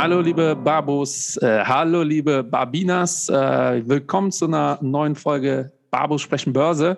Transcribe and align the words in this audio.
Hallo 0.00 0.22
liebe 0.22 0.56
Babos, 0.56 1.36
äh, 1.42 1.62
hallo 1.62 2.02
liebe 2.02 2.42
Babinas, 2.42 3.28
äh, 3.28 3.86
willkommen 3.86 4.32
zu 4.32 4.46
einer 4.46 4.78
neuen 4.80 5.14
Folge 5.14 5.72
Babos 5.90 6.22
sprechen 6.22 6.54
Börse. 6.54 6.96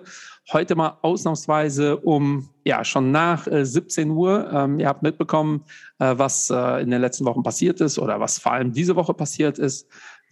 Heute 0.53 0.73
mal 0.75 0.99
ausnahmsweise 1.01 1.97
um, 1.97 2.47
ja, 2.63 2.85
schon 2.85 3.11
nach 3.11 3.45
äh, 3.47 3.65
17 3.65 4.09
Uhr. 4.09 4.49
Ähm, 4.53 4.79
ihr 4.79 4.87
habt 4.87 5.03
mitbekommen, 5.03 5.65
äh, 5.99 6.13
was 6.15 6.49
äh, 6.49 6.81
in 6.81 6.91
den 6.91 7.01
letzten 7.01 7.25
Wochen 7.25 7.43
passiert 7.43 7.81
ist 7.81 7.99
oder 7.99 8.21
was 8.21 8.39
vor 8.39 8.53
allem 8.53 8.71
diese 8.71 8.95
Woche 8.95 9.13
passiert 9.13 9.59
ist. 9.59 9.85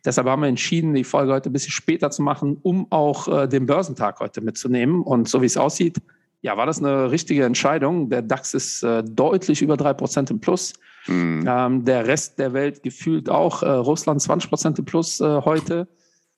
Deshalb 0.05 0.29
haben 0.29 0.41
wir 0.41 0.47
entschieden, 0.47 0.93
die 0.93 1.03
Folge 1.03 1.33
heute 1.33 1.49
ein 1.49 1.53
bisschen 1.53 1.73
später 1.73 2.09
zu 2.09 2.21
machen, 2.21 2.57
um 2.63 2.89
auch 2.89 3.27
äh, 3.27 3.47
den 3.49 3.65
Börsentag 3.65 4.21
heute 4.21 4.39
mitzunehmen. 4.39 5.01
Und 5.01 5.27
so 5.27 5.41
wie 5.41 5.47
es 5.47 5.57
aussieht, 5.57 5.97
ja, 6.41 6.55
war 6.55 6.67
das 6.67 6.79
eine 6.79 7.11
richtige 7.11 7.43
Entscheidung. 7.43 8.09
Der 8.09 8.21
DAX 8.21 8.53
ist 8.53 8.81
deutlich 8.81 9.61
über 9.61 9.75
drei 9.75 9.93
Prozent 9.93 10.31
im 10.31 10.39
Plus. 10.39 10.73
Mhm. 11.07 11.45
Ähm, 11.47 11.85
der 11.85 12.07
Rest 12.07 12.39
der 12.39 12.53
Welt 12.53 12.83
gefühlt 12.83 13.29
auch. 13.29 13.63
Äh, 13.63 13.69
Russland 13.69 14.21
20 14.21 14.49
Prozent 14.49 14.79
im 14.79 14.85
Plus 14.85 15.19
äh, 15.19 15.41
heute. 15.41 15.87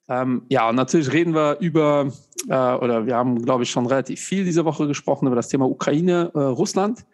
Ähm, 0.08 0.42
ja, 0.48 0.68
und 0.68 0.76
natürlich 0.76 1.12
reden 1.12 1.34
wir 1.34 1.58
über, 1.60 2.12
äh, 2.48 2.52
oder 2.52 3.06
wir 3.06 3.16
haben, 3.16 3.42
glaube 3.42 3.62
ich, 3.62 3.70
schon 3.70 3.86
relativ 3.86 4.20
viel 4.20 4.44
diese 4.44 4.64
Woche 4.64 4.86
gesprochen 4.86 5.26
über 5.26 5.36
das 5.36 5.48
Thema 5.48 5.68
Ukraine, 5.68 6.30
äh, 6.34 6.38
Russland. 6.38 7.04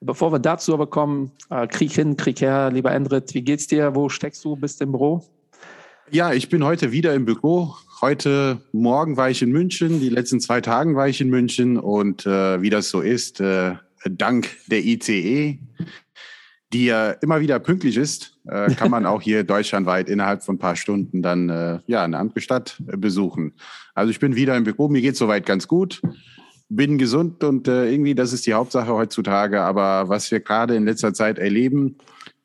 Bevor 0.00 0.30
wir 0.32 0.38
dazu 0.38 0.74
aber 0.74 0.86
kommen, 0.86 1.32
äh, 1.50 1.66
Krieg 1.66 1.92
hin, 1.92 2.16
Krieg 2.16 2.40
her, 2.40 2.70
lieber 2.70 2.92
Endrit, 2.92 3.34
wie 3.34 3.42
geht's 3.42 3.66
dir? 3.66 3.94
Wo 3.94 4.08
steckst 4.08 4.44
du? 4.44 4.54
Bist 4.54 4.80
du 4.80 4.84
im 4.84 4.92
Büro? 4.92 5.24
Ja, 6.10 6.32
ich 6.32 6.48
bin 6.48 6.64
heute 6.64 6.92
wieder 6.92 7.14
im 7.14 7.24
Büro. 7.24 7.74
Heute 8.00 8.60
Morgen 8.72 9.16
war 9.16 9.30
ich 9.30 9.42
in 9.42 9.50
München, 9.50 10.00
die 10.00 10.10
letzten 10.10 10.38
zwei 10.38 10.60
Tagen 10.60 10.94
war 10.94 11.08
ich 11.08 11.20
in 11.20 11.30
München 11.30 11.78
und 11.78 12.26
äh, 12.26 12.60
wie 12.60 12.70
das 12.70 12.90
so 12.90 13.00
ist, 13.00 13.40
äh, 13.40 13.74
dank 14.04 14.50
der 14.66 14.84
ICE, 14.84 15.58
die 16.72 16.86
ja 16.86 17.10
immer 17.10 17.40
wieder 17.40 17.58
pünktlich 17.58 17.96
ist, 17.96 18.38
äh, 18.46 18.74
kann 18.74 18.90
man 18.90 19.06
auch 19.06 19.22
hier 19.22 19.44
deutschlandweit 19.44 20.08
innerhalb 20.08 20.42
von 20.42 20.56
ein 20.56 20.58
paar 20.58 20.76
Stunden 20.76 21.22
dann 21.22 21.48
äh, 21.48 21.78
ja 21.86 22.02
eine 22.02 22.18
andere 22.18 22.40
Stadt 22.40 22.82
äh, 22.88 22.96
besuchen. 22.96 23.54
Also 23.94 24.10
ich 24.10 24.20
bin 24.20 24.36
wieder 24.36 24.56
im 24.56 24.64
Büro, 24.64 24.88
mir 24.88 25.02
geht 25.02 25.16
soweit 25.16 25.46
ganz 25.46 25.68
gut, 25.68 26.02
bin 26.68 26.98
gesund 26.98 27.44
und 27.44 27.68
äh, 27.68 27.90
irgendwie 27.90 28.14
das 28.14 28.32
ist 28.32 28.46
die 28.46 28.54
Hauptsache 28.54 28.92
heutzutage. 28.92 29.62
Aber 29.62 30.08
was 30.08 30.30
wir 30.30 30.40
gerade 30.40 30.74
in 30.74 30.84
letzter 30.84 31.14
Zeit 31.14 31.38
erleben, 31.38 31.96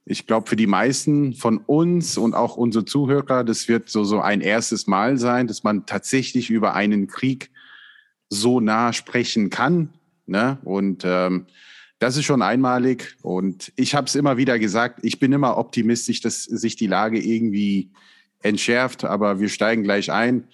ich 0.06 0.28
glaube, 0.28 0.50
für 0.50 0.56
die 0.56 0.68
meisten 0.68 1.34
von 1.34 1.58
uns 1.60 2.18
und 2.18 2.34
auch 2.34 2.58
unsere 2.58 2.86
Zuhörer, 2.86 3.44
das 3.44 3.68
wird 3.68 3.90
so, 3.90 4.04
so 4.04 4.20
ein 4.20 4.42
erstes 4.42 4.88
Mal 4.88 5.18
sein, 5.18 5.48
dass 5.48 5.64
man 5.64 5.86
tatsächlich 5.86 6.50
über 6.50 6.74
einen 6.74 7.08
Krieg 7.08 7.52
so 8.30 8.60
nah 8.60 8.94
sprechen 8.94 9.50
kann. 9.50 9.90
Ne? 10.26 10.58
Und 10.64 11.04
ähm, 11.06 11.46
das 12.02 12.18
ist 12.18 12.26
schon 12.26 12.42
einmalig. 12.42 13.16
Und 13.22 13.72
ich 13.76 13.94
habe 13.94 14.08
es 14.08 14.16
immer 14.16 14.36
wieder 14.36 14.58
gesagt, 14.58 15.02
ich 15.04 15.20
bin 15.20 15.32
immer 15.32 15.58
optimistisch, 15.58 16.20
dass 16.20 16.44
sich 16.46 16.76
die 16.76 16.88
Lage 16.88 17.20
irgendwie 17.20 17.92
entschärft, 18.42 19.06
aber 19.06 19.40
wir 19.40 19.50
steigen 19.50 19.84
gleich 19.84 20.12
ein. 20.12 20.48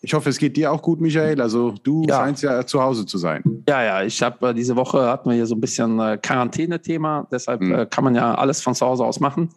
Ich 0.00 0.14
hoffe, 0.14 0.30
es 0.30 0.38
geht 0.38 0.56
dir 0.56 0.72
auch 0.72 0.82
gut, 0.82 1.00
Michael. 1.00 1.40
Also 1.40 1.74
du 1.84 2.04
ja. 2.08 2.16
scheinst 2.16 2.42
ja 2.42 2.66
zu 2.66 2.82
Hause 2.82 3.06
zu 3.06 3.18
sein. 3.18 3.62
Ja, 3.68 3.84
ja. 3.84 4.02
Ich 4.02 4.20
habe 4.20 4.48
äh, 4.48 4.54
diese 4.54 4.74
Woche 4.74 5.06
hatten 5.06 5.28
wir 5.28 5.36
hier 5.36 5.46
so 5.46 5.54
ein 5.54 5.60
bisschen 5.60 6.00
äh, 6.00 6.18
Quarantäne-Thema. 6.20 7.28
Deshalb 7.30 7.60
mhm. 7.60 7.72
äh, 7.72 7.86
kann 7.86 8.02
man 8.02 8.16
ja 8.16 8.34
alles 8.34 8.60
von 8.60 8.74
zu 8.74 8.84
Hause 8.84 9.04
aus 9.04 9.20
machen. 9.20 9.50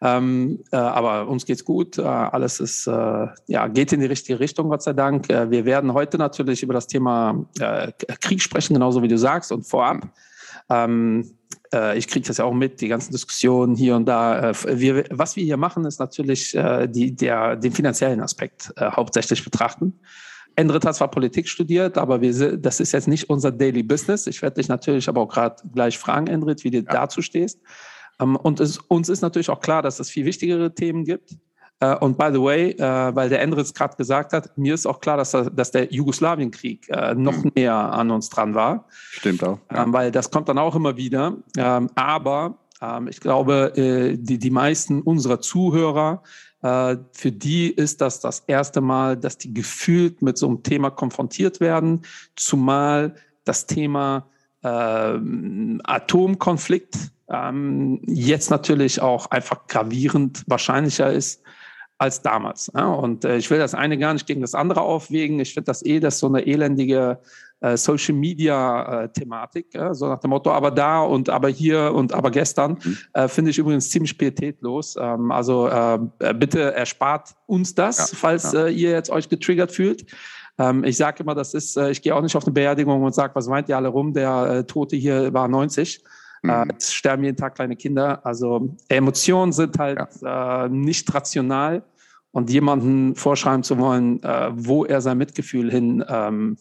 Ähm, 0.00 0.60
äh, 0.72 0.76
aber 0.76 1.28
uns 1.28 1.44
geht's 1.44 1.66
gut. 1.66 1.98
Äh, 1.98 2.02
alles 2.02 2.60
ist 2.60 2.86
äh, 2.86 3.26
ja 3.46 3.68
geht 3.68 3.92
in 3.92 4.00
die 4.00 4.06
richtige 4.06 4.40
Richtung, 4.40 4.70
Gott 4.70 4.82
sei 4.82 4.94
Dank. 4.94 5.28
Äh, 5.28 5.50
wir 5.50 5.66
werden 5.66 5.92
heute 5.92 6.16
natürlich 6.16 6.62
über 6.62 6.72
das 6.72 6.86
Thema 6.86 7.44
äh, 7.60 7.92
Krieg 8.22 8.40
sprechen, 8.40 8.72
genauso 8.72 9.02
wie 9.02 9.08
du 9.08 9.18
sagst. 9.18 9.52
Und 9.52 9.64
vorab, 9.64 10.08
ähm, 10.70 11.36
äh, 11.72 11.98
ich 11.98 12.08
kriege 12.08 12.26
das 12.26 12.38
ja 12.38 12.44
auch 12.44 12.54
mit, 12.54 12.80
die 12.80 12.88
ganzen 12.88 13.12
Diskussionen 13.12 13.74
hier 13.74 13.96
und 13.96 14.06
da. 14.06 14.50
Äh, 14.50 14.80
wir, 14.80 15.04
was 15.10 15.36
wir 15.36 15.44
hier 15.44 15.56
machen, 15.56 15.84
ist 15.84 15.98
natürlich 15.98 16.54
äh, 16.54 16.86
die, 16.88 17.14
der, 17.14 17.56
den 17.56 17.72
finanziellen 17.72 18.20
Aspekt 18.20 18.72
äh, 18.76 18.90
hauptsächlich 18.90 19.44
betrachten. 19.44 19.98
Endrit 20.56 20.84
hat 20.84 20.96
zwar 20.96 21.10
Politik 21.10 21.48
studiert, 21.48 21.96
aber 21.96 22.20
wir, 22.20 22.56
das 22.58 22.80
ist 22.80 22.92
jetzt 22.92 23.08
nicht 23.08 23.30
unser 23.30 23.50
Daily 23.50 23.82
Business. 23.82 24.26
Ich 24.26 24.42
werde 24.42 24.56
dich 24.56 24.68
natürlich 24.68 25.08
aber 25.08 25.22
auch 25.22 25.28
gerade 25.28 25.56
gleich 25.72 25.96
fragen, 25.98 26.26
Endrit, 26.26 26.62
wie 26.64 26.70
du 26.70 26.78
ja. 26.78 26.84
dazu 26.84 27.22
stehst. 27.22 27.60
Ähm, 28.20 28.36
und 28.36 28.60
es, 28.60 28.78
uns 28.78 29.08
ist 29.08 29.22
natürlich 29.22 29.50
auch 29.50 29.60
klar, 29.60 29.82
dass 29.82 29.98
es 29.98 30.10
viel 30.10 30.26
wichtigere 30.26 30.74
Themen 30.74 31.04
gibt. 31.04 31.36
Äh, 31.82 31.96
und 31.96 32.16
by 32.16 32.30
the 32.32 32.40
way, 32.40 32.70
äh, 32.70 33.14
weil 33.14 33.28
der 33.28 33.42
Endritz 33.42 33.74
gerade 33.74 33.96
gesagt 33.96 34.32
hat, 34.32 34.56
mir 34.56 34.72
ist 34.74 34.86
auch 34.86 35.00
klar, 35.00 35.16
dass, 35.16 35.32
dass 35.32 35.72
der 35.72 35.92
Jugoslawienkrieg 35.92 36.88
äh, 36.88 37.14
noch 37.14 37.42
mhm. 37.42 37.50
näher 37.56 37.74
an 37.74 38.12
uns 38.12 38.30
dran 38.30 38.54
war. 38.54 38.86
Stimmt 38.90 39.42
auch. 39.42 39.58
Ja. 39.72 39.82
Ähm, 39.82 39.92
weil 39.92 40.12
das 40.12 40.30
kommt 40.30 40.48
dann 40.48 40.58
auch 40.58 40.76
immer 40.76 40.96
wieder. 40.96 41.36
Ähm, 41.56 41.90
aber 41.96 42.58
ähm, 42.80 43.08
ich 43.08 43.18
glaube, 43.20 43.72
die, 43.74 44.38
die 44.38 44.50
meisten 44.50 45.02
unserer 45.02 45.40
Zuhörer, 45.40 46.22
für 46.64 47.32
die 47.32 47.70
ist 47.70 48.00
das 48.00 48.20
das 48.20 48.44
erste 48.46 48.80
Mal, 48.80 49.16
dass 49.16 49.36
die 49.36 49.52
gefühlt 49.52 50.22
mit 50.22 50.38
so 50.38 50.46
einem 50.46 50.62
Thema 50.62 50.90
konfrontiert 50.90 51.58
werden, 51.58 52.02
zumal 52.36 53.16
das 53.44 53.66
Thema 53.66 54.28
Atomkonflikt 55.82 56.96
jetzt 58.06 58.50
natürlich 58.50 59.02
auch 59.02 59.28
einfach 59.32 59.66
gravierend 59.66 60.44
wahrscheinlicher 60.46 61.12
ist 61.12 61.42
als 62.02 62.20
damals. 62.20 62.70
Ja, 62.74 62.86
und 62.86 63.24
äh, 63.24 63.36
ich 63.36 63.48
will 63.48 63.58
das 63.58 63.74
eine 63.74 63.96
gar 63.96 64.12
nicht 64.12 64.26
gegen 64.26 64.40
das 64.40 64.54
andere 64.54 64.80
aufwägen. 64.80 65.38
Ich 65.38 65.54
finde 65.54 65.66
das 65.66 65.84
eh, 65.86 66.00
das 66.00 66.18
so 66.18 66.26
eine 66.26 66.44
elendige 66.44 67.20
äh, 67.60 67.76
Social 67.76 68.16
Media 68.16 69.04
äh, 69.04 69.08
Thematik, 69.08 69.68
so 69.92 70.08
nach 70.08 70.18
dem 70.18 70.30
Motto, 70.30 70.50
aber 70.50 70.72
da 70.72 71.02
und 71.02 71.30
aber 71.30 71.48
hier 71.48 71.94
und 71.94 72.12
aber 72.12 72.32
gestern, 72.32 72.78
mhm. 72.82 73.28
finde 73.28 73.52
ich 73.52 73.58
übrigens 73.58 73.88
ziemlich 73.90 74.18
pietätlos. 74.18 74.96
Ähm, 75.00 75.30
also 75.30 75.70
bitte 76.34 76.74
erspart 76.74 77.34
uns 77.46 77.74
das, 77.74 78.10
ja, 78.10 78.18
falls 78.18 78.52
ja. 78.52 78.66
Ihr 78.66 78.90
jetzt 78.90 79.10
euch 79.10 79.28
getriggert 79.28 79.70
fühlt. 79.70 80.04
Ähm, 80.58 80.82
ich 80.82 80.96
sage 80.96 81.22
immer, 81.22 81.36
das 81.36 81.54
ist, 81.54 81.76
ich 81.76 82.02
gehe 82.02 82.14
auch 82.14 82.22
nicht 82.22 82.34
auf 82.34 82.44
eine 82.44 82.52
Beerdigung 82.52 83.02
und 83.02 83.14
sage, 83.14 83.34
was 83.34 83.46
meint 83.46 83.68
ihr 83.68 83.76
alle 83.76 83.88
rum? 83.88 84.12
Der 84.12 84.66
Tote 84.66 84.96
hier 84.96 85.32
war 85.32 85.46
90. 85.46 86.02
Äh, 86.44 86.64
mhm. 86.64 86.72
Es 86.76 86.92
sterben 86.92 87.24
jeden 87.24 87.36
Tag 87.36 87.54
kleine 87.54 87.76
Kinder. 87.76 88.24
Also 88.24 88.74
Emotionen 88.88 89.52
sind 89.52 89.78
halt 89.78 89.98
ja. 90.20 90.64
äh, 90.64 90.68
nicht 90.68 91.12
rational 91.14 91.84
und 92.32 92.50
jemanden 92.50 93.14
vorschreiben 93.14 93.62
zu 93.62 93.78
wollen, 93.78 94.22
äh, 94.22 94.50
wo 94.52 94.84
er 94.84 95.00
sein 95.00 95.18
Mitgefühl 95.18 95.70
hin 95.70 96.04
ähm, 96.08 96.56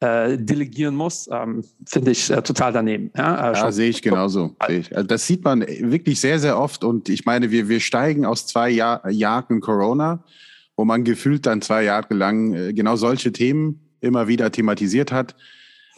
äh, 0.00 0.36
delegieren 0.38 0.96
muss, 0.96 1.28
ähm, 1.30 1.64
finde 1.86 2.10
ich 2.10 2.30
äh, 2.30 2.42
total 2.42 2.72
daneben. 2.72 3.10
Ja, 3.16 3.52
äh, 3.52 3.54
ja 3.54 3.72
sehe 3.72 3.90
ich 3.90 4.02
genauso. 4.02 4.56
Also 4.58 5.02
das 5.02 5.26
sieht 5.26 5.44
man 5.44 5.60
wirklich 5.62 6.20
sehr, 6.20 6.38
sehr 6.38 6.58
oft. 6.58 6.84
Und 6.84 7.08
ich 7.08 7.24
meine, 7.24 7.50
wir, 7.50 7.68
wir 7.68 7.80
steigen 7.80 8.26
aus 8.26 8.46
zwei 8.46 8.70
Jahr, 8.70 9.08
Jahren 9.08 9.60
Corona, 9.60 10.24
wo 10.76 10.84
man 10.84 11.04
gefühlt 11.04 11.46
dann 11.46 11.62
zwei 11.62 11.84
Jahre 11.84 12.12
lang 12.14 12.54
äh, 12.54 12.72
genau 12.72 12.96
solche 12.96 13.32
Themen 13.32 13.80
immer 14.00 14.26
wieder 14.26 14.50
thematisiert 14.50 15.12
hat. 15.12 15.36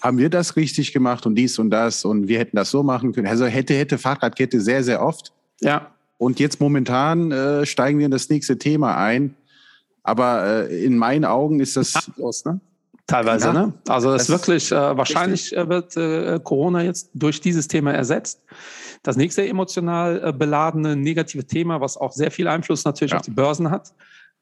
Haben 0.03 0.19
wir 0.19 0.29
das 0.29 0.57
richtig 0.57 0.93
gemacht 0.93 1.25
und 1.27 1.35
dies 1.35 1.59
und 1.59 1.71
das 1.71 2.05
und 2.05 2.29
wir 2.29 2.39
hätten 2.39 2.57
das 2.57 2.71
so 2.71 2.83
machen 2.83 3.13
können? 3.13 3.27
Also 3.27 3.47
hätte, 3.47 3.75
hätte 3.75 3.99
Fahrradkette 3.99 4.61
sehr, 4.61 4.85
sehr 4.85 5.03
oft. 5.03 5.33
Ja. 5.61 5.96
Und 6.19 6.41
jetzt 6.41 6.61
momentan 6.61 7.33
äh, 7.33 7.67
steigen 7.67 7.99
wir 7.99 8.07
in 8.07 8.13
das 8.13 8.29
nächste 8.29 8.59
Thema 8.59 8.97
ein. 8.97 9.35
Aber 10.03 10.69
äh, 10.69 10.85
in 10.85 10.97
meinen 10.97 11.25
Augen 11.25 11.61
ist 11.61 11.77
das 11.77 12.11
los, 12.17 12.45
ne? 12.45 12.61
Teilweise, 13.07 13.49
ja, 13.49 13.53
ne? 13.53 13.73
Also 13.87 14.13
es 14.15 14.23
ist 14.23 14.29
wirklich, 14.31 14.73
äh, 14.73 14.97
wahrscheinlich 14.97 15.53
richtig. 15.53 15.59
Äh, 15.59 15.69
wird 15.69 15.97
äh, 15.97 16.41
Corona 16.43 16.83
jetzt 16.83 17.11
durch 17.15 17.41
dieses 17.41 17.69
Thema 17.69 17.93
ersetzt. 17.93 18.43
Das 19.05 19.17
nächste 19.17 19.47
emotional 19.47 20.21
äh, 20.25 20.33
beladene 20.33 20.97
negative 20.97 21.47
Thema, 21.47 21.81
was 21.81 21.97
auch 21.97 22.11
sehr 22.13 22.33
viel 22.33 22.49
Einfluss 22.49 22.85
natürlich 22.85 23.13
ja. 23.13 23.19
auf 23.19 23.25
die 23.25 23.31
Börsen 23.31 23.71
hat, 23.71 23.93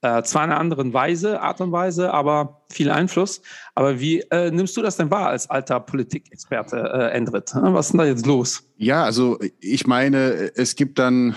äh, 0.01 0.23
zwar 0.23 0.45
in 0.45 0.51
einer 0.51 0.61
anderen 0.61 0.95
Weise, 0.95 1.43
Art 1.43 1.61
und 1.61 1.73
Weise, 1.73 2.13
aber 2.13 2.63
viel 2.71 2.91
Einfluss. 2.91 3.43
Aber 3.75 4.01
wie 4.01 4.21
äh, 4.31 4.51
nimmst 4.51 4.75
du 4.79 4.83
das 4.83 4.97
denn 4.97 5.11
wahr 5.11 5.29
als 5.29 5.51
alter 5.51 5.81
Politikexperte, 5.81 6.77
äh, 6.77 7.17
Endrit? 7.17 7.53
Was 7.55 7.87
ist 7.87 7.93
denn 7.93 7.99
da 7.99 8.07
jetzt 8.07 8.25
los? 8.25 8.63
Ja, 8.79 9.05
also 9.05 9.39
ich 9.61 9.87
meine, 9.87 10.53
es 10.57 10.75
gibt 10.75 10.99
dann 10.99 11.35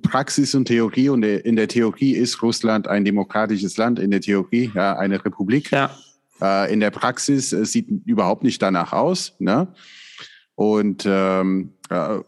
Praxis 0.00 0.54
und 0.54 0.66
Theorie 0.66 1.10
und 1.10 1.22
in 1.22 1.56
der 1.56 1.68
Theorie 1.68 2.12
ist 2.12 2.42
Russland 2.42 2.88
ein 2.88 3.04
demokratisches 3.04 3.76
Land, 3.76 3.98
in 3.98 4.10
der 4.10 4.20
Theorie 4.20 4.70
ja 4.74 4.96
eine 4.96 5.22
Republik. 5.22 5.70
Ja. 5.70 5.94
Äh, 6.40 6.72
in 6.72 6.80
der 6.80 6.90
Praxis 6.90 7.52
es 7.52 7.72
sieht 7.72 7.88
überhaupt 8.06 8.42
nicht 8.42 8.62
danach 8.62 8.92
aus. 8.92 9.34
Ne? 9.38 9.68
Und 10.54 11.04
ähm, 11.06 11.72
äh, 11.90 12.18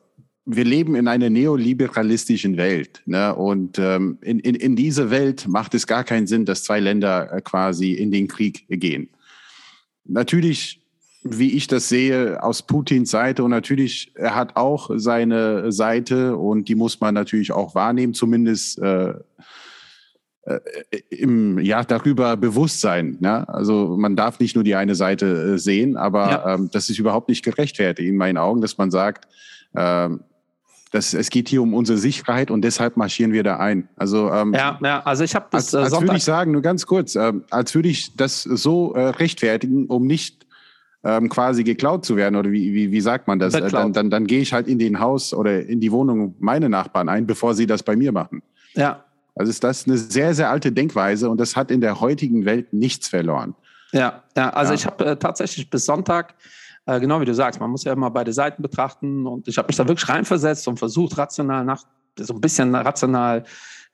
wir 0.47 0.65
leben 0.65 0.95
in 0.95 1.09
einer 1.09 1.31
neoliberalistischen 1.31 2.59
Welt. 2.59 3.03
Ne? 3.07 3.35
Und 3.35 3.79
ähm, 3.79 4.19
in, 4.21 4.41
in, 4.41 4.55
in 4.55 4.77
diese 4.77 5.11
Welt 5.11 5.49
macht 5.49 5.75
es 5.75 5.87
gar 5.87 6.05
keinen 6.05 6.27
Sinn, 6.27 6.45
dass 6.45 6.65
zwei 6.65 6.81
Länder 6.81 7.33
äh, 7.33 7.41
quasi 7.41 7.93
in 7.93 8.11
den 8.11 8.29
Krieg 8.29 8.67
gehen. 8.69 9.09
Natürlich 10.05 10.84
wie 11.25 11.53
ich 11.53 11.67
das 11.67 11.89
sehe, 11.89 12.43
aus 12.43 12.63
Putins 12.63 13.11
Seite. 13.11 13.43
Und 13.43 13.51
natürlich, 13.51 14.13
er 14.15 14.35
hat 14.35 14.57
auch 14.57 14.91
seine 14.95 15.73
Seite 15.73 16.37
und 16.37 16.69
die 16.69 16.75
muss 16.75 17.01
man 17.01 17.15
natürlich 17.15 17.51
auch 17.51 17.75
wahrnehmen, 17.75 18.13
zumindest 18.13 18.79
äh, 18.79 19.15
äh, 20.43 20.61
im, 21.09 21.59
ja, 21.59 21.83
darüber 21.83 22.37
bewusst 22.37 22.83
sein. 22.83 23.17
Ne? 23.21 23.49
Also 23.49 23.97
man 23.97 24.15
darf 24.15 24.39
nicht 24.39 24.55
nur 24.55 24.63
die 24.63 24.75
eine 24.75 24.95
Seite 24.95 25.55
äh, 25.55 25.59
sehen, 25.59 25.97
aber 25.97 26.31
ja. 26.31 26.55
ähm, 26.55 26.69
das 26.71 26.91
ist 26.91 26.99
überhaupt 26.99 27.31
nicht 27.31 27.43
gerechtfertigt 27.43 28.07
in 28.07 28.19
meinen 28.19 28.37
Augen, 28.37 28.61
dass 28.61 28.77
man 28.77 28.91
sagt, 28.91 29.27
ähm, 29.75 30.21
das, 30.93 31.15
es 31.15 31.31
geht 31.31 31.49
hier 31.49 31.63
um 31.63 31.73
unsere 31.73 31.97
Sicherheit 31.97 32.51
und 32.51 32.63
deshalb 32.63 32.99
marschieren 32.99 33.33
wir 33.33 33.43
da 33.43 33.57
ein. 33.57 33.89
Also 33.97 34.31
ähm, 34.31 34.53
ja, 34.53 34.79
ja, 34.83 35.03
also 35.05 35.25
ich 35.25 35.35
habe 35.35 35.47
das 35.51 35.75
als, 35.75 35.93
als 35.93 36.03
würde 36.03 36.17
ich 36.17 36.25
sagen, 36.25 36.53
nur 36.53 36.63
ganz 36.63 36.85
kurz, 36.85 37.17
äh, 37.17 37.33
als 37.49 37.75
würde 37.75 37.89
ich 37.89 38.15
das 38.15 38.43
so 38.43 38.93
äh, 38.93 39.09
rechtfertigen, 39.09 39.87
um 39.87 40.07
nicht 40.07 40.44
ähm, 41.05 41.29
quasi 41.29 41.65
geklaut 41.65 42.05
zu 42.05 42.17
werden 42.17 42.37
oder 42.37 42.51
wie, 42.51 42.73
wie, 42.73 42.91
wie 42.91 43.01
sagt 43.01 43.29
man 43.29 43.39
das? 43.39 43.55
Äh, 43.55 43.69
dann, 43.71 43.93
dann, 43.93 44.11
dann 44.11 44.27
gehe 44.27 44.41
ich 44.41 44.53
halt 44.53 44.67
in 44.67 44.79
den 44.79 45.01
Haus 45.01 45.35
oder 45.35 45.65
in 45.65 45.81
die 45.81 45.93
Wohnung 45.93 46.35
meine 46.39 46.69
Nachbarn 46.69 47.09
ein, 47.09 47.27
bevor 47.27 47.55
sie 47.55 47.67
das 47.67 47.83
bei 47.83 47.95
mir 47.95 48.13
machen. 48.13 48.43
Ja. 48.75 49.05
Also 49.35 49.51
ist 49.51 49.65
das 49.65 49.87
eine 49.87 49.99
sehr, 49.99 50.35
sehr 50.35 50.51
alte 50.51 50.73
Denkweise 50.73 51.29
und 51.29 51.39
das 51.39 51.57
hat 51.57 51.71
in 51.71 51.81
der 51.81 52.01
heutigen 52.01 52.45
Welt 52.45 52.73
nichts 52.73 53.09
verloren. 53.09 53.55
Ja, 53.93 54.23
ja 54.37 54.51
also 54.51 54.73
ja. 54.73 54.77
ich 54.77 54.87
habe 54.87 55.05
äh, 55.05 55.17
tatsächlich 55.17 55.69
bis 55.69 55.85
Sonntag 55.85 56.35
äh, 56.87 57.01
genau 57.01 57.21
wie 57.21 57.25
du 57.25 57.35
sagst, 57.35 57.61
man 57.61 57.71
muss 57.71 57.85
ja 57.85 57.93
immer 57.93 58.11
beide 58.11 58.33
Seiten 58.33 58.63
betrachten 58.63 59.27
und 59.27 59.49
ich 59.49 59.57
habe 59.57 59.69
mich 59.69 59.77
da 59.77 59.89
wirklich 59.89 60.09
reinversetzt 60.09 60.69
und 60.69 60.79
versucht, 60.79 61.17
rational 61.17 61.65
nach, 61.65 61.83
so 62.19 62.35
ein 62.35 62.41
bisschen 62.41 62.75
rational 62.75 63.45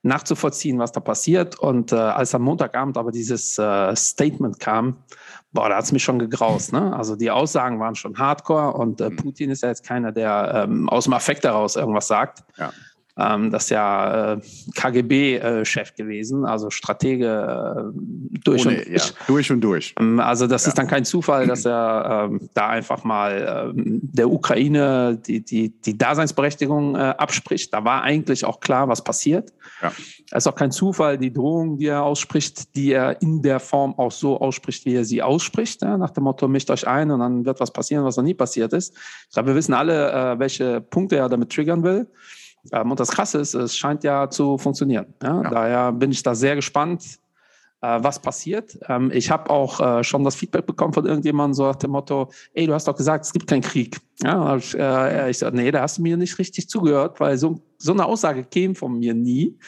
nachzuvollziehen, 0.02 0.79
was 0.79 0.93
da 0.93 1.00
passiert. 1.00 1.58
Und 1.58 1.93
äh, 1.93 1.97
als 1.97 2.35
am 2.35 2.43
Montagabend 2.43 2.97
aber 2.97 3.12
dieses 3.12 3.58
äh, 3.58 3.94
Statement 3.94 4.58
kam, 4.58 4.97
boah, 5.52 5.69
da 5.69 5.76
hat 5.76 5.85
es 5.85 5.93
mich 5.93 6.02
schon 6.02 6.19
gegraust. 6.19 6.73
Ne? 6.73 6.94
Also 6.97 7.17
die 7.17 7.31
Aussagen 7.31 7.81
waren 7.81 7.94
schon 7.94 8.19
hardcore 8.19 8.73
und 8.73 9.00
äh, 9.00 9.11
mhm. 9.11 9.17
Putin 9.17 9.50
ist 9.50 9.62
ja 9.62 9.69
jetzt 9.69 9.85
keiner, 9.85 10.12
der 10.12 10.64
ähm, 10.64 10.88
aus 10.88 11.05
dem 11.05 11.12
Affekt 11.12 11.44
heraus 11.44 11.76
irgendwas 11.76 12.06
sagt. 12.06 12.44
Ja. 12.56 12.73
Ähm, 13.20 13.50
das 13.50 13.64
ist 13.64 13.70
ja 13.70 14.34
äh, 14.34 14.40
KGB-Chef 14.75 15.94
gewesen, 15.94 16.44
also 16.44 16.70
Stratege 16.70 17.93
äh, 17.94 18.38
durch 18.44 18.67
Ohne, 18.67 18.78
und 18.78 18.88
durch. 18.88 19.06
Ja, 19.06 19.14
durch 19.26 19.52
und 19.52 19.61
durch. 19.61 19.94
Ähm, 19.99 20.20
also 20.20 20.46
das 20.46 20.64
ja. 20.64 20.69
ist 20.69 20.78
dann 20.78 20.87
kein 20.87 21.05
Zufall, 21.05 21.46
dass 21.46 21.64
er 21.64 22.28
ähm, 22.31 22.49
da 22.55 22.69
einfach 22.69 23.05
mal 23.05 23.72
ähm, 23.76 24.00
der 24.02 24.31
Ukraine 24.31 25.19
die, 25.26 25.44
die, 25.44 25.70
die 25.70 25.99
Daseinsberechtigung 25.99 26.94
äh, 26.94 26.99
abspricht. 26.99 27.72
Da 27.75 27.84
war 27.84 28.02
eigentlich 28.02 28.44
auch 28.44 28.61
klar, 28.61 28.88
was 28.88 29.02
passiert. 29.05 29.52
Ja. 29.82 29.93
Es 30.31 30.44
ist 30.44 30.46
auch 30.46 30.55
kein 30.55 30.70
Zufall, 30.70 31.19
die 31.19 31.32
Drohung, 31.32 31.78
die 31.78 31.87
er 31.87 32.02
ausspricht, 32.02 32.75
die 32.76 32.93
er 32.93 33.20
in 33.20 33.43
der 33.43 33.61
Form 33.61 33.94
auch 33.99 34.12
so 34.12 34.40
ausspricht, 34.40 34.84
wie 34.84 34.94
er 34.94 35.05
sie 35.05 35.22
ausspricht, 35.22 35.82
nach 35.82 36.11
dem 36.11 36.25
Motto, 36.25 36.49
mischt 36.49 36.70
euch 36.70 36.87
ein 36.87 37.11
und 37.11 37.20
dann 37.20 37.44
wird 37.44 37.61
was 37.61 37.72
passieren, 37.72 38.05
was 38.05 38.17
noch 38.17 38.25
nie 38.25 38.34
passiert 38.34 38.72
ist. 38.72 38.94
Ich 39.28 39.34
glaube, 39.34 39.49
wir 39.49 39.55
wissen 39.55 39.75
alle, 39.75 40.12
äh, 40.12 40.38
welche 40.38 40.81
Punkte 40.81 41.17
er 41.17 41.28
damit 41.28 41.50
triggern 41.50 41.82
will. 41.82 42.06
Ähm, 42.73 42.91
und 42.91 43.01
das 43.01 43.11
Krasse 43.11 43.39
ist, 43.39 43.55
es 43.55 43.77
scheint 43.77 44.05
ja 44.05 44.29
zu 44.29 44.59
funktionieren. 44.59 45.15
Ja? 45.23 45.43
Ja. 45.43 45.51
Daher 45.51 45.93
bin 45.93 46.11
ich 46.11 46.23
da 46.23 46.35
sehr 46.35 46.57
gespannt, 46.57 47.19
äh, 47.81 47.99
was 48.03 48.19
passiert. 48.19 48.79
Ähm, 48.89 49.11
ich 49.12 49.31
habe 49.31 49.51
auch 49.51 49.81
äh, 49.81 50.05
schon 50.05 50.25
das 50.25 50.35
Feedback 50.37 50.67
bekommen 50.67 50.93
von 50.93 51.07
irgendjemandem, 51.07 51.55
so 51.55 51.67
nach 51.67 51.77
dem 51.77 51.93
Motto, 51.93 52.31
ey, 52.53 52.67
du 52.67 52.75
hast 52.75 52.87
doch 52.87 52.97
gesagt, 52.97 53.25
es 53.25 53.33
gibt 53.33 53.47
keinen 53.47 53.62
Krieg. 53.62 53.99
Ja, 54.23 54.57
ich, 54.57 54.77
äh, 54.79 55.31
ich 55.31 55.39
sage, 55.39 55.57
nee, 55.57 55.71
da 55.71 55.83
hast 55.83 55.99
du 55.99 56.03
mir 56.03 56.17
nicht 56.17 56.39
richtig 56.39 56.69
zugehört, 56.69 57.21
weil 57.21 57.39
so, 57.39 57.61
so 57.79 57.93
eine 57.93 58.05
Aussage 58.05 58.45
käme 58.45 58.75
von 58.75 58.99
mir 58.99 59.15
nie. 59.15 59.59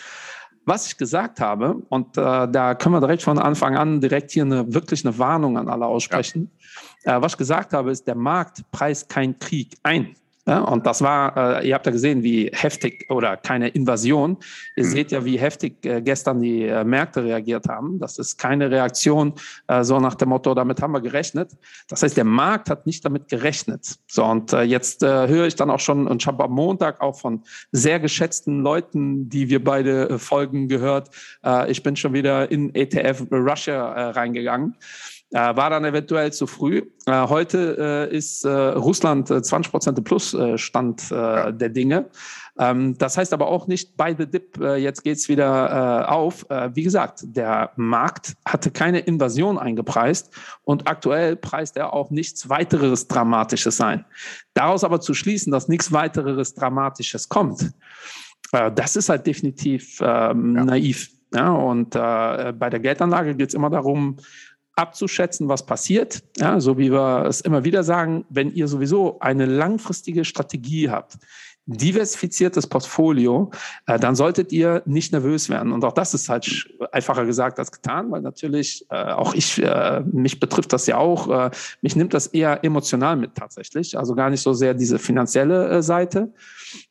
Was 0.64 0.86
ich 0.86 0.96
gesagt 0.96 1.40
habe, 1.40 1.82
und 1.88 2.16
äh, 2.16 2.48
da 2.48 2.74
können 2.74 2.94
wir 2.94 3.00
direkt 3.00 3.22
von 3.22 3.38
Anfang 3.38 3.76
an 3.76 4.00
direkt 4.00 4.30
hier 4.30 4.44
eine, 4.44 4.72
wirklich 4.72 5.04
eine 5.04 5.18
Warnung 5.18 5.58
an 5.58 5.68
alle 5.68 5.86
aussprechen. 5.86 6.50
Ja. 7.04 7.16
Äh, 7.16 7.22
was 7.22 7.32
ich 7.32 7.38
gesagt 7.38 7.72
habe, 7.72 7.90
ist, 7.90 8.06
der 8.06 8.14
Markt 8.14 8.62
preist 8.70 9.08
keinen 9.08 9.38
Krieg 9.38 9.76
ein. 9.82 10.14
Ja, 10.44 10.58
und 10.62 10.86
das 10.86 11.02
war, 11.02 11.60
äh, 11.60 11.68
ihr 11.68 11.74
habt 11.74 11.86
ja 11.86 11.92
gesehen, 11.92 12.24
wie 12.24 12.50
heftig 12.52 13.06
oder 13.08 13.36
keine 13.36 13.68
Invasion. 13.68 14.38
Ihr 14.74 14.84
mhm. 14.84 14.88
seht 14.90 15.12
ja, 15.12 15.24
wie 15.24 15.38
heftig 15.38 15.86
äh, 15.86 16.02
gestern 16.02 16.40
die 16.40 16.64
äh, 16.64 16.82
Märkte 16.82 17.22
reagiert 17.22 17.68
haben. 17.68 18.00
Das 18.00 18.18
ist 18.18 18.38
keine 18.38 18.68
Reaktion 18.68 19.34
äh, 19.68 19.84
so 19.84 20.00
nach 20.00 20.16
dem 20.16 20.30
Motto, 20.30 20.52
damit 20.54 20.82
haben 20.82 20.92
wir 20.92 21.00
gerechnet. 21.00 21.52
Das 21.88 22.02
heißt, 22.02 22.16
der 22.16 22.24
Markt 22.24 22.70
hat 22.70 22.86
nicht 22.86 23.04
damit 23.04 23.28
gerechnet. 23.28 23.98
So, 24.08 24.24
und 24.24 24.52
äh, 24.52 24.62
jetzt 24.62 25.04
äh, 25.04 25.28
höre 25.28 25.46
ich 25.46 25.54
dann 25.54 25.70
auch 25.70 25.78
schon, 25.78 26.08
und 26.08 26.22
ich 26.22 26.26
habe 26.26 26.42
am 26.42 26.50
Montag 26.50 27.00
auch 27.00 27.20
von 27.20 27.44
sehr 27.70 28.00
geschätzten 28.00 28.62
Leuten, 28.62 29.28
die 29.28 29.48
wir 29.48 29.62
beide 29.62 30.18
folgen, 30.18 30.68
gehört, 30.68 31.10
ich 31.68 31.82
bin 31.82 31.96
schon 31.96 32.12
wieder 32.12 32.50
in 32.50 32.74
ETF 32.74 33.26
Russia 33.30 34.10
reingegangen. 34.10 34.76
Äh, 35.32 35.56
war 35.56 35.70
dann 35.70 35.84
eventuell 35.86 36.30
zu 36.30 36.46
früh. 36.46 36.82
Äh, 37.06 37.26
heute 37.28 38.08
äh, 38.10 38.14
ist 38.14 38.44
Russland 38.44 39.28
20 39.28 39.70
Prozent 39.70 40.04
plus 40.04 40.36
Stand 40.56 41.10
der 41.10 41.68
Dinge. 41.70 42.10
Ähm, 42.58 42.98
das 42.98 43.16
heißt 43.16 43.32
aber 43.32 43.46
auch 43.46 43.66
nicht 43.66 43.96
by 43.96 44.14
the 44.16 44.26
dip, 44.26 44.58
jetzt 44.58 45.02
geht's 45.02 45.28
wieder 45.30 46.10
auf. 46.10 46.44
wie 46.74 46.82
gesagt, 46.82 47.20
der 47.22 47.72
Markt 47.76 48.34
hatte 48.44 48.70
keine 48.70 49.00
Invasion 49.00 49.58
eingepreist 49.58 50.34
und 50.64 50.86
aktuell 50.86 51.36
preist 51.36 51.78
er 51.78 51.94
auch 51.94 52.10
nichts 52.10 52.48
weiteres 52.50 53.08
Dramatisches 53.08 53.80
ein. 53.80 54.04
Daraus 54.52 54.84
aber 54.84 55.00
zu 55.00 55.14
schließen, 55.14 55.50
dass 55.50 55.68
nichts 55.68 55.92
weiteres 55.92 56.54
Dramatisches 56.54 57.28
kommt, 57.28 57.72
das 58.50 58.96
ist 58.96 59.08
halt 59.08 59.26
definitiv 59.26 59.98
ähm, 60.02 60.56
ja. 60.56 60.64
naiv. 60.64 61.08
Ja, 61.34 61.50
und 61.50 61.94
äh, 61.96 62.52
bei 62.52 62.68
der 62.68 62.80
Geldanlage 62.80 63.34
geht 63.34 63.48
es 63.48 63.54
immer 63.54 63.70
darum, 63.70 64.18
abzuschätzen, 64.76 65.48
was 65.48 65.66
passiert. 65.66 66.22
Ja, 66.36 66.60
so 66.60 66.78
wie 66.78 66.90
wir 66.90 67.26
es 67.26 67.40
immer 67.40 67.64
wieder 67.64 67.84
sagen, 67.84 68.24
wenn 68.30 68.52
ihr 68.52 68.68
sowieso 68.68 69.18
eine 69.20 69.46
langfristige 69.46 70.24
Strategie 70.24 70.90
habt, 70.90 71.18
diversifiziertes 71.66 72.66
Portfolio, 72.66 73.50
äh, 73.86 73.98
dann 73.98 74.16
solltet 74.16 74.50
ihr 74.52 74.82
nicht 74.84 75.12
nervös 75.12 75.48
werden. 75.48 75.72
Und 75.72 75.84
auch 75.84 75.92
das 75.92 76.12
ist 76.12 76.28
halt 76.28 76.68
einfacher 76.90 77.24
gesagt 77.24 77.58
als 77.58 77.70
getan, 77.70 78.10
weil 78.10 78.20
natürlich 78.20 78.84
äh, 78.90 79.12
auch 79.12 79.34
ich, 79.34 79.62
äh, 79.62 80.00
mich 80.12 80.40
betrifft 80.40 80.72
das 80.72 80.86
ja 80.86 80.96
auch, 80.96 81.28
äh, 81.28 81.50
mich 81.80 81.94
nimmt 81.94 82.14
das 82.14 82.26
eher 82.26 82.64
emotional 82.64 83.16
mit 83.16 83.36
tatsächlich, 83.36 83.96
also 83.96 84.14
gar 84.14 84.30
nicht 84.30 84.42
so 84.42 84.52
sehr 84.54 84.74
diese 84.74 84.98
finanzielle 84.98 85.68
äh, 85.68 85.82
Seite. 85.82 86.32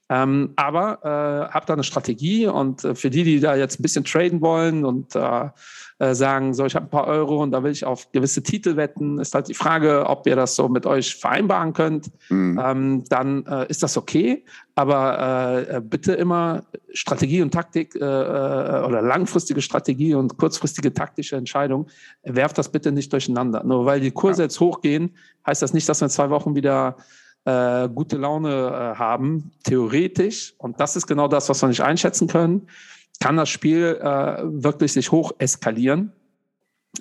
Ähm, 0.09 0.53
aber 0.55 0.99
äh, 1.03 1.53
habt 1.53 1.69
da 1.69 1.73
eine 1.73 1.83
Strategie 1.83 2.47
und 2.47 2.83
äh, 2.83 2.95
für 2.95 3.09
die, 3.09 3.23
die 3.23 3.39
da 3.39 3.55
jetzt 3.55 3.79
ein 3.79 3.83
bisschen 3.83 4.05
traden 4.05 4.41
wollen 4.41 4.85
und 4.85 5.15
äh, 6.01 6.11
äh, 6.11 6.15
sagen, 6.15 6.53
so 6.53 6.65
ich 6.65 6.75
habe 6.75 6.87
ein 6.87 6.89
paar 6.89 7.05
Euro 7.05 7.41
und 7.41 7.51
da 7.51 7.63
will 7.63 7.71
ich 7.71 7.85
auf 7.85 8.11
gewisse 8.11 8.41
Titel 8.41 8.75
wetten, 8.75 9.19
ist 9.19 9.35
halt 9.35 9.47
die 9.47 9.53
Frage, 9.53 10.05
ob 10.07 10.25
ihr 10.25 10.35
das 10.35 10.55
so 10.55 10.67
mit 10.67 10.85
euch 10.85 11.15
vereinbaren 11.15 11.73
könnt. 11.73 12.11
Mhm. 12.29 12.59
Ähm, 12.63 13.03
dann 13.09 13.45
äh, 13.45 13.67
ist 13.69 13.83
das 13.83 13.97
okay, 13.97 14.43
aber 14.75 15.67
äh, 15.69 15.81
bitte 15.81 16.13
immer 16.13 16.63
Strategie 16.93 17.41
und 17.41 17.51
Taktik 17.51 17.95
oder 17.95 19.01
langfristige 19.01 19.61
Strategie 19.61 20.15
und 20.15 20.37
kurzfristige 20.37 20.93
taktische 20.93 21.35
Entscheidung, 21.35 21.87
werft 22.23 22.57
das 22.57 22.69
bitte 22.69 22.91
nicht 22.91 23.13
durcheinander. 23.13 23.63
Nur 23.63 23.85
weil 23.85 23.99
die 23.99 24.11
Kurse 24.11 24.41
ja. 24.41 24.45
jetzt 24.45 24.59
hochgehen, 24.59 25.15
heißt 25.45 25.61
das 25.61 25.73
nicht, 25.73 25.87
dass 25.87 26.01
wir 26.01 26.05
in 26.05 26.09
zwei 26.09 26.29
Wochen 26.29 26.55
wieder 26.55 26.97
äh, 27.45 27.87
gute 27.89 28.17
Laune 28.17 28.49
äh, 28.49 28.97
haben, 28.97 29.51
theoretisch. 29.63 30.53
Und 30.57 30.79
das 30.79 30.95
ist 30.95 31.07
genau 31.07 31.27
das, 31.27 31.47
was 31.47 31.61
wir 31.61 31.69
nicht 31.69 31.81
einschätzen 31.81 32.27
können. 32.27 32.67
Kann 33.21 33.37
das 33.37 33.49
Spiel 33.49 33.99
äh, 34.01 34.41
wirklich 34.43 34.93
sich 34.93 35.11
hoch 35.11 35.31
eskalieren? 35.37 36.11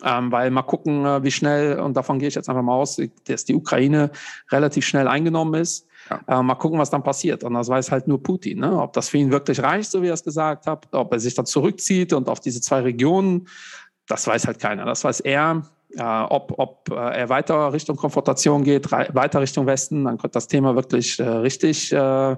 Ähm, 0.04 0.30
weil 0.30 0.50
mal 0.50 0.62
gucken, 0.62 1.04
äh, 1.04 1.24
wie 1.24 1.30
schnell, 1.30 1.80
und 1.80 1.96
davon 1.96 2.18
gehe 2.18 2.28
ich 2.28 2.34
jetzt 2.34 2.48
einfach 2.48 2.62
mal 2.62 2.74
aus, 2.74 3.00
dass 3.24 3.44
die 3.44 3.54
Ukraine 3.54 4.10
relativ 4.52 4.84
schnell 4.84 5.08
eingenommen 5.08 5.54
ist. 5.54 5.88
Ja. 6.10 6.40
Äh, 6.40 6.42
mal 6.42 6.54
gucken, 6.56 6.78
was 6.78 6.90
dann 6.90 7.02
passiert. 7.02 7.42
Und 7.42 7.54
das 7.54 7.68
weiß 7.68 7.90
halt 7.90 8.06
nur 8.06 8.22
Putin. 8.22 8.60
Ne? 8.60 8.80
Ob 8.80 8.92
das 8.92 9.08
für 9.08 9.16
ihn 9.16 9.32
wirklich 9.32 9.62
reicht, 9.62 9.90
so 9.90 10.02
wie 10.02 10.08
er 10.08 10.14
es 10.14 10.22
gesagt 10.22 10.66
hat, 10.66 10.86
ob 10.92 11.12
er 11.12 11.18
sich 11.18 11.34
dann 11.34 11.46
zurückzieht 11.46 12.12
und 12.12 12.28
auf 12.28 12.38
diese 12.38 12.60
zwei 12.60 12.80
Regionen, 12.80 13.48
das 14.06 14.26
weiß 14.26 14.46
halt 14.46 14.58
keiner. 14.58 14.84
Das 14.84 15.02
weiß 15.02 15.20
er. 15.20 15.62
Äh, 15.96 16.02
ob, 16.02 16.54
ob 16.58 16.90
äh, 16.90 16.94
er 16.94 17.28
weiter 17.30 17.72
Richtung 17.72 17.96
Konfrontation 17.96 18.62
geht, 18.62 18.92
weiter 18.92 19.40
Richtung 19.40 19.66
Westen, 19.66 20.04
dann 20.04 20.18
könnte 20.18 20.34
das 20.34 20.46
Thema 20.46 20.76
wirklich 20.76 21.18
äh, 21.18 21.24
richtig 21.24 21.92
äh, 21.92 22.36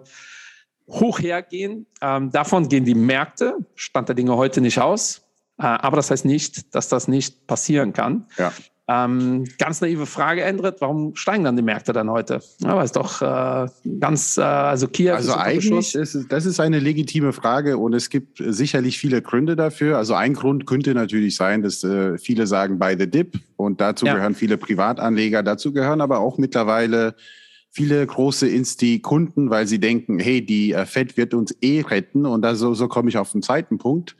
hoch 0.92 1.20
hergehen. 1.20 1.86
Ähm, 2.00 2.30
davon 2.30 2.68
gehen 2.68 2.84
die 2.84 2.94
Märkte, 2.94 3.56
Stand 3.74 4.08
der 4.08 4.14
Dinge 4.14 4.36
heute 4.36 4.60
nicht 4.60 4.78
aus. 4.78 5.22
Äh, 5.58 5.64
aber 5.64 5.96
das 5.96 6.10
heißt 6.10 6.24
nicht, 6.24 6.74
dass 6.74 6.88
das 6.88 7.08
nicht 7.08 7.46
passieren 7.46 7.92
kann. 7.92 8.26
Ja. 8.38 8.52
Ähm, 8.88 9.44
ganz 9.58 9.80
naive 9.80 10.06
Frage, 10.06 10.42
Endrit, 10.42 10.80
warum 10.80 11.14
steigen 11.14 11.44
dann 11.44 11.56
die 11.56 11.62
Märkte 11.62 11.92
dann 11.92 12.10
heute? 12.10 12.40
Ja, 12.58 12.76
weil 12.76 12.84
es 12.84 12.90
doch 12.90 13.22
äh, 13.22 13.68
ganz, 14.00 14.36
äh, 14.36 14.42
also 14.42 14.88
Kiew 14.88 15.14
Also 15.14 15.34
eigentlich 15.34 15.94
ist 15.94 16.26
das 16.28 16.46
ist 16.46 16.58
eine 16.58 16.80
legitime 16.80 17.32
Frage 17.32 17.78
und 17.78 17.94
es 17.94 18.10
gibt 18.10 18.42
sicherlich 18.44 18.98
viele 18.98 19.22
Gründe 19.22 19.54
dafür. 19.54 19.98
Also 19.98 20.14
ein 20.14 20.34
Grund 20.34 20.66
könnte 20.66 20.94
natürlich 20.94 21.36
sein, 21.36 21.62
dass 21.62 21.84
äh, 21.84 22.18
viele 22.18 22.48
sagen 22.48 22.80
by 22.80 22.96
the 22.98 23.08
dip 23.08 23.38
und 23.56 23.80
dazu 23.80 24.04
ja. 24.04 24.14
gehören 24.14 24.34
viele 24.34 24.58
Privatanleger, 24.58 25.44
dazu 25.44 25.72
gehören 25.72 26.00
aber 26.00 26.18
auch 26.18 26.36
mittlerweile 26.36 27.14
viele 27.72 28.06
große 28.06 28.46
Insti-Kunden, 28.48 29.48
weil 29.48 29.66
sie 29.66 29.80
denken, 29.80 30.18
hey, 30.18 30.44
die 30.44 30.72
äh, 30.72 30.84
Fed 30.84 31.16
wird 31.16 31.32
uns 31.34 31.56
eh 31.62 31.80
retten 31.80 32.26
und 32.26 32.42
da 32.42 32.54
so, 32.54 32.74
so 32.74 32.86
komme 32.86 33.08
ich 33.08 33.16
auf 33.16 33.32
den 33.32 33.42
zweiten 33.42 33.78
Punkt, 33.78 34.14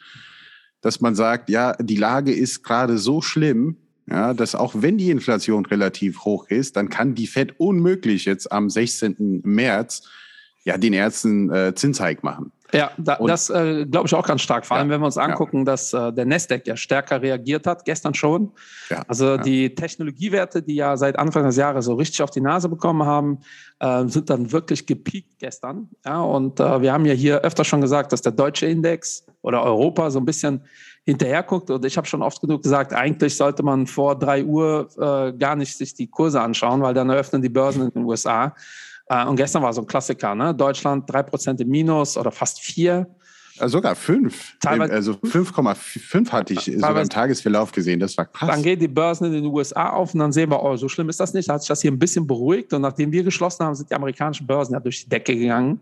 dass 0.81 1.01
man 1.01 1.15
sagt, 1.15 1.51
ja, 1.51 1.75
die 1.75 1.97
Lage 1.97 2.33
ist 2.33 2.63
gerade 2.63 2.97
so 2.97 3.21
schlimm, 3.21 3.77
ja, 4.09 4.35
dass 4.35 4.55
auch 4.55 4.75
wenn 4.77 4.99
die 4.99 5.11
Inflation 5.11 5.67
relativ 5.67 6.25
hoch 6.25 6.47
ist, 6.49 6.77
dann 6.77 6.89
kann 6.89 7.15
die 7.15 7.27
Fed 7.27 7.61
unmöglich 7.61 8.25
jetzt 8.25 8.51
am 8.51 8.69
16. 8.69 9.43
März 9.45 10.09
ja 10.65 10.79
den 10.79 10.93
ersten 10.93 11.51
äh, 11.51 11.75
Zinshike 11.75 12.21
machen. 12.23 12.53
Ja, 12.73 12.91
da, 12.97 13.17
das 13.17 13.51
äh, 13.51 13.85
glaube 13.87 14.07
ich 14.07 14.15
auch 14.15 14.27
ganz 14.27 14.41
stark. 14.41 14.65
Vor 14.65 14.77
allem, 14.77 14.89
wenn 14.89 15.01
wir 15.01 15.07
uns 15.07 15.19
angucken, 15.19 15.59
ja. 15.59 15.65
dass 15.65 15.93
äh, 15.93 16.13
der 16.13 16.25
Nasdaq 16.25 16.67
ja 16.67 16.77
stärker 16.77 17.21
reagiert 17.21 17.67
hat, 17.67 17.85
gestern 17.85 18.15
schon. 18.15 18.53
Ja, 18.89 19.03
also 19.07 19.37
die 19.37 19.75
Technologiewerte, 19.75 20.63
die 20.63 20.77
ja 20.77 20.97
seit 20.97 21.19
Anfang 21.19 21.45
des 21.45 21.57
Jahres 21.57 21.85
so 21.85 21.95
richtig 21.95 22.23
auf 22.23 22.31
die 22.31 22.41
Nase 22.41 22.69
bekommen 22.69 23.05
haben, 23.05 23.41
äh, 23.81 24.07
sind 24.07 24.31
dann 24.31 24.53
wirklich 24.53 24.87
gepiekt 24.87 25.39
gestern. 25.39 25.89
Ja, 26.05 26.23
und 26.23 26.61
äh, 26.61 26.81
wir 26.81 26.93
haben 26.93 27.05
ja 27.05 27.15
hier 27.15 27.41
öfter 27.41 27.65
schon 27.65 27.81
gesagt, 27.81 28.13
dass 28.13 28.23
der 28.23 28.33
deutsche 28.33 28.67
Index 28.67 29.27
oder 29.43 29.63
Europa 29.63 30.11
so 30.11 30.19
ein 30.19 30.25
bisschen 30.25 30.63
hinterher 31.05 31.43
guckt. 31.43 31.71
Und 31.71 31.85
ich 31.85 31.97
habe 31.97 32.07
schon 32.07 32.23
oft 32.23 32.41
genug 32.41 32.63
gesagt, 32.63 32.93
eigentlich 32.93 33.37
sollte 33.37 33.63
man 33.63 33.87
vor 33.87 34.19
drei 34.19 34.45
Uhr 34.45 34.89
äh, 34.99 35.37
gar 35.37 35.57
nicht 35.57 35.77
sich 35.77 35.95
die 35.95 36.07
Kurse 36.07 36.41
anschauen, 36.41 36.81
weil 36.81 36.95
dann 36.95 37.11
eröffnen 37.11 37.43
die 37.43 37.49
Börsen 37.49 37.83
in 37.83 37.91
den 37.91 38.05
USA. 38.05 38.55
Äh, 39.07 39.27
und 39.27 39.37
gestern 39.37 39.63
war 39.63 39.73
so 39.73 39.83
ein 39.83 39.87
Klassiker, 39.87 40.35
ne? 40.35 40.55
Deutschland 40.55 41.11
3% 41.11 41.61
im 41.61 41.69
Minus 41.69 42.17
oder 42.17 42.31
fast 42.31 42.61
4. 42.61 43.07
Also 43.59 43.79
sogar 43.79 43.95
5. 43.95 44.57
Also 44.65 45.13
5,5 45.13 46.31
hatte 46.31 46.55
ich 46.55 46.65
sogar 46.65 47.01
im 47.01 47.09
Tagesverlauf 47.09 47.71
gesehen. 47.71 48.01
Das 48.01 48.17
war 48.17 48.25
krass. 48.25 48.49
Dann 48.49 48.63
gehen 48.63 48.79
die 48.79 48.89
Börsen 48.89 49.27
in 49.27 49.33
den 49.33 49.47
USA 49.47 49.91
auf 49.91 50.15
und 50.15 50.21
dann 50.21 50.33
sehen 50.33 50.51
wir, 50.51 50.63
oh, 50.63 50.77
so 50.77 50.89
schlimm 50.89 51.09
ist 51.11 51.21
das 51.21 51.35
nicht. 51.35 51.49
Da 51.49 51.55
hat 51.55 51.63
sich 51.63 51.69
das 51.69 51.83
hier 51.83 51.93
ein 51.93 51.99
bisschen 51.99 52.27
beruhigt. 52.27 52.73
Und 52.73 52.83
nachdem 52.83 53.13
wir 53.13 53.23
geschlossen 53.23 53.65
haben, 53.65 53.75
sind 53.75 53.91
die 53.91 53.95
amerikanischen 53.95 54.47
Börsen 54.47 54.73
ja 54.73 54.81
durch 54.81 55.05
die 55.05 55.09
Decke 55.09 55.37
gegangen. 55.37 55.81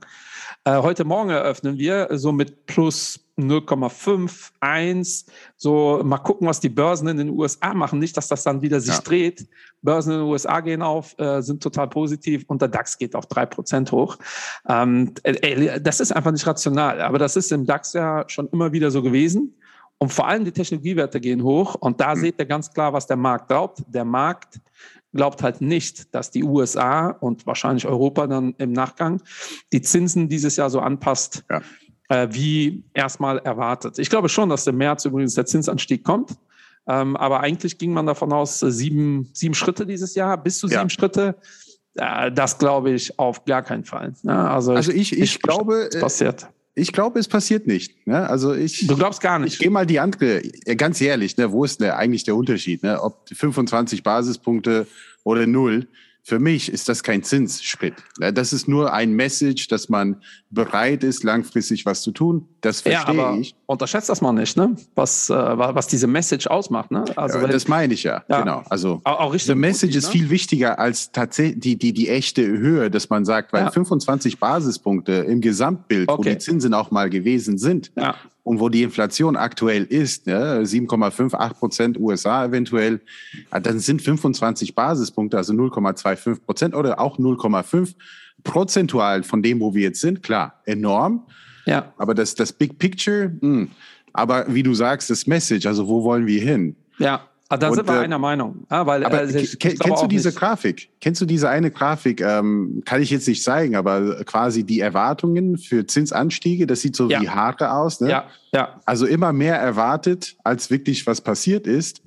Äh, 0.64 0.78
heute 0.78 1.04
Morgen 1.04 1.30
eröffnen 1.30 1.78
wir 1.78 2.08
so 2.12 2.32
mit 2.32 2.66
plus 2.66 3.20
0,5, 3.42 4.50
1. 4.60 5.26
So 5.56 6.00
mal 6.04 6.18
gucken, 6.18 6.46
was 6.46 6.60
die 6.60 6.68
Börsen 6.68 7.08
in 7.08 7.16
den 7.16 7.30
USA 7.30 7.74
machen. 7.74 7.98
Nicht, 7.98 8.16
dass 8.16 8.28
das 8.28 8.42
dann 8.42 8.62
wieder 8.62 8.80
sich 8.80 8.94
ja. 8.94 9.00
dreht. 9.00 9.48
Börsen 9.82 10.12
in 10.12 10.18
den 10.20 10.28
USA 10.28 10.60
gehen 10.60 10.82
auf, 10.82 11.18
äh, 11.18 11.40
sind 11.42 11.62
total 11.62 11.88
positiv 11.88 12.44
und 12.48 12.60
der 12.60 12.68
DAX 12.68 12.98
geht 12.98 13.14
auf 13.14 13.26
3% 13.26 13.90
hoch. 13.92 14.18
Ähm, 14.68 15.14
äh, 15.22 15.80
das 15.80 16.00
ist 16.00 16.12
einfach 16.12 16.32
nicht 16.32 16.46
rational. 16.46 17.00
Aber 17.00 17.18
das 17.18 17.36
ist 17.36 17.52
im 17.52 17.66
DAX 17.66 17.92
ja 17.92 18.24
schon 18.28 18.48
immer 18.48 18.72
wieder 18.72 18.90
so 18.90 19.02
gewesen. 19.02 19.54
Und 19.98 20.12
vor 20.12 20.26
allem 20.26 20.44
die 20.44 20.52
Technologiewerte 20.52 21.20
gehen 21.20 21.42
hoch. 21.42 21.74
Und 21.74 22.00
da 22.00 22.14
mhm. 22.14 22.20
seht 22.20 22.38
ihr 22.38 22.46
ganz 22.46 22.72
klar, 22.72 22.92
was 22.92 23.06
der 23.06 23.16
Markt 23.16 23.48
glaubt. 23.48 23.82
Der 23.86 24.04
Markt 24.04 24.60
glaubt 25.12 25.42
halt 25.42 25.60
nicht, 25.60 26.14
dass 26.14 26.30
die 26.30 26.44
USA 26.44 27.08
und 27.08 27.46
wahrscheinlich 27.46 27.86
Europa 27.86 28.26
dann 28.26 28.54
im 28.58 28.72
Nachgang 28.72 29.20
die 29.72 29.82
Zinsen 29.82 30.28
dieses 30.28 30.56
Jahr 30.56 30.70
so 30.70 30.80
anpasst, 30.80 31.44
ja. 31.50 31.60
Äh, 32.10 32.28
wie 32.32 32.82
erstmal 32.92 33.38
erwartet. 33.38 33.98
Ich 33.98 34.10
glaube 34.10 34.28
schon, 34.28 34.48
dass 34.48 34.66
im 34.66 34.76
März 34.76 35.04
übrigens 35.04 35.34
der 35.34 35.46
Zinsanstieg 35.46 36.04
kommt. 36.04 36.32
Ähm, 36.86 37.16
aber 37.16 37.40
eigentlich 37.40 37.78
ging 37.78 37.92
man 37.92 38.06
davon 38.06 38.32
aus, 38.32 38.62
äh, 38.62 38.70
sieben, 38.72 39.30
sieben 39.32 39.54
Schritte 39.54 39.86
dieses 39.86 40.14
Jahr, 40.16 40.36
bis 40.36 40.58
zu 40.58 40.66
sieben 40.66 40.82
ja. 40.82 40.90
Schritte. 40.90 41.36
Äh, 41.94 42.32
das 42.32 42.58
glaube 42.58 42.90
ich 42.90 43.16
auf 43.18 43.44
gar 43.44 43.62
keinen 43.62 43.84
Fall. 43.84 44.12
Ja, 44.24 44.52
also, 44.52 44.72
also 44.72 44.90
ich, 44.90 45.12
ich, 45.12 45.20
ich 45.20 45.42
glaube, 45.42 45.88
es 45.92 46.00
passiert. 46.00 46.48
Ich 46.74 46.92
glaube, 46.92 47.20
es 47.20 47.28
passiert 47.28 47.66
nicht. 47.68 48.06
Ne? 48.06 48.28
Also 48.28 48.54
ich, 48.54 48.86
du 48.86 48.96
glaubst 48.96 49.20
gar 49.20 49.38
nicht. 49.38 49.54
Ich 49.54 49.58
gehe 49.60 49.70
mal 49.70 49.86
die 49.86 50.00
andere, 50.00 50.42
ganz 50.76 51.00
ehrlich, 51.00 51.36
ne, 51.36 51.52
wo 51.52 51.64
ist 51.64 51.78
ne, 51.78 51.94
eigentlich 51.94 52.24
der 52.24 52.34
Unterschied? 52.34 52.82
Ne? 52.82 53.00
Ob 53.00 53.28
25 53.28 54.02
Basispunkte 54.02 54.86
oder 55.22 55.46
null. 55.46 55.86
Für 56.22 56.38
mich 56.38 56.70
ist 56.70 56.88
das 56.88 57.02
kein 57.02 57.22
Zinsschritt. 57.22 57.94
Das 58.18 58.52
ist 58.52 58.68
nur 58.68 58.92
ein 58.92 59.12
Message, 59.12 59.68
dass 59.68 59.88
man 59.88 60.16
bereit 60.50 61.02
ist, 61.02 61.24
langfristig 61.24 61.86
was 61.86 62.02
zu 62.02 62.10
tun. 62.12 62.46
Das 62.60 62.82
verstehe 62.82 63.14
ja, 63.14 63.26
aber 63.26 63.38
ich. 63.38 63.54
Unterschätzt 63.66 64.08
das 64.08 64.20
mal 64.20 64.32
nicht, 64.32 64.56
ne? 64.56 64.76
was, 64.94 65.30
äh, 65.30 65.34
was 65.34 65.86
diese 65.86 66.06
Message 66.06 66.46
ausmacht. 66.46 66.90
Ne? 66.90 67.04
Also, 67.16 67.38
ja, 67.38 67.46
das 67.46 67.68
meine 67.68 67.94
ich 67.94 68.02
ja, 68.02 68.24
ja. 68.28 68.40
genau. 68.40 68.62
Also 68.68 69.00
auch, 69.04 69.20
auch 69.20 69.38
the 69.38 69.54
Message 69.54 69.96
ist 69.96 70.06
ne? 70.06 70.12
viel 70.12 70.30
wichtiger 70.30 70.78
als 70.78 71.12
tatsächlich 71.12 71.60
die, 71.60 71.76
die, 71.76 71.92
die 71.92 72.08
echte 72.08 72.46
Höhe, 72.46 72.90
dass 72.90 73.08
man 73.08 73.24
sagt, 73.24 73.52
weil 73.52 73.70
25 73.70 74.38
Basispunkte 74.38 75.12
im 75.12 75.40
Gesamtbild, 75.40 76.08
okay. 76.08 76.18
wo 76.18 76.22
die 76.22 76.38
Zinsen 76.38 76.74
auch 76.74 76.90
mal 76.90 77.08
gewesen 77.08 77.58
sind, 77.58 77.92
ja 77.96 78.14
und 78.42 78.60
wo 78.60 78.68
die 78.68 78.82
Inflation 78.82 79.36
aktuell 79.36 79.84
ist, 79.84 80.26
ne, 80.26 80.62
7,5, 80.62 81.34
8 81.34 81.58
Prozent 81.58 82.00
USA 82.00 82.44
eventuell, 82.44 83.00
dann 83.50 83.78
sind 83.78 84.02
25 84.02 84.74
Basispunkte, 84.74 85.36
also 85.36 85.52
0,25 85.52 86.40
Prozent 86.40 86.74
oder 86.74 87.00
auch 87.00 87.18
0,5 87.18 87.94
prozentual 88.42 89.22
von 89.22 89.42
dem, 89.42 89.60
wo 89.60 89.74
wir 89.74 89.82
jetzt 89.82 90.00
sind, 90.00 90.22
klar, 90.22 90.60
enorm. 90.64 91.26
Ja. 91.66 91.92
Aber 91.98 92.14
das, 92.14 92.34
das 92.34 92.52
Big 92.52 92.78
Picture, 92.78 93.28
mh. 93.28 93.40
Hm. 93.40 93.70
aber 94.12 94.52
wie 94.52 94.62
du 94.62 94.74
sagst, 94.74 95.10
das 95.10 95.26
Message, 95.26 95.66
also 95.66 95.86
wo 95.88 96.02
wollen 96.04 96.26
wir 96.26 96.40
hin? 96.40 96.76
Ja. 96.98 97.29
Ah, 97.52 97.56
da 97.56 97.68
und, 97.68 97.74
sind 97.74 97.88
wir 97.88 97.96
äh, 97.96 98.04
einer 98.04 98.20
Meinung. 98.20 98.64
Ja, 98.70 98.86
weil, 98.86 99.04
aber 99.04 99.24
äh, 99.24 99.44
kennst 99.58 99.84
du 99.84 100.06
diese 100.06 100.28
nicht. 100.28 100.38
Grafik? 100.38 100.88
Kennst 101.00 101.20
du 101.20 101.26
diese 101.26 101.48
eine 101.48 101.72
Grafik? 101.72 102.20
Ähm, 102.20 102.82
kann 102.84 103.02
ich 103.02 103.10
jetzt 103.10 103.26
nicht 103.26 103.42
zeigen, 103.42 103.74
aber 103.74 104.22
quasi 104.24 104.62
die 104.62 104.78
Erwartungen 104.78 105.58
für 105.58 105.84
Zinsanstiege, 105.84 106.68
das 106.68 106.80
sieht 106.80 106.94
so 106.94 107.10
ja. 107.10 107.20
wie 107.20 107.28
Haare 107.28 107.72
aus. 107.72 108.00
Ne? 108.00 108.08
Ja, 108.08 108.26
ja. 108.52 108.80
Also 108.86 109.04
immer 109.04 109.32
mehr 109.32 109.56
erwartet, 109.56 110.36
als 110.44 110.70
wirklich 110.70 111.08
was 111.08 111.20
passiert 111.20 111.66
ist. 111.66 112.02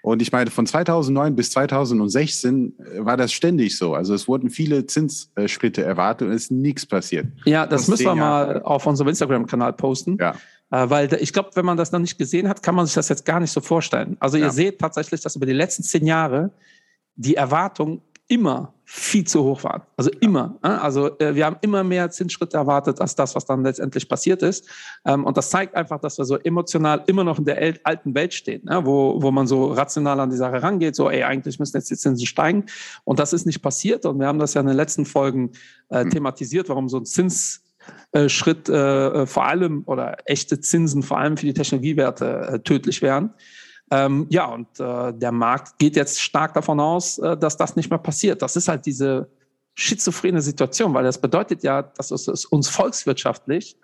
Und 0.00 0.22
ich 0.22 0.30
meine, 0.30 0.50
von 0.50 0.64
2009 0.64 1.34
bis 1.34 1.50
2016 1.50 2.74
äh, 2.78 3.04
war 3.04 3.16
das 3.16 3.32
ständig 3.32 3.76
so. 3.76 3.94
Also 3.94 4.14
es 4.14 4.28
wurden 4.28 4.48
viele 4.48 4.86
Zinsschritte 4.86 5.82
erwartet 5.82 6.28
und 6.28 6.34
es 6.34 6.44
ist 6.44 6.50
nichts 6.52 6.86
passiert. 6.86 7.26
Ja, 7.46 7.66
das 7.66 7.88
müssen 7.88 8.04
wir 8.04 8.14
mal 8.14 8.62
auf 8.62 8.86
unserem 8.86 9.08
Instagram-Kanal 9.08 9.72
posten. 9.72 10.18
Ja. 10.20 10.36
Äh, 10.70 10.88
weil 10.90 11.12
ich 11.14 11.32
glaube, 11.32 11.50
wenn 11.54 11.64
man 11.64 11.76
das 11.76 11.92
noch 11.92 12.00
nicht 12.00 12.18
gesehen 12.18 12.48
hat, 12.48 12.62
kann 12.62 12.74
man 12.74 12.86
sich 12.86 12.94
das 12.94 13.08
jetzt 13.08 13.24
gar 13.24 13.40
nicht 13.40 13.52
so 13.52 13.60
vorstellen. 13.60 14.16
Also 14.20 14.36
ihr 14.36 14.44
ja. 14.44 14.50
seht 14.50 14.78
tatsächlich, 14.78 15.20
dass 15.20 15.36
über 15.36 15.46
die 15.46 15.52
letzten 15.52 15.82
zehn 15.82 16.06
Jahre 16.06 16.50
die 17.16 17.36
Erwartungen 17.36 18.02
immer 18.26 18.72
viel 18.86 19.26
zu 19.26 19.42
hoch 19.42 19.64
waren. 19.64 19.82
Also 19.96 20.10
immer. 20.20 20.58
Also 20.62 21.18
äh, 21.18 21.34
wir 21.34 21.46
haben 21.46 21.56
immer 21.60 21.84
mehr 21.84 22.10
Zinsschritte 22.10 22.56
erwartet 22.56 23.00
als 23.00 23.14
das, 23.14 23.34
was 23.34 23.44
dann 23.44 23.62
letztendlich 23.62 24.08
passiert 24.08 24.42
ist. 24.42 24.68
Ähm, 25.04 25.24
und 25.24 25.36
das 25.36 25.50
zeigt 25.50 25.74
einfach, 25.74 26.00
dass 26.00 26.18
wir 26.18 26.24
so 26.24 26.36
emotional 26.38 27.02
immer 27.06 27.24
noch 27.24 27.38
in 27.38 27.44
der 27.44 27.78
alten 27.84 28.14
Welt 28.14 28.34
stehen, 28.34 28.62
wo, 28.66 29.20
wo 29.20 29.30
man 29.30 29.46
so 29.46 29.72
rational 29.72 30.20
an 30.20 30.30
die 30.30 30.36
Sache 30.36 30.62
rangeht, 30.62 30.96
so, 30.96 31.10
ey, 31.10 31.22
eigentlich 31.22 31.58
müssen 31.58 31.76
jetzt 31.76 31.90
die 31.90 31.96
Zinsen 31.96 32.26
steigen. 32.26 32.66
Und 33.04 33.18
das 33.18 33.32
ist 33.32 33.46
nicht 33.46 33.62
passiert. 33.62 34.06
Und 34.06 34.18
wir 34.20 34.26
haben 34.26 34.38
das 34.38 34.54
ja 34.54 34.60
in 34.60 34.66
den 34.66 34.76
letzten 34.76 35.06
Folgen 35.06 35.52
äh, 35.88 36.02
hm. 36.02 36.10
thematisiert, 36.10 36.68
warum 36.68 36.88
so 36.88 36.98
ein 36.98 37.06
Zins 37.06 37.63
Schritt 38.28 38.68
äh, 38.68 39.08
äh, 39.08 39.26
vor 39.26 39.46
allem 39.46 39.82
oder 39.86 40.16
echte 40.24 40.60
Zinsen 40.60 41.02
vor 41.02 41.18
allem 41.18 41.36
für 41.36 41.46
die 41.46 41.54
Technologiewerte 41.54 42.26
äh, 42.26 42.58
tödlich 42.60 43.02
wären. 43.02 43.34
Ähm, 43.90 44.26
ja, 44.30 44.46
und 44.46 44.68
äh, 44.78 45.12
der 45.12 45.32
Markt 45.32 45.78
geht 45.78 45.96
jetzt 45.96 46.20
stark 46.20 46.54
davon 46.54 46.80
aus, 46.80 47.18
äh, 47.18 47.36
dass 47.36 47.56
das 47.56 47.76
nicht 47.76 47.90
mehr 47.90 47.98
passiert. 47.98 48.40
Das 48.40 48.56
ist 48.56 48.68
halt 48.68 48.86
diese 48.86 49.28
schizophrene 49.74 50.40
Situation, 50.40 50.94
weil 50.94 51.04
das 51.04 51.20
bedeutet 51.20 51.64
ja, 51.64 51.82
dass 51.82 52.10
es 52.10 52.44
uns 52.46 52.68
volkswirtschaftlich 52.68 53.76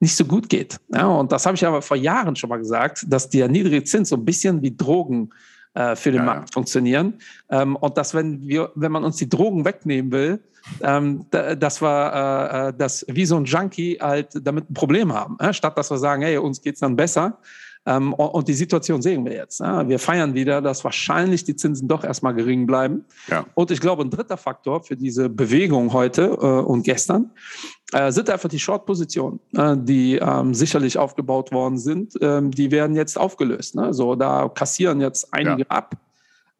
nicht 0.00 0.16
so 0.16 0.24
gut 0.24 0.48
geht. 0.48 0.78
Ja, 0.92 1.06
und 1.06 1.30
das 1.30 1.44
habe 1.44 1.56
ich 1.56 1.66
aber 1.66 1.82
vor 1.82 1.96
Jahren 1.96 2.36
schon 2.36 2.48
mal 2.48 2.56
gesagt, 2.56 3.04
dass 3.08 3.28
der 3.28 3.48
niedrige 3.48 3.84
Zins 3.84 4.08
so 4.08 4.16
ein 4.16 4.24
bisschen 4.24 4.62
wie 4.62 4.74
Drogen 4.74 5.30
äh, 5.30 5.53
für 5.74 6.12
den 6.12 6.20
ja, 6.20 6.22
Markt 6.22 6.50
ja. 6.50 6.54
funktionieren. 6.54 7.14
Ähm, 7.50 7.74
und 7.76 7.96
dass, 7.98 8.14
wenn 8.14 8.46
wir, 8.46 8.70
wenn 8.76 8.92
man 8.92 9.02
uns 9.02 9.16
die 9.16 9.28
Drogen 9.28 9.64
wegnehmen 9.64 10.12
will, 10.12 10.40
ähm, 10.82 11.26
dass 11.30 11.82
wir 11.82 12.12
äh, 12.12 12.68
äh, 12.68 12.72
das 12.76 13.04
wie 13.08 13.26
so 13.26 13.36
ein 13.36 13.44
Junkie 13.44 13.98
halt 14.00 14.28
damit 14.42 14.70
ein 14.70 14.74
Problem 14.74 15.12
haben. 15.12 15.36
Äh? 15.38 15.52
Statt 15.52 15.76
dass 15.76 15.90
wir 15.90 15.98
sagen, 15.98 16.22
hey, 16.22 16.38
uns 16.38 16.62
geht's 16.62 16.80
dann 16.80 16.96
besser. 16.96 17.38
Ähm, 17.86 18.14
und 18.14 18.48
die 18.48 18.54
Situation 18.54 19.02
sehen 19.02 19.24
wir 19.24 19.34
jetzt. 19.34 19.60
Ja? 19.60 19.86
Wir 19.88 19.98
feiern 19.98 20.34
wieder, 20.34 20.62
dass 20.62 20.84
wahrscheinlich 20.84 21.44
die 21.44 21.54
Zinsen 21.56 21.86
doch 21.88 22.04
erstmal 22.04 22.34
gering 22.34 22.66
bleiben. 22.66 23.04
Ja. 23.28 23.44
Und 23.54 23.70
ich 23.70 23.80
glaube, 23.80 24.02
ein 24.02 24.10
dritter 24.10 24.36
Faktor 24.36 24.82
für 24.82 24.96
diese 24.96 25.28
Bewegung 25.28 25.92
heute 25.92 26.22
äh, 26.22 26.46
und 26.46 26.82
gestern 26.82 27.30
äh, 27.92 28.10
sind 28.10 28.30
einfach 28.30 28.48
die 28.48 28.58
Short-Positionen, 28.58 29.40
äh, 29.54 29.76
die 29.76 30.16
ähm, 30.16 30.54
sicherlich 30.54 30.98
aufgebaut 30.98 31.52
worden 31.52 31.78
sind. 31.78 32.14
Ähm, 32.20 32.50
die 32.50 32.70
werden 32.70 32.96
jetzt 32.96 33.18
aufgelöst. 33.18 33.74
Ne? 33.74 33.92
So, 33.92 34.14
da 34.14 34.48
kassieren 34.48 35.00
jetzt 35.00 35.32
einige 35.32 35.62
ja. 35.62 35.68
ab 35.68 35.96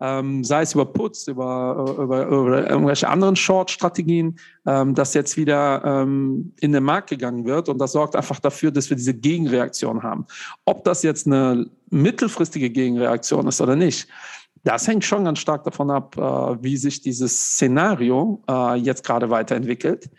ähm, 0.00 0.44
sei 0.44 0.62
es 0.62 0.74
über 0.74 0.86
Putz, 0.86 1.26
über, 1.28 1.96
über, 1.98 2.26
über 2.26 2.70
irgendwelche 2.70 3.08
anderen 3.08 3.36
Short-Strategien, 3.36 4.38
ähm, 4.66 4.94
dass 4.94 5.14
jetzt 5.14 5.36
wieder 5.36 5.82
ähm, 5.84 6.52
in 6.60 6.72
den 6.72 6.82
Markt 6.82 7.10
gegangen 7.10 7.44
wird. 7.44 7.68
Und 7.68 7.78
das 7.78 7.92
sorgt 7.92 8.16
einfach 8.16 8.40
dafür, 8.40 8.70
dass 8.70 8.90
wir 8.90 8.96
diese 8.96 9.14
Gegenreaktion 9.14 10.02
haben. 10.02 10.26
Ob 10.64 10.84
das 10.84 11.02
jetzt 11.02 11.26
eine 11.26 11.66
mittelfristige 11.90 12.70
Gegenreaktion 12.70 13.46
ist 13.46 13.60
oder 13.60 13.76
nicht, 13.76 14.08
das 14.64 14.88
hängt 14.88 15.04
schon 15.04 15.24
ganz 15.24 15.38
stark 15.38 15.64
davon 15.64 15.90
ab, 15.90 16.16
äh, 16.16 16.62
wie 16.62 16.76
sich 16.76 17.00
dieses 17.00 17.54
Szenario 17.54 18.42
äh, 18.48 18.76
jetzt 18.76 19.04
gerade 19.04 19.30
weiterentwickelt. 19.30 20.10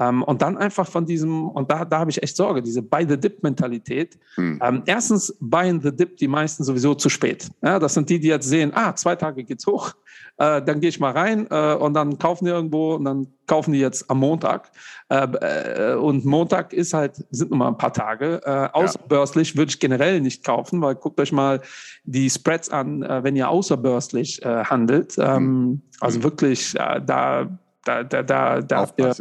Ähm, 0.00 0.22
und 0.24 0.42
dann 0.42 0.56
einfach 0.56 0.88
von 0.88 1.06
diesem, 1.06 1.48
und 1.48 1.70
da, 1.70 1.84
da 1.84 2.00
habe 2.00 2.10
ich 2.10 2.22
echt 2.22 2.36
Sorge, 2.36 2.62
diese 2.62 2.82
Buy-the-Dip-Mentalität. 2.82 4.18
Hm. 4.34 4.60
Ähm, 4.62 4.82
erstens 4.86 5.36
buy 5.40 5.78
the 5.80 5.94
dip 5.94 6.16
die 6.16 6.26
meisten 6.26 6.64
sowieso 6.64 6.94
zu 6.94 7.08
spät. 7.08 7.48
Ja, 7.62 7.78
das 7.78 7.94
sind 7.94 8.10
die, 8.10 8.18
die 8.18 8.28
jetzt 8.28 8.48
sehen, 8.48 8.72
ah, 8.74 8.94
zwei 8.96 9.14
Tage 9.14 9.44
geht's 9.44 9.66
hoch, 9.66 9.94
äh, 10.36 10.60
dann 10.62 10.80
gehe 10.80 10.88
ich 10.88 10.98
mal 10.98 11.12
rein 11.12 11.46
äh, 11.48 11.74
und 11.74 11.94
dann 11.94 12.18
kaufen 12.18 12.44
die 12.44 12.50
irgendwo 12.50 12.94
und 12.94 13.04
dann 13.04 13.28
kaufen 13.46 13.72
die 13.72 13.78
jetzt 13.78 14.10
am 14.10 14.18
Montag. 14.18 14.72
Äh, 15.08 15.92
äh 15.92 15.94
und 15.94 16.24
Montag 16.24 16.72
ist 16.72 16.92
halt, 16.92 17.24
sind 17.30 17.50
nur 17.50 17.58
mal 17.58 17.68
ein 17.68 17.78
paar 17.78 17.92
Tage. 17.92 18.40
Äh, 18.44 18.68
außerbörslich 18.72 19.56
würde 19.56 19.70
ich 19.70 19.78
generell 19.78 20.20
nicht 20.20 20.44
kaufen, 20.44 20.82
weil 20.82 20.96
guckt 20.96 21.20
euch 21.20 21.30
mal 21.30 21.60
die 22.02 22.28
Spreads 22.28 22.68
an, 22.68 23.04
äh, 23.04 23.22
wenn 23.22 23.36
ihr 23.36 23.48
außerbörslich 23.48 24.40
handelt. 24.44 25.16
Ähm, 25.18 25.34
hm. 25.36 25.82
Also 26.00 26.22
wirklich, 26.22 26.72
da 26.72 27.48
da, 27.84 28.02
da, 28.02 28.22
da, 28.22 28.60
da 28.60 28.88
wir, 28.96 29.14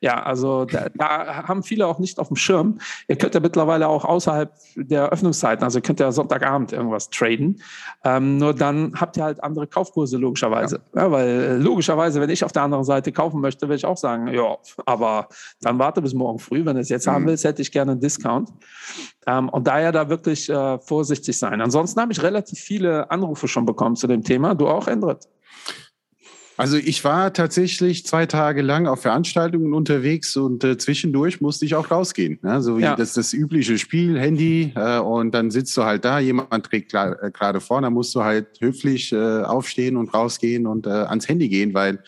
ja, 0.00 0.22
also 0.22 0.64
da, 0.64 0.88
da, 0.94 1.48
haben 1.48 1.62
viele 1.62 1.86
auch 1.86 1.98
nicht 1.98 2.18
auf 2.18 2.28
dem 2.28 2.36
Schirm. 2.36 2.78
Ihr 3.08 3.16
könnt 3.16 3.34
ja 3.34 3.40
mittlerweile 3.40 3.88
auch 3.88 4.04
außerhalb 4.04 4.52
der 4.76 5.08
Öffnungszeiten, 5.08 5.64
also 5.64 5.78
ihr 5.78 5.82
könnt 5.82 6.00
ja 6.00 6.12
Sonntagabend 6.12 6.72
irgendwas 6.72 7.10
traden. 7.10 7.62
Ähm, 8.04 8.38
nur 8.38 8.54
dann 8.54 8.92
habt 9.00 9.16
ihr 9.16 9.24
halt 9.24 9.42
andere 9.42 9.66
Kaufkurse 9.66 10.16
logischerweise. 10.16 10.80
Ja. 10.94 11.02
ja. 11.02 11.10
weil 11.10 11.28
äh, 11.28 11.56
logischerweise, 11.56 12.20
wenn 12.20 12.30
ich 12.30 12.44
auf 12.44 12.52
der 12.52 12.62
anderen 12.62 12.84
Seite 12.84 13.12
kaufen 13.12 13.40
möchte, 13.40 13.68
will 13.68 13.76
ich 13.76 13.86
auch 13.86 13.96
sagen, 13.96 14.28
ja, 14.28 14.56
aber 14.86 15.28
dann 15.60 15.78
warte 15.78 16.02
bis 16.02 16.14
morgen 16.14 16.38
früh. 16.38 16.64
Wenn 16.64 16.74
du 16.74 16.80
es 16.80 16.88
jetzt 16.88 17.06
mhm. 17.06 17.12
haben 17.12 17.26
willst, 17.26 17.44
hätte 17.44 17.62
ich 17.62 17.72
gerne 17.72 17.92
einen 17.92 18.00
Discount. 18.00 18.50
Ähm, 19.26 19.48
und 19.48 19.66
daher 19.66 19.92
da 19.92 20.08
wirklich 20.08 20.48
äh, 20.48 20.78
vorsichtig 20.78 21.38
sein. 21.38 21.60
Ansonsten 21.60 22.00
habe 22.00 22.12
ich 22.12 22.22
relativ 22.22 22.58
viele 22.58 23.10
Anrufe 23.10 23.48
schon 23.48 23.66
bekommen 23.66 23.96
zu 23.96 24.06
dem 24.06 24.22
Thema. 24.22 24.54
Du 24.54 24.68
auch, 24.68 24.88
Endrit? 24.88 25.28
Also 26.60 26.76
ich 26.76 27.02
war 27.04 27.32
tatsächlich 27.32 28.04
zwei 28.04 28.26
Tage 28.26 28.60
lang 28.60 28.86
auf 28.86 29.00
Veranstaltungen 29.00 29.72
unterwegs 29.72 30.36
und 30.36 30.62
äh, 30.62 30.76
zwischendurch 30.76 31.40
musste 31.40 31.64
ich 31.64 31.74
auch 31.74 31.90
rausgehen. 31.90 32.38
Ne? 32.42 32.60
So 32.60 32.76
wie 32.76 32.82
ja. 32.82 32.96
das, 32.96 33.14
das 33.14 33.32
übliche 33.32 33.78
Spiel, 33.78 34.18
Handy 34.20 34.72
äh, 34.76 34.98
und 34.98 35.32
dann 35.32 35.50
sitzt 35.50 35.74
du 35.78 35.84
halt 35.84 36.04
da, 36.04 36.18
jemand 36.18 36.66
trägt 36.66 36.92
äh, 36.92 37.30
gerade 37.32 37.62
vor, 37.62 37.80
dann 37.80 37.94
musst 37.94 38.14
du 38.14 38.22
halt 38.22 38.60
höflich 38.60 39.10
äh, 39.10 39.42
aufstehen 39.42 39.96
und 39.96 40.12
rausgehen 40.12 40.66
und 40.66 40.86
äh, 40.86 40.90
ans 40.90 41.28
Handy 41.28 41.48
gehen, 41.48 41.72
weil 41.72 42.00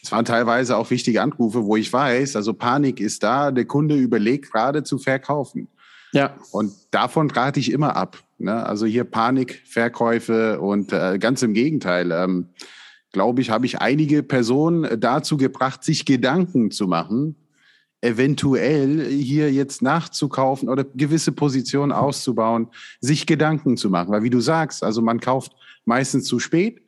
es 0.00 0.12
waren 0.12 0.24
teilweise 0.24 0.76
auch 0.76 0.90
wichtige 0.90 1.20
Anrufe, 1.20 1.64
wo 1.64 1.76
ich 1.76 1.92
weiß, 1.92 2.36
also 2.36 2.54
Panik 2.54 3.00
ist 3.00 3.24
da, 3.24 3.50
der 3.50 3.64
Kunde 3.64 3.96
überlegt 3.96 4.52
gerade 4.52 4.84
zu 4.84 4.98
verkaufen. 4.98 5.66
Ja. 6.12 6.36
Und 6.52 6.72
davon 6.92 7.30
rate 7.30 7.58
ich 7.58 7.72
immer 7.72 7.96
ab. 7.96 8.16
Ne? 8.38 8.64
Also 8.64 8.86
hier 8.86 9.02
Panik, 9.02 9.60
Verkäufe 9.66 10.60
und 10.60 10.92
äh, 10.92 11.18
ganz 11.18 11.42
im 11.42 11.52
Gegenteil. 11.52 12.12
Ähm, 12.12 12.50
glaube 13.18 13.42
ich, 13.42 13.50
habe 13.50 13.66
ich 13.66 13.80
einige 13.80 14.22
Personen 14.22 15.00
dazu 15.00 15.36
gebracht, 15.36 15.82
sich 15.82 16.04
Gedanken 16.04 16.70
zu 16.70 16.86
machen, 16.86 17.34
eventuell 18.00 19.06
hier 19.10 19.52
jetzt 19.52 19.82
nachzukaufen 19.82 20.68
oder 20.68 20.84
gewisse 20.84 21.32
Positionen 21.32 21.90
auszubauen, 21.90 22.68
sich 23.00 23.26
Gedanken 23.26 23.76
zu 23.76 23.90
machen. 23.90 24.12
Weil 24.12 24.22
wie 24.22 24.30
du 24.30 24.38
sagst, 24.38 24.84
also 24.84 25.02
man 25.02 25.18
kauft 25.18 25.50
meistens 25.84 26.26
zu 26.26 26.38
spät. 26.38 26.80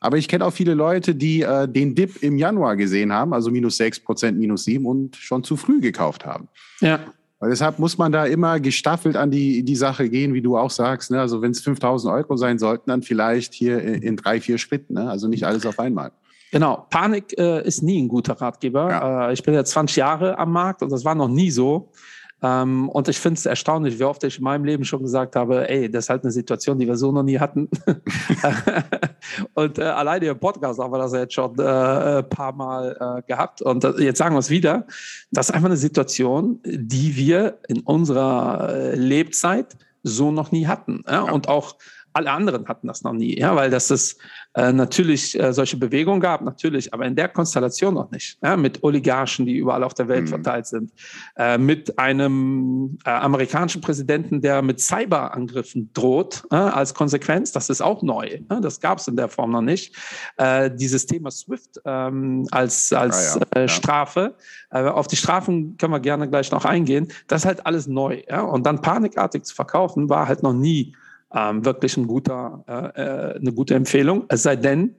Aber 0.00 0.18
ich 0.18 0.28
kenne 0.28 0.44
auch 0.44 0.52
viele 0.52 0.74
Leute, 0.74 1.14
die 1.14 1.40
äh, 1.40 1.66
den 1.66 1.94
Dip 1.94 2.22
im 2.22 2.36
Januar 2.36 2.76
gesehen 2.76 3.10
haben, 3.10 3.32
also 3.32 3.50
minus 3.50 3.78
sechs 3.78 3.98
Prozent, 3.98 4.38
minus 4.38 4.64
sieben 4.64 4.84
und 4.84 5.16
schon 5.16 5.42
zu 5.44 5.56
früh 5.56 5.80
gekauft 5.80 6.26
haben. 6.26 6.48
Ja. 6.82 7.00
Und 7.40 7.48
deshalb 7.48 7.78
muss 7.78 7.96
man 7.96 8.12
da 8.12 8.26
immer 8.26 8.60
gestaffelt 8.60 9.16
an 9.16 9.30
die, 9.30 9.62
die 9.62 9.74
Sache 9.74 10.10
gehen, 10.10 10.34
wie 10.34 10.42
du 10.42 10.58
auch 10.58 10.70
sagst. 10.70 11.10
Ne? 11.10 11.18
Also 11.18 11.40
wenn 11.40 11.52
es 11.52 11.60
5000 11.62 12.12
Euro 12.12 12.36
sein 12.36 12.58
sollten, 12.58 12.90
dann 12.90 13.02
vielleicht 13.02 13.54
hier 13.54 13.80
in, 13.80 14.16
drei, 14.16 14.42
vier 14.42 14.58
Schritten. 14.58 14.94
Ne? 14.94 15.08
Also 15.08 15.26
nicht 15.26 15.44
alles 15.44 15.64
auf 15.64 15.78
einmal. 15.80 16.12
Genau, 16.52 16.86
Panik 16.90 17.38
äh, 17.38 17.66
ist 17.66 17.82
nie 17.82 18.02
ein 18.02 18.08
guter 18.08 18.34
Ratgeber. 18.34 18.90
Ja. 18.90 19.28
Äh, 19.28 19.32
ich 19.32 19.42
bin 19.42 19.54
jetzt 19.54 19.70
20 19.70 19.96
Jahre 19.96 20.38
am 20.38 20.52
Markt 20.52 20.82
und 20.82 20.92
das 20.92 21.04
war 21.04 21.14
noch 21.14 21.28
nie 21.28 21.50
so. 21.50 21.90
Ähm, 22.42 22.88
und 22.88 23.08
ich 23.08 23.18
finde 23.18 23.38
es 23.38 23.46
erstaunlich, 23.46 23.98
wie 23.98 24.04
oft 24.04 24.24
ich 24.24 24.38
in 24.38 24.44
meinem 24.44 24.64
Leben 24.64 24.84
schon 24.84 25.02
gesagt 25.02 25.36
habe, 25.36 25.68
ey, 25.68 25.90
das 25.90 26.04
ist 26.04 26.10
halt 26.10 26.22
eine 26.22 26.32
Situation, 26.32 26.78
die 26.78 26.86
wir 26.86 26.96
so 26.96 27.12
noch 27.12 27.22
nie 27.22 27.38
hatten. 27.38 27.68
und 29.54 29.78
äh, 29.78 29.82
alleine 29.82 30.26
im 30.26 30.38
Podcast 30.38 30.80
haben 30.80 30.92
wir 30.92 30.98
das 30.98 31.12
jetzt 31.12 31.34
schon 31.34 31.58
äh, 31.58 31.62
ein 31.62 32.18
äh, 32.18 32.22
paar 32.22 32.52
Mal 32.52 32.96
äh, 33.18 33.22
gehabt. 33.26 33.62
Und 33.62 33.84
äh, 33.84 33.92
jetzt 33.98 34.18
sagen 34.18 34.34
wir 34.34 34.40
es 34.40 34.50
wieder, 34.50 34.86
das 35.30 35.48
ist 35.48 35.54
einfach 35.54 35.68
eine 35.68 35.76
Situation, 35.76 36.60
die 36.64 37.16
wir 37.16 37.58
in 37.68 37.80
unserer 37.80 38.70
äh, 38.70 38.94
Lebzeit 38.94 39.76
so 40.02 40.32
noch 40.32 40.50
nie 40.50 40.66
hatten. 40.66 41.04
Ja? 41.08 41.22
Und 41.22 41.48
auch 41.48 41.76
alle 42.12 42.30
anderen 42.30 42.66
hatten 42.66 42.86
das 42.86 43.02
noch 43.02 43.12
nie, 43.12 43.38
ja, 43.38 43.54
weil 43.54 43.70
das 43.70 43.90
ist 43.90 44.18
äh, 44.54 44.72
natürlich 44.72 45.38
äh, 45.38 45.52
solche 45.52 45.76
Bewegungen 45.76 46.20
gab, 46.20 46.42
natürlich, 46.42 46.92
aber 46.92 47.06
in 47.06 47.14
der 47.14 47.28
Konstellation 47.28 47.94
noch 47.94 48.10
nicht. 48.10 48.38
Ja, 48.42 48.56
mit 48.56 48.82
Oligarchen, 48.82 49.46
die 49.46 49.56
überall 49.56 49.84
auf 49.84 49.94
der 49.94 50.08
Welt 50.08 50.24
mhm. 50.24 50.28
verteilt 50.28 50.66
sind, 50.66 50.92
äh, 51.36 51.56
mit 51.56 51.98
einem 51.98 52.98
äh, 53.04 53.10
amerikanischen 53.10 53.80
Präsidenten, 53.80 54.40
der 54.40 54.62
mit 54.62 54.80
Cyberangriffen 54.80 55.92
droht 55.92 56.42
äh, 56.50 56.56
als 56.56 56.94
Konsequenz. 56.94 57.52
Das 57.52 57.70
ist 57.70 57.80
auch 57.80 58.02
neu. 58.02 58.40
Ja, 58.50 58.60
das 58.60 58.80
gab 58.80 58.98
es 58.98 59.06
in 59.06 59.16
der 59.16 59.28
Form 59.28 59.52
noch 59.52 59.62
nicht. 59.62 59.94
Äh, 60.36 60.70
dieses 60.74 61.06
Thema 61.06 61.30
SWIFT 61.30 61.80
ähm, 61.84 62.46
als, 62.50 62.92
als 62.92 63.36
ah, 63.36 63.60
ja. 63.60 63.68
Strafe. 63.68 64.34
auf 64.70 65.06
die 65.06 65.16
Strafen 65.16 65.76
können 65.76 65.92
wir 65.92 66.00
gerne 66.00 66.28
gleich 66.28 66.50
noch 66.50 66.64
eingehen. 66.64 67.08
Das 67.28 67.42
ist 67.42 67.46
halt 67.46 67.66
alles 67.66 67.86
neu. 67.86 68.22
Ja? 68.28 68.42
Und 68.42 68.66
dann 68.66 68.80
panikartig 68.80 69.44
zu 69.44 69.54
verkaufen, 69.54 70.08
war 70.08 70.26
halt 70.26 70.42
noch 70.42 70.52
nie 70.52 70.94
ähm, 71.34 71.64
wirklich 71.64 71.96
ein 71.96 72.06
guter, 72.06 72.64
äh, 72.66 73.02
äh, 73.02 73.36
eine 73.36 73.52
gute 73.52 73.74
Empfehlung. 73.74 74.24
Es 74.28 74.42
sei 74.42 74.56
denn, 74.56 74.94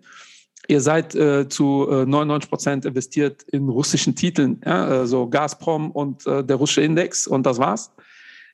ihr 0.67 0.81
seid 0.81 1.15
äh, 1.15 1.47
zu 1.49 1.87
äh, 1.89 2.05
99 2.05 2.49
Prozent 2.49 2.85
investiert 2.85 3.43
in 3.43 3.67
russischen 3.67 4.15
Titeln, 4.15 4.61
ja, 4.65 5.01
äh, 5.01 5.07
so 5.07 5.27
Gazprom 5.27 5.91
und 5.91 6.25
äh, 6.27 6.43
der 6.43 6.55
russische 6.55 6.81
Index 6.81 7.27
und 7.27 7.45
das 7.45 7.57
war's. 7.57 7.91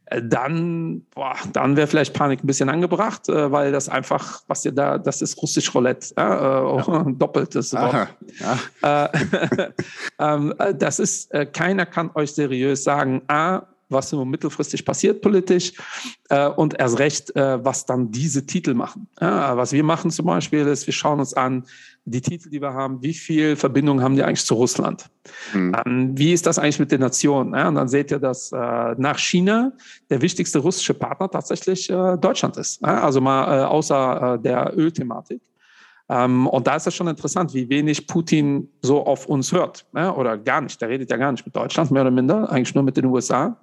Äh, 0.06 0.22
dann, 0.24 1.06
boah, 1.14 1.36
dann 1.54 1.76
wäre 1.76 1.88
vielleicht 1.88 2.14
Panik 2.14 2.44
ein 2.44 2.48
bisschen 2.48 2.70
angebracht, 2.70 3.28
äh, 3.30 3.52
weil 3.52 3.72
das 3.72 3.90
einfach, 3.90 4.42
was 4.48 4.64
ihr 4.66 4.72
da, 4.72 4.98
das 4.98 5.22
ist 5.22 5.42
russisch 5.42 5.74
Roulette, 5.74 6.14
ja, 6.18 6.60
äh, 6.60 6.78
ja. 6.78 7.04
doppeltes 7.10 7.74
Wort. 7.74 8.16
Äh, 8.82 9.08
ähm, 10.20 10.54
äh, 10.58 10.74
das 10.74 11.00
ist, 11.00 11.34
äh, 11.34 11.46
keiner 11.46 11.86
kann 11.86 12.10
euch 12.16 12.34
seriös 12.34 12.84
sagen, 12.84 13.22
a, 13.28 13.64
was 13.90 14.10
so 14.10 14.26
mittelfristig 14.26 14.86
passiert 14.86 15.22
politisch 15.22 15.74
äh, 16.30 16.48
und 16.50 16.80
erst 16.80 17.00
recht, 17.00 17.36
äh, 17.36 17.64
was 17.64 17.86
dann 17.86 18.12
diese 18.12 18.46
Titel 18.46 18.74
machen. 18.74 19.08
Ja, 19.20 19.56
was 19.58 19.72
wir 19.72 19.84
machen 19.84 20.12
zum 20.12 20.26
Beispiel 20.26 20.66
ist, 20.68 20.88
wir 20.88 20.94
schauen 20.94 21.20
uns 21.20 21.34
an, 21.34 21.66
die 22.06 22.22
Titel, 22.22 22.50
die 22.50 22.62
wir 22.62 22.74
haben, 22.74 23.02
wie 23.04 23.14
viel 23.14 23.56
Verbindungen 23.56 24.04
haben 24.04 24.16
die 24.16 24.24
eigentlich 24.24 24.46
zu 24.46 24.56
Russland? 24.56 25.10
Mhm. 25.54 25.76
Ähm, 25.86 26.18
wie 26.18 26.32
ist 26.32 26.46
das 26.46 26.58
eigentlich 26.58 26.80
mit 26.80 26.92
den 26.92 27.02
Nationen? 27.02 27.54
Ja, 27.54 27.68
und 27.68 27.76
dann 27.76 27.90
seht 27.90 28.12
ihr, 28.12 28.20
dass 28.20 28.52
äh, 28.52 28.96
nach 28.98 29.20
China 29.20 29.74
der 30.10 30.22
wichtigste 30.22 30.60
russische 30.60 30.94
Partner 30.94 31.30
tatsächlich 31.30 31.90
äh, 31.90 32.18
Deutschland 32.18 32.56
ist. 32.58 32.82
Ja, 32.82 33.04
also 33.04 33.20
mal 33.20 33.62
äh, 33.62 33.66
außer 33.66 34.36
äh, 34.36 34.42
der 34.42 34.74
Ölthematik. 34.78 35.42
Ähm, 36.10 36.48
und 36.48 36.68
da 36.68 36.76
ist 36.76 36.88
es 36.88 36.96
schon 36.96 37.08
interessant, 37.08 37.54
wie 37.54 37.70
wenig 37.70 38.08
Putin 38.08 38.70
so 38.82 39.06
auf 39.06 39.26
uns 39.26 39.52
hört. 39.52 39.86
Ne? 39.94 40.14
Oder 40.14 40.38
gar 40.38 40.62
nicht. 40.62 40.82
Der 40.82 40.90
redet 40.90 41.10
ja 41.12 41.18
gar 41.18 41.32
nicht 41.32 41.46
mit 41.46 41.56
Deutschland, 41.56 41.92
mehr 41.92 42.04
oder 42.04 42.12
minder, 42.12 42.50
eigentlich 42.50 42.74
nur 42.76 42.84
mit 42.84 42.98
den 42.98 43.06
USA. 43.06 43.60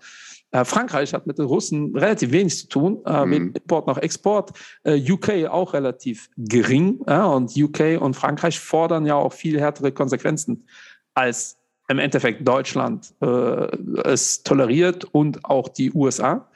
Äh, 0.55 0.65
Frankreich 0.65 1.13
hat 1.15 1.27
mit 1.27 1.39
den 1.39 1.47
Russen 1.47 1.97
relativ 1.97 2.31
wenig 2.31 2.57
zu 2.59 2.69
tun, 2.69 3.01
äh, 3.07 3.27
mhm. 3.27 3.55
Import 3.55 3.87
noch 3.87 3.99
Export. 3.99 4.53
Äh, 4.85 5.01
UK 5.11 5.49
auch 5.49 5.73
relativ 5.73 6.31
gering. 6.37 6.99
Und 6.99 7.57
UK 7.57 8.01
und 8.01 8.15
Frankreich 8.15 8.61
fordern 8.61 9.05
ja 9.05 9.17
auch 9.17 9.33
viel 9.33 9.59
härtere 9.61 9.91
Konsequenzen 9.91 10.67
als 11.15 11.59
im 11.89 11.99
Endeffekt 11.99 12.47
Deutschland 12.47 13.13
äh, 13.21 13.27
es 14.05 14.43
toleriert 14.43 15.05
und 15.05 15.45
auch 15.45 15.69
die 15.69 15.93
USA. 15.93 16.49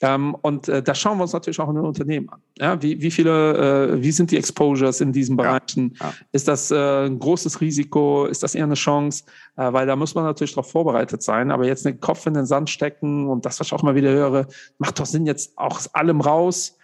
Ähm, 0.00 0.36
und 0.42 0.68
äh, 0.68 0.82
da 0.82 0.94
schauen 0.94 1.18
wir 1.18 1.22
uns 1.22 1.32
natürlich 1.32 1.58
auch 1.58 1.68
in 1.68 1.74
den 1.74 1.84
Unternehmen 1.84 2.28
an. 2.30 2.40
Ja, 2.56 2.80
wie, 2.80 3.02
wie 3.02 3.10
viele, 3.10 3.90
äh, 3.92 4.02
wie 4.02 4.12
sind 4.12 4.30
die 4.30 4.36
Exposures 4.36 5.00
in 5.00 5.12
diesen 5.12 5.36
Bereichen? 5.36 5.96
Ja, 5.98 6.06
ja. 6.06 6.14
Ist 6.32 6.46
das 6.46 6.70
äh, 6.70 7.06
ein 7.06 7.18
großes 7.18 7.60
Risiko? 7.60 8.26
Ist 8.26 8.42
das 8.42 8.54
eher 8.54 8.64
eine 8.64 8.74
Chance? 8.74 9.24
Äh, 9.56 9.72
weil 9.72 9.86
da 9.86 9.96
muss 9.96 10.14
man 10.14 10.24
natürlich 10.24 10.52
darauf 10.52 10.70
vorbereitet 10.70 11.22
sein. 11.22 11.50
Aber 11.50 11.66
jetzt 11.66 11.84
den 11.84 12.00
Kopf 12.00 12.26
in 12.26 12.34
den 12.34 12.46
Sand 12.46 12.70
stecken 12.70 13.28
und 13.28 13.44
das, 13.44 13.58
was 13.58 13.66
ich 13.66 13.72
auch 13.72 13.82
mal 13.82 13.96
wieder 13.96 14.10
höre, 14.10 14.46
macht 14.78 15.00
doch 15.00 15.06
Sinn, 15.06 15.26
jetzt 15.26 15.58
auch 15.58 15.76
aus 15.76 15.94
allem 15.94 16.20
raus 16.20 16.78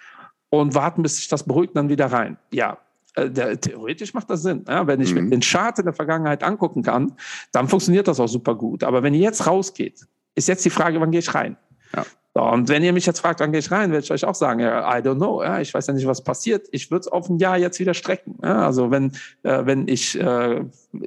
und 0.50 0.74
warten, 0.74 1.02
bis 1.02 1.16
sich 1.16 1.28
das 1.28 1.44
beruhigt, 1.44 1.76
dann 1.76 1.88
wieder 1.88 2.06
rein. 2.06 2.36
Ja, 2.52 2.78
äh, 3.16 3.30
der, 3.30 3.60
theoretisch 3.60 4.14
macht 4.14 4.30
das 4.30 4.42
Sinn. 4.42 4.64
Ja, 4.68 4.86
wenn 4.86 5.00
ich 5.00 5.14
mhm. 5.14 5.30
den 5.30 5.40
Chart 5.40 5.78
in 5.78 5.84
der 5.84 5.94
Vergangenheit 5.94 6.42
angucken 6.42 6.82
kann, 6.82 7.12
dann 7.52 7.68
funktioniert 7.68 8.06
das 8.08 8.20
auch 8.20 8.28
super 8.28 8.54
gut. 8.54 8.84
Aber 8.84 9.02
wenn 9.02 9.14
ihr 9.14 9.20
jetzt 9.20 9.46
rausgeht, 9.46 10.06
ist 10.34 10.48
jetzt 10.48 10.64
die 10.64 10.70
Frage, 10.70 11.00
wann 11.00 11.10
gehe 11.10 11.20
ich 11.20 11.34
rein? 11.34 11.56
Ja. 11.94 12.04
So, 12.34 12.42
und 12.42 12.68
wenn 12.68 12.82
ihr 12.82 12.92
mich 12.92 13.06
jetzt 13.06 13.20
fragt, 13.20 13.40
wann 13.40 13.50
gehe 13.50 13.60
ich 13.60 13.70
rein, 13.70 13.90
werde 13.92 14.04
ich 14.04 14.12
euch 14.12 14.26
auch 14.26 14.34
sagen, 14.34 14.60
I 14.60 15.00
don't 15.00 15.16
know. 15.16 15.42
Ja, 15.42 15.58
ich 15.58 15.72
weiß 15.72 15.86
ja 15.86 15.94
nicht, 15.94 16.06
was 16.06 16.22
passiert. 16.22 16.68
Ich 16.70 16.90
würde 16.90 17.00
es 17.00 17.08
auf 17.08 17.30
ein 17.30 17.38
Jahr 17.38 17.56
jetzt 17.56 17.80
wieder 17.80 17.94
strecken. 17.94 18.38
Ja, 18.42 18.66
also 18.66 18.90
wenn, 18.90 19.12
äh, 19.42 19.64
wenn 19.64 19.88
ich 19.88 20.20
äh, 20.20 20.62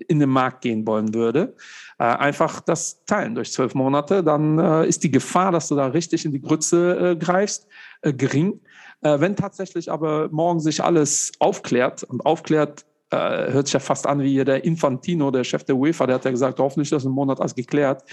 in 0.08 0.20
den 0.20 0.30
Markt 0.30 0.62
gehen 0.62 0.88
wollen 0.88 1.14
würde, 1.14 1.54
äh, 2.00 2.06
einfach 2.06 2.62
das 2.62 3.06
teilen 3.06 3.36
durch 3.36 3.54
zwölf 3.54 3.76
Monate, 3.76 4.24
dann 4.24 4.58
äh, 4.58 4.88
ist 4.88 5.04
die 5.04 5.12
Gefahr, 5.12 5.52
dass 5.52 5.68
du 5.68 5.76
da 5.76 5.86
richtig 5.86 6.26
in 6.26 6.32
die 6.32 6.42
Grütze 6.42 7.12
äh, 7.12 7.16
greifst, 7.16 7.68
gering. 8.02 8.60
Äh, 9.02 9.20
wenn 9.20 9.36
tatsächlich 9.36 9.92
aber 9.92 10.30
morgen 10.30 10.60
sich 10.60 10.84
alles 10.84 11.32
aufklärt 11.40 12.04
und 12.04 12.26
aufklärt, 12.26 12.86
äh, 13.12 13.52
hört 13.52 13.68
sich 13.68 13.74
ja 13.74 13.80
fast 13.80 14.06
an 14.06 14.22
wie 14.22 14.44
der 14.44 14.64
Infantino, 14.64 15.32
der 15.32 15.44
Chef 15.44 15.64
der 15.64 15.76
UEFA, 15.76 16.06
der 16.06 16.16
hat 16.16 16.26
ja 16.26 16.32
gesagt, 16.32 16.60
hoffentlich 16.60 16.92
ist 16.92 17.06
im 17.06 17.12
Monat 17.12 17.40
alles 17.40 17.56
geklärt. 17.56 18.04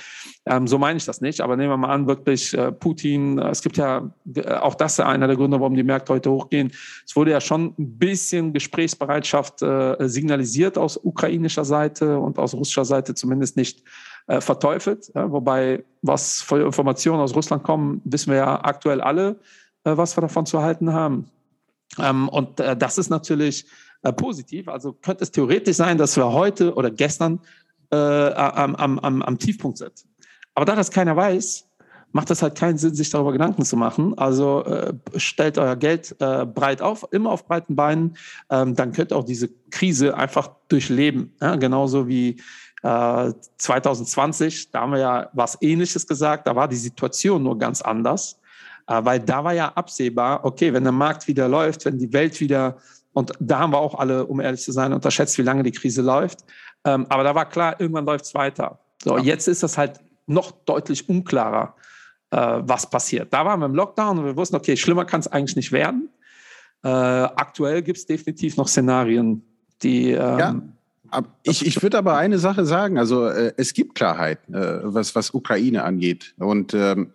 Ähm, 0.46 0.66
so 0.66 0.78
meine 0.78 0.96
ich 0.96 1.04
das 1.04 1.20
nicht, 1.20 1.40
aber 1.40 1.56
nehmen 1.56 1.70
wir 1.70 1.76
mal 1.76 1.92
an, 1.92 2.06
wirklich 2.06 2.56
äh, 2.56 2.72
Putin, 2.72 3.38
äh, 3.38 3.50
es 3.50 3.62
gibt 3.62 3.76
ja, 3.76 4.10
äh, 4.34 4.54
auch 4.54 4.74
das 4.74 4.94
ist 4.94 5.00
einer 5.00 5.26
der 5.26 5.36
Gründe, 5.36 5.60
warum 5.60 5.74
die 5.74 5.82
Märkte 5.82 6.14
heute 6.14 6.30
hochgehen. 6.30 6.72
Es 7.04 7.14
wurde 7.14 7.32
ja 7.32 7.40
schon 7.40 7.74
ein 7.78 7.98
bisschen 7.98 8.52
Gesprächsbereitschaft 8.52 9.60
äh, 9.62 9.96
signalisiert 10.08 10.78
aus 10.78 10.96
ukrainischer 10.96 11.64
Seite 11.64 12.18
und 12.18 12.38
aus 12.38 12.54
russischer 12.54 12.84
Seite 12.86 13.14
zumindest 13.14 13.56
nicht 13.56 13.82
äh, 14.28 14.40
verteufelt. 14.40 15.10
wobei, 15.14 15.84
was 16.00 16.40
für 16.40 16.64
Informationen 16.64 17.20
aus 17.20 17.34
Russland 17.34 17.62
kommen, 17.64 18.00
wissen 18.04 18.30
wir 18.30 18.38
ja 18.38 18.64
aktuell 18.64 19.00
alle, 19.00 19.38
was 19.90 20.16
wir 20.16 20.22
davon 20.22 20.46
zu 20.46 20.62
halten 20.62 20.92
haben. 20.92 21.30
Ähm, 21.98 22.28
und 22.28 22.58
das 22.58 22.98
ist 22.98 23.10
natürlich 23.10 23.66
äh, 24.02 24.12
positiv. 24.12 24.68
Also 24.68 24.92
könnte 24.92 25.24
es 25.24 25.30
theoretisch 25.30 25.76
sein, 25.76 25.98
dass 25.98 26.16
wir 26.16 26.32
heute 26.32 26.74
oder 26.74 26.90
gestern 26.90 27.40
äh, 27.90 27.96
am, 27.96 28.74
am, 28.76 28.98
am, 28.98 29.22
am 29.22 29.38
Tiefpunkt 29.38 29.78
sind. 29.78 30.04
Aber 30.54 30.64
da 30.64 30.74
das 30.74 30.90
keiner 30.90 31.16
weiß, 31.16 31.66
macht 32.12 32.30
es 32.30 32.42
halt 32.42 32.56
keinen 32.56 32.78
Sinn, 32.78 32.94
sich 32.94 33.10
darüber 33.10 33.32
Gedanken 33.32 33.64
zu 33.64 33.76
machen. 33.76 34.16
Also 34.16 34.64
äh, 34.64 34.94
stellt 35.16 35.58
euer 35.58 35.76
Geld 35.76 36.16
äh, 36.20 36.46
breit 36.46 36.82
auf, 36.82 37.06
immer 37.10 37.30
auf 37.30 37.46
breiten 37.46 37.76
Beinen. 37.76 38.16
Ähm, 38.48 38.74
dann 38.74 38.92
könnt 38.92 39.12
ihr 39.12 39.16
auch 39.16 39.24
diese 39.24 39.48
Krise 39.70 40.16
einfach 40.16 40.50
durchleben. 40.68 41.34
Ja? 41.40 41.56
Genauso 41.56 42.08
wie 42.08 42.40
äh, 42.82 43.32
2020, 43.58 44.70
da 44.70 44.80
haben 44.82 44.92
wir 44.92 45.00
ja 45.00 45.30
was 45.32 45.58
Ähnliches 45.60 46.06
gesagt. 46.06 46.46
Da 46.46 46.56
war 46.56 46.68
die 46.68 46.76
Situation 46.76 47.42
nur 47.42 47.58
ganz 47.58 47.82
anders. 47.82 48.38
Äh, 48.86 49.04
weil 49.04 49.20
da 49.20 49.44
war 49.44 49.52
ja 49.52 49.68
absehbar, 49.74 50.44
okay, 50.44 50.72
wenn 50.72 50.84
der 50.84 50.92
Markt 50.92 51.26
wieder 51.28 51.48
läuft, 51.48 51.84
wenn 51.84 51.98
die 51.98 52.12
Welt 52.12 52.40
wieder, 52.40 52.76
und 53.12 53.32
da 53.40 53.60
haben 53.60 53.72
wir 53.72 53.78
auch 53.78 53.98
alle, 53.98 54.26
um 54.26 54.40
ehrlich 54.40 54.62
zu 54.62 54.72
sein, 54.72 54.92
unterschätzt, 54.92 55.38
wie 55.38 55.42
lange 55.42 55.62
die 55.62 55.72
Krise 55.72 56.02
läuft. 56.02 56.40
Ähm, 56.84 57.06
aber 57.08 57.24
da 57.24 57.34
war 57.34 57.48
klar, 57.48 57.80
irgendwann 57.80 58.04
läuft 58.04 58.26
es 58.26 58.34
weiter. 58.34 58.78
So, 59.02 59.16
ja. 59.16 59.24
jetzt 59.24 59.48
ist 59.48 59.62
das 59.62 59.76
halt 59.76 60.00
noch 60.26 60.50
deutlich 60.50 61.08
unklarer, 61.08 61.74
äh, 62.30 62.36
was 62.36 62.88
passiert. 62.88 63.32
Da 63.32 63.44
waren 63.44 63.60
wir 63.60 63.66
im 63.66 63.74
Lockdown 63.74 64.18
und 64.18 64.24
wir 64.24 64.36
wussten, 64.36 64.56
okay, 64.56 64.76
schlimmer 64.76 65.04
kann 65.04 65.20
es 65.20 65.28
eigentlich 65.28 65.56
nicht 65.56 65.72
werden. 65.72 66.08
Äh, 66.82 66.88
aktuell 66.88 67.82
gibt 67.82 67.98
es 67.98 68.06
definitiv 68.06 68.56
noch 68.56 68.68
Szenarien, 68.68 69.42
die. 69.82 70.12
Ähm, 70.12 70.38
ja. 70.38 70.54
Ich, 71.44 71.64
ich 71.64 71.82
würde 71.82 71.98
aber 71.98 72.16
eine 72.16 72.38
Sache 72.38 72.66
sagen, 72.66 72.98
also 72.98 73.26
äh, 73.26 73.52
es 73.56 73.72
gibt 73.72 73.94
Klarheit, 73.94 74.40
äh, 74.48 74.80
was, 74.82 75.14
was 75.14 75.30
Ukraine 75.30 75.84
angeht. 75.84 76.34
Und 76.38 76.74
ähm, 76.74 77.12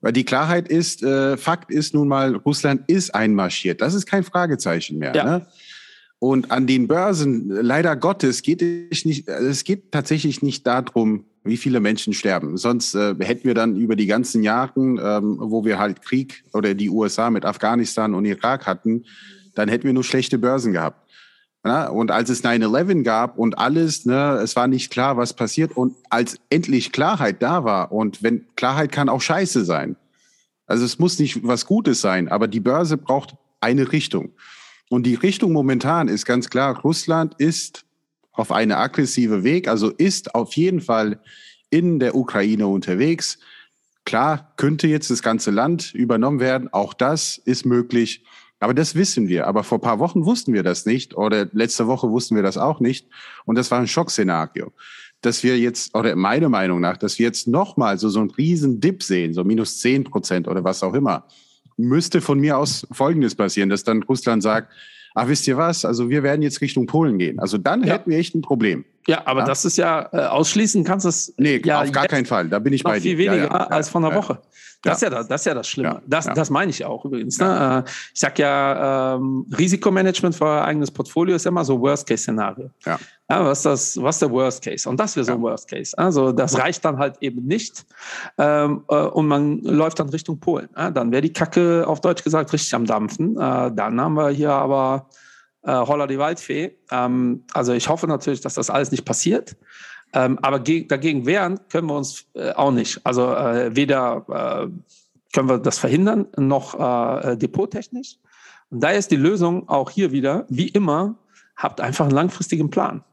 weil 0.00 0.12
die 0.12 0.24
Klarheit 0.24 0.68
ist, 0.68 1.02
äh, 1.02 1.36
Fakt 1.36 1.70
ist 1.70 1.94
nun 1.94 2.08
mal, 2.08 2.36
Russland 2.36 2.82
ist 2.86 3.14
einmarschiert. 3.14 3.80
Das 3.80 3.94
ist 3.94 4.06
kein 4.06 4.24
Fragezeichen 4.24 4.98
mehr. 4.98 5.14
Ja. 5.14 5.24
Ne? 5.24 5.46
Und 6.18 6.50
an 6.50 6.66
den 6.66 6.88
Börsen, 6.88 7.48
leider 7.48 7.94
Gottes, 7.94 8.42
geht 8.42 8.62
es 8.62 9.04
nicht, 9.04 9.28
es 9.28 9.64
geht 9.64 9.92
tatsächlich 9.92 10.42
nicht 10.42 10.66
darum, 10.66 11.24
wie 11.44 11.56
viele 11.56 11.80
Menschen 11.80 12.14
sterben. 12.14 12.56
Sonst 12.56 12.94
äh, 12.94 13.14
hätten 13.20 13.44
wir 13.44 13.54
dann 13.54 13.76
über 13.76 13.96
die 13.96 14.06
ganzen 14.06 14.42
Jahre, 14.42 14.72
ähm, 14.78 15.36
wo 15.38 15.64
wir 15.64 15.78
halt 15.78 16.02
Krieg 16.02 16.42
oder 16.52 16.74
die 16.74 16.90
USA 16.90 17.30
mit 17.30 17.44
Afghanistan 17.44 18.14
und 18.14 18.24
Irak 18.24 18.66
hatten, 18.66 19.04
dann 19.54 19.68
hätten 19.68 19.84
wir 19.84 19.92
nur 19.92 20.04
schlechte 20.04 20.38
Börsen 20.38 20.72
gehabt. 20.72 21.05
Ja, 21.66 21.88
und 21.88 22.12
als 22.12 22.30
es 22.30 22.44
9-11 22.44 23.02
gab 23.02 23.38
und 23.38 23.58
alles, 23.58 24.06
ne, 24.06 24.38
es 24.40 24.54
war 24.54 24.68
nicht 24.68 24.92
klar, 24.92 25.16
was 25.16 25.32
passiert. 25.32 25.76
Und 25.76 25.96
als 26.10 26.38
endlich 26.48 26.92
Klarheit 26.92 27.42
da 27.42 27.64
war, 27.64 27.90
und 27.90 28.22
wenn 28.22 28.46
Klarheit 28.54 28.92
kann 28.92 29.08
auch 29.08 29.20
scheiße 29.20 29.64
sein. 29.64 29.96
Also 30.68 30.84
es 30.84 31.00
muss 31.00 31.18
nicht 31.18 31.44
was 31.44 31.66
Gutes 31.66 32.00
sein, 32.00 32.28
aber 32.28 32.46
die 32.46 32.60
Börse 32.60 32.96
braucht 32.96 33.34
eine 33.60 33.90
Richtung. 33.90 34.30
Und 34.90 35.06
die 35.06 35.16
Richtung 35.16 35.52
momentan 35.52 36.06
ist 36.06 36.24
ganz 36.24 36.50
klar, 36.50 36.78
Russland 36.82 37.34
ist 37.38 37.84
auf 38.30 38.52
eine 38.52 38.76
aggressive 38.76 39.42
Weg, 39.42 39.66
also 39.66 39.90
ist 39.90 40.36
auf 40.36 40.54
jeden 40.54 40.80
Fall 40.80 41.18
in 41.70 41.98
der 41.98 42.14
Ukraine 42.14 42.68
unterwegs. 42.68 43.40
Klar, 44.04 44.52
könnte 44.56 44.86
jetzt 44.86 45.10
das 45.10 45.20
ganze 45.20 45.50
Land 45.50 45.92
übernommen 45.94 46.38
werden, 46.38 46.72
auch 46.72 46.94
das 46.94 47.38
ist 47.38 47.66
möglich. 47.66 48.22
Aber 48.60 48.74
das 48.74 48.94
wissen 48.94 49.28
wir. 49.28 49.46
Aber 49.46 49.64
vor 49.64 49.80
paar 49.80 49.98
Wochen 49.98 50.24
wussten 50.24 50.52
wir 50.52 50.62
das 50.62 50.86
nicht 50.86 51.14
oder 51.14 51.48
letzte 51.52 51.86
Woche 51.86 52.10
wussten 52.10 52.36
wir 52.36 52.42
das 52.42 52.56
auch 52.56 52.80
nicht. 52.80 53.06
Und 53.44 53.56
das 53.56 53.70
war 53.70 53.78
ein 53.78 53.86
Schockszenario. 53.86 54.72
Dass 55.22 55.42
wir 55.42 55.58
jetzt, 55.58 55.94
oder 55.94 56.14
meiner 56.14 56.48
Meinung 56.48 56.80
nach, 56.80 56.96
dass 56.96 57.18
wir 57.18 57.26
jetzt 57.26 57.48
nochmal 57.48 57.98
so, 57.98 58.08
so 58.08 58.20
einen 58.20 58.30
riesen 58.30 58.80
Dip 58.80 59.02
sehen, 59.02 59.34
so 59.34 59.44
minus 59.44 59.78
zehn 59.80 60.04
Prozent 60.04 60.46
oder 60.48 60.62
was 60.64 60.82
auch 60.82 60.94
immer, 60.94 61.26
müsste 61.76 62.20
von 62.20 62.38
mir 62.38 62.58
aus 62.58 62.86
Folgendes 62.92 63.34
passieren, 63.34 63.68
dass 63.68 63.84
dann 63.84 64.02
Russland 64.02 64.42
sagt, 64.42 64.72
ach, 65.14 65.28
wisst 65.28 65.46
ihr 65.48 65.56
was, 65.56 65.84
also 65.84 66.10
wir 66.10 66.22
werden 66.22 66.42
jetzt 66.42 66.60
Richtung 66.60 66.86
Polen 66.86 67.18
gehen. 67.18 67.38
Also 67.38 67.58
dann 67.58 67.82
ja. 67.82 67.94
hätten 67.94 68.10
wir 68.10 68.18
echt 68.18 68.34
ein 68.34 68.42
Problem. 68.42 68.84
Ja, 69.06 69.26
aber 69.26 69.40
ja? 69.40 69.46
das 69.46 69.64
ist 69.64 69.78
ja, 69.78 70.08
äh, 70.12 70.26
ausschließen 70.26 70.84
kannst 70.84 71.04
du 71.04 71.08
es. 71.08 71.34
Nee, 71.38 71.60
ja, 71.64 71.82
auf 71.82 71.92
gar 71.92 72.06
keinen 72.06 72.26
Fall. 72.26 72.48
Da 72.48 72.58
bin 72.58 72.72
ich 72.72 72.82
bei 72.82 72.98
dir. 72.98 73.16
Viel 73.16 73.18
weniger 73.18 73.72
als 73.72 73.88
vor 73.88 74.04
einer 74.04 74.14
Woche. 74.14 74.40
Das, 74.86 75.00
ja. 75.00 75.08
ist 75.08 75.12
ja 75.12 75.18
das, 75.18 75.28
das 75.28 75.40
ist 75.40 75.44
ja 75.46 75.54
das 75.54 75.68
Schlimme. 75.68 76.02
das, 76.06 76.26
das 76.26 76.50
meine 76.50 76.70
ich 76.70 76.84
auch 76.84 77.04
übrigens. 77.04 77.38
Ne? 77.38 77.84
Äh, 77.84 77.90
ich 78.14 78.20
sage 78.20 78.42
ja, 78.42 79.14
ähm, 79.16 79.46
Risikomanagement 79.56 80.34
für 80.34 80.44
euer 80.44 80.64
eigenes 80.64 80.90
Portfolio 80.90 81.36
ist 81.36 81.46
immer 81.46 81.64
so 81.64 81.80
Worst-Case-Szenario. 81.80 82.70
Ja. 82.84 82.98
Ja, 83.28 83.44
was, 83.44 83.62
das, 83.62 84.00
was 84.00 84.16
ist 84.16 84.22
der 84.22 84.30
Worst 84.30 84.62
Case? 84.62 84.88
Und 84.88 85.00
das 85.00 85.16
wäre 85.16 85.24
so 85.24 85.32
ein 85.32 85.42
Worst 85.42 85.68
Case. 85.68 85.98
Also 85.98 86.30
das 86.30 86.56
reicht 86.56 86.84
dann 86.84 86.96
halt 86.96 87.16
eben 87.20 87.44
nicht. 87.44 87.84
Ähm, 88.38 88.84
äh, 88.88 88.94
und 88.94 89.26
man 89.26 89.58
läuft 89.62 89.98
dann 89.98 90.08
Richtung 90.10 90.38
Polen. 90.38 90.68
Ja, 90.76 90.92
dann 90.92 91.10
wäre 91.10 91.22
die 91.22 91.32
Kacke 91.32 91.84
auf 91.88 92.00
Deutsch 92.00 92.22
gesagt 92.22 92.52
richtig 92.52 92.72
am 92.74 92.84
Dampfen. 92.84 93.36
Äh, 93.36 93.72
dann 93.72 94.00
haben 94.00 94.14
wir 94.14 94.28
hier 94.28 94.52
aber 94.52 95.08
äh, 95.62 95.72
Holla 95.72 96.06
die 96.06 96.18
Waldfee. 96.18 96.78
Ähm, 96.92 97.44
also 97.52 97.72
ich 97.72 97.88
hoffe 97.88 98.06
natürlich, 98.06 98.40
dass 98.42 98.54
das 98.54 98.70
alles 98.70 98.92
nicht 98.92 99.04
passiert. 99.04 99.56
Ähm, 100.12 100.38
aber 100.40 100.58
dagegen 100.58 101.26
wehren 101.26 101.60
können 101.68 101.88
wir 101.88 101.96
uns 101.96 102.26
äh, 102.34 102.52
auch 102.52 102.70
nicht. 102.70 103.00
Also 103.04 103.34
äh, 103.34 103.74
weder 103.74 104.24
äh, 104.28 104.68
können 105.32 105.48
wir 105.48 105.58
das 105.58 105.78
verhindern, 105.78 106.26
noch 106.36 106.78
äh, 106.78 107.36
depottechnisch. 107.36 108.16
Und 108.70 108.82
da 108.82 108.90
ist 108.90 109.10
die 109.10 109.16
Lösung 109.16 109.68
auch 109.68 109.90
hier 109.90 110.12
wieder, 110.12 110.46
wie 110.48 110.68
immer, 110.68 111.16
habt 111.56 111.80
einfach 111.80 112.06
einen 112.06 112.14
langfristigen 112.14 112.70
Plan. 112.70 113.04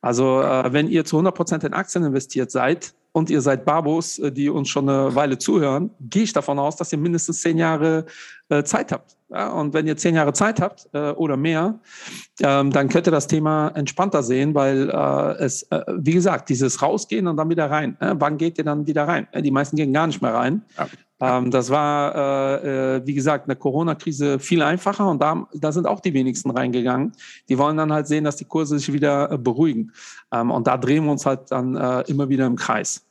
Also 0.00 0.40
äh, 0.40 0.72
wenn 0.72 0.88
ihr 0.88 1.04
zu 1.04 1.16
100 1.16 1.34
Prozent 1.34 1.64
in 1.64 1.74
Aktien 1.74 2.04
investiert 2.04 2.50
seid 2.50 2.94
und 3.12 3.30
ihr 3.30 3.40
seid 3.40 3.64
Babos, 3.64 4.18
äh, 4.18 4.32
die 4.32 4.48
uns 4.48 4.68
schon 4.68 4.88
eine 4.88 5.14
Weile 5.14 5.38
zuhören, 5.38 5.90
gehe 6.00 6.22
ich 6.22 6.32
davon 6.32 6.58
aus, 6.58 6.76
dass 6.76 6.92
ihr 6.92 6.98
mindestens 6.98 7.40
zehn 7.42 7.58
Jahre 7.58 8.06
äh, 8.48 8.62
Zeit 8.64 8.92
habt. 8.92 9.16
Ja, 9.30 9.50
und 9.52 9.74
wenn 9.74 9.86
ihr 9.86 9.96
zehn 9.96 10.16
Jahre 10.16 10.32
Zeit 10.32 10.60
habt 10.60 10.88
äh, 10.92 11.10
oder 11.10 11.36
mehr, 11.36 11.78
ähm, 12.40 12.72
dann 12.72 12.88
könnt 12.88 13.06
ihr 13.06 13.12
das 13.12 13.28
Thema 13.28 13.68
entspannter 13.68 14.24
sehen, 14.24 14.54
weil 14.54 14.90
äh, 14.90 15.44
es, 15.44 15.62
äh, 15.70 15.82
wie 15.98 16.12
gesagt, 16.12 16.48
dieses 16.48 16.82
Rausgehen 16.82 17.28
und 17.28 17.36
dann 17.36 17.48
wieder 17.48 17.70
rein. 17.70 17.96
Äh, 18.00 18.14
wann 18.18 18.38
geht 18.38 18.58
ihr 18.58 18.64
dann 18.64 18.88
wieder 18.88 19.06
rein? 19.06 19.28
Die 19.38 19.52
meisten 19.52 19.76
gehen 19.76 19.92
gar 19.92 20.08
nicht 20.08 20.20
mehr 20.20 20.34
rein. 20.34 20.62
Ja. 20.76 20.88
Ähm, 21.20 21.50
das 21.50 21.70
war, 21.70 22.14
äh, 22.14 22.96
äh, 22.96 23.06
wie 23.06 23.14
gesagt, 23.14 23.48
eine 23.48 23.56
Corona-Krise 23.56 24.38
viel 24.38 24.62
einfacher 24.62 25.08
und 25.08 25.20
da, 25.20 25.46
da 25.52 25.70
sind 25.72 25.86
auch 25.86 26.00
die 26.00 26.14
wenigsten 26.14 26.50
reingegangen. 26.50 27.12
Die 27.48 27.58
wollen 27.58 27.76
dann 27.76 27.92
halt 27.92 28.06
sehen, 28.06 28.24
dass 28.24 28.36
die 28.36 28.46
Kurse 28.46 28.78
sich 28.78 28.92
wieder 28.92 29.30
äh, 29.30 29.38
beruhigen. 29.38 29.92
Ähm, 30.32 30.50
und 30.50 30.66
da 30.66 30.78
drehen 30.78 31.04
wir 31.04 31.12
uns 31.12 31.26
halt 31.26 31.50
dann 31.50 31.76
äh, 31.76 32.00
immer 32.02 32.28
wieder 32.28 32.46
im 32.46 32.56
Kreis. 32.56 33.06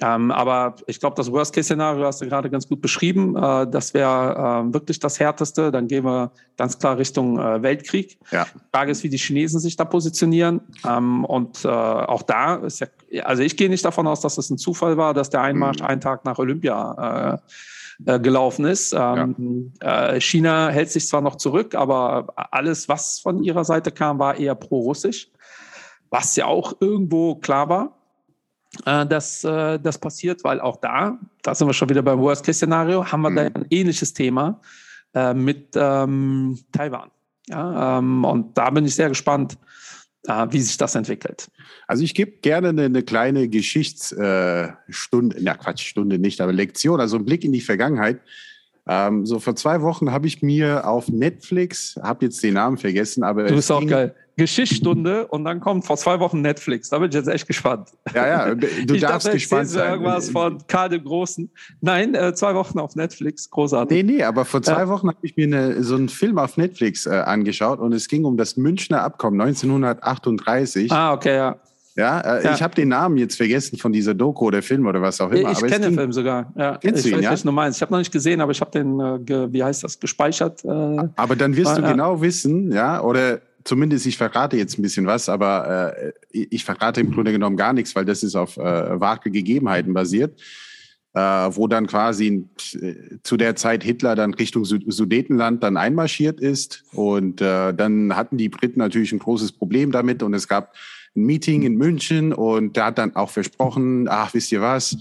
Ähm, 0.00 0.30
aber 0.30 0.76
ich 0.86 1.00
glaube, 1.00 1.14
das 1.16 1.30
Worst-Case-Szenario 1.30 2.04
hast 2.04 2.20
du 2.20 2.28
gerade 2.28 2.50
ganz 2.50 2.68
gut 2.68 2.80
beschrieben. 2.80 3.36
Äh, 3.36 3.68
das 3.70 3.94
wäre 3.94 4.66
äh, 4.68 4.74
wirklich 4.74 4.98
das 4.98 5.20
Härteste. 5.20 5.70
Dann 5.70 5.86
gehen 5.86 6.04
wir 6.04 6.32
ganz 6.56 6.78
klar 6.78 6.98
Richtung 6.98 7.38
äh, 7.38 7.62
Weltkrieg. 7.62 8.18
Ja. 8.30 8.46
Die 8.54 8.60
Frage 8.72 8.92
ist, 8.92 9.02
wie 9.02 9.08
die 9.08 9.18
Chinesen 9.18 9.60
sich 9.60 9.76
da 9.76 9.84
positionieren. 9.84 10.60
Ähm, 10.88 11.24
und 11.24 11.64
äh, 11.64 11.68
auch 11.68 12.22
da 12.22 12.56
ist 12.56 12.80
ja, 12.80 12.88
also 13.24 13.42
ich 13.42 13.56
gehe 13.56 13.68
nicht 13.68 13.84
davon 13.84 14.06
aus, 14.06 14.20
dass 14.20 14.38
es 14.38 14.50
ein 14.50 14.58
Zufall 14.58 14.96
war, 14.96 15.14
dass 15.14 15.30
der 15.30 15.42
Einmarsch 15.42 15.80
mhm. 15.80 15.86
einen 15.86 16.00
Tag 16.00 16.24
nach 16.24 16.38
Olympia 16.38 17.40
äh, 18.06 18.14
äh, 18.14 18.20
gelaufen 18.20 18.64
ist. 18.64 18.92
Ähm, 18.92 19.72
ja. 19.80 20.18
China 20.18 20.68
hält 20.70 20.90
sich 20.90 21.06
zwar 21.06 21.20
noch 21.20 21.36
zurück, 21.36 21.74
aber 21.74 22.26
alles, 22.50 22.88
was 22.88 23.20
von 23.20 23.42
ihrer 23.42 23.64
Seite 23.64 23.92
kam, 23.92 24.18
war 24.18 24.36
eher 24.36 24.54
pro-russisch, 24.54 25.28
was 26.10 26.34
ja 26.36 26.46
auch 26.46 26.74
irgendwo 26.80 27.36
klar 27.36 27.68
war 27.68 28.01
äh, 28.86 29.06
dass 29.06 29.44
äh, 29.44 29.78
das 29.78 29.98
passiert, 29.98 30.44
weil 30.44 30.60
auch 30.60 30.76
da, 30.76 31.18
da 31.42 31.54
sind 31.54 31.66
wir 31.66 31.74
schon 31.74 31.88
wieder 31.88 32.02
beim 32.02 32.18
Worst-Case-Szenario, 32.18 33.04
haben 33.04 33.22
wir 33.22 33.30
mhm. 33.30 33.36
da 33.36 33.42
ein 33.42 33.66
ähnliches 33.70 34.14
Thema 34.14 34.60
äh, 35.14 35.34
mit 35.34 35.70
ähm, 35.74 36.58
Taiwan. 36.72 37.10
Ja, 37.48 37.98
ähm, 37.98 38.24
und 38.24 38.56
da 38.56 38.70
bin 38.70 38.84
ich 38.84 38.94
sehr 38.94 39.08
gespannt, 39.08 39.58
äh, 40.26 40.46
wie 40.50 40.60
sich 40.60 40.76
das 40.76 40.94
entwickelt. 40.94 41.48
Also 41.86 42.04
ich 42.04 42.14
gebe 42.14 42.32
gerne 42.40 42.68
eine, 42.68 42.84
eine 42.84 43.02
kleine 43.02 43.48
Geschichtsstunde, 43.48 45.36
na 45.40 45.54
Quatsch, 45.54 45.86
Stunde 45.86 46.18
nicht, 46.18 46.40
aber 46.40 46.52
Lektion, 46.52 47.00
also 47.00 47.16
einen 47.16 47.24
Blick 47.24 47.44
in 47.44 47.52
die 47.52 47.60
Vergangenheit. 47.60 48.20
Ähm, 48.86 49.26
so 49.26 49.38
vor 49.38 49.54
zwei 49.54 49.80
Wochen 49.82 50.10
habe 50.10 50.26
ich 50.26 50.42
mir 50.42 50.88
auf 50.88 51.08
Netflix, 51.08 51.96
habe 52.02 52.24
jetzt 52.24 52.42
den 52.42 52.54
Namen 52.54 52.78
vergessen, 52.78 53.22
aber 53.22 53.44
du 53.44 53.54
bist 53.54 53.70
auch 53.70 53.86
geil. 53.86 54.14
Geschichtsstunde 54.36 55.26
und 55.26 55.44
dann 55.44 55.60
kommt 55.60 55.84
vor 55.84 55.96
zwei 55.96 56.18
Wochen 56.20 56.40
Netflix. 56.40 56.88
Da 56.88 56.98
bin 56.98 57.08
ich 57.08 57.14
jetzt 57.14 57.28
echt 57.28 57.46
gespannt. 57.46 57.90
Ja, 58.14 58.26
ja, 58.26 58.54
du 58.54 58.66
ich 58.94 59.00
darfst 59.00 59.26
dachte, 59.26 59.36
gespannt 59.36 59.68
sein. 59.68 59.92
irgendwas 59.92 60.30
von 60.30 60.58
Karl 60.66 60.88
dem 60.88 61.04
Großen. 61.04 61.50
Nein, 61.80 62.14
äh, 62.14 62.34
zwei 62.34 62.54
Wochen 62.54 62.78
auf 62.78 62.96
Netflix, 62.96 63.50
großartig. 63.50 64.04
Nee, 64.04 64.12
nee, 64.14 64.22
aber 64.22 64.44
vor 64.44 64.62
zwei 64.62 64.80
ja. 64.80 64.88
Wochen 64.88 65.08
habe 65.08 65.18
ich 65.22 65.36
mir 65.36 65.46
eine, 65.46 65.82
so 65.84 65.96
einen 65.96 66.08
Film 66.08 66.38
auf 66.38 66.56
Netflix 66.56 67.06
äh, 67.06 67.10
angeschaut 67.10 67.78
und 67.78 67.92
es 67.92 68.08
ging 68.08 68.24
um 68.24 68.36
das 68.36 68.56
Münchner 68.56 69.02
Abkommen 69.02 69.40
1938. 69.40 70.90
Ah, 70.90 71.12
okay, 71.12 71.36
ja. 71.36 71.56
Ja, 71.94 72.20
äh, 72.20 72.44
ja. 72.44 72.54
ich 72.54 72.62
habe 72.62 72.74
den 72.74 72.88
Namen 72.88 73.18
jetzt 73.18 73.36
vergessen 73.36 73.76
von 73.76 73.92
dieser 73.92 74.14
Doku 74.14 74.46
oder 74.46 74.62
Film 74.62 74.86
oder 74.86 75.02
was 75.02 75.20
auch 75.20 75.30
immer. 75.30 75.52
Ich, 75.52 75.60
ich 75.60 75.70
kenne 75.70 75.86
den 75.86 75.94
Film 75.94 76.12
sogar. 76.12 76.50
Ja. 76.56 76.78
Kennst 76.78 77.04
ich 77.04 77.12
du 77.12 77.18
ihn, 77.18 77.24
weiß, 77.24 77.42
ja? 77.42 77.44
du 77.44 77.52
meinst. 77.52 77.78
Ich 77.78 77.82
habe 77.82 77.92
noch 77.92 77.98
nicht 77.98 78.12
gesehen, 78.12 78.40
aber 78.40 78.52
ich 78.52 78.60
habe 78.60 78.70
den, 78.70 78.98
äh, 78.98 79.52
wie 79.52 79.62
heißt 79.62 79.84
das, 79.84 80.00
gespeichert. 80.00 80.64
Äh, 80.64 80.68
aber 81.16 81.36
dann 81.36 81.54
wirst 81.54 81.76
du 81.76 81.82
genau 81.82 82.22
wissen, 82.22 82.72
ja, 82.72 83.02
oder 83.02 83.40
zumindest 83.64 84.06
ich 84.06 84.16
verrate 84.16 84.56
jetzt 84.56 84.78
ein 84.78 84.82
bisschen 84.82 85.06
was, 85.06 85.28
aber 85.28 85.96
äh, 85.96 86.12
ich 86.30 86.64
verrate 86.64 87.00
im 87.00 87.12
Grunde 87.12 87.32
genommen 87.32 87.56
gar 87.56 87.72
nichts, 87.72 87.94
weil 87.94 88.04
das 88.04 88.22
ist 88.22 88.34
auf 88.34 88.56
äh, 88.56 89.00
wahre 89.00 89.30
Gegebenheiten 89.30 89.94
basiert. 89.94 90.40
Äh, 91.14 91.20
wo 91.20 91.66
dann 91.66 91.86
quasi 91.88 92.48
äh, 92.80 92.94
zu 93.22 93.36
der 93.36 93.54
Zeit 93.54 93.84
Hitler 93.84 94.14
dann 94.14 94.32
Richtung 94.32 94.64
Sudetenland 94.64 95.62
dann 95.62 95.76
einmarschiert 95.76 96.40
ist. 96.40 96.84
Und 96.92 97.42
äh, 97.42 97.74
dann 97.74 98.16
hatten 98.16 98.38
die 98.38 98.48
Briten 98.48 98.78
natürlich 98.78 99.12
ein 99.12 99.18
großes 99.18 99.52
Problem 99.52 99.92
damit 99.92 100.22
und 100.22 100.32
es 100.32 100.48
gab 100.48 100.74
ein 101.14 101.24
Meeting 101.24 101.64
in 101.64 101.76
München 101.76 102.32
und 102.32 102.76
der 102.76 102.86
hat 102.86 102.96
dann 102.96 103.14
auch 103.14 103.28
versprochen, 103.28 104.08
ach, 104.08 104.32
wisst 104.32 104.52
ihr 104.52 104.62
was, 104.62 104.94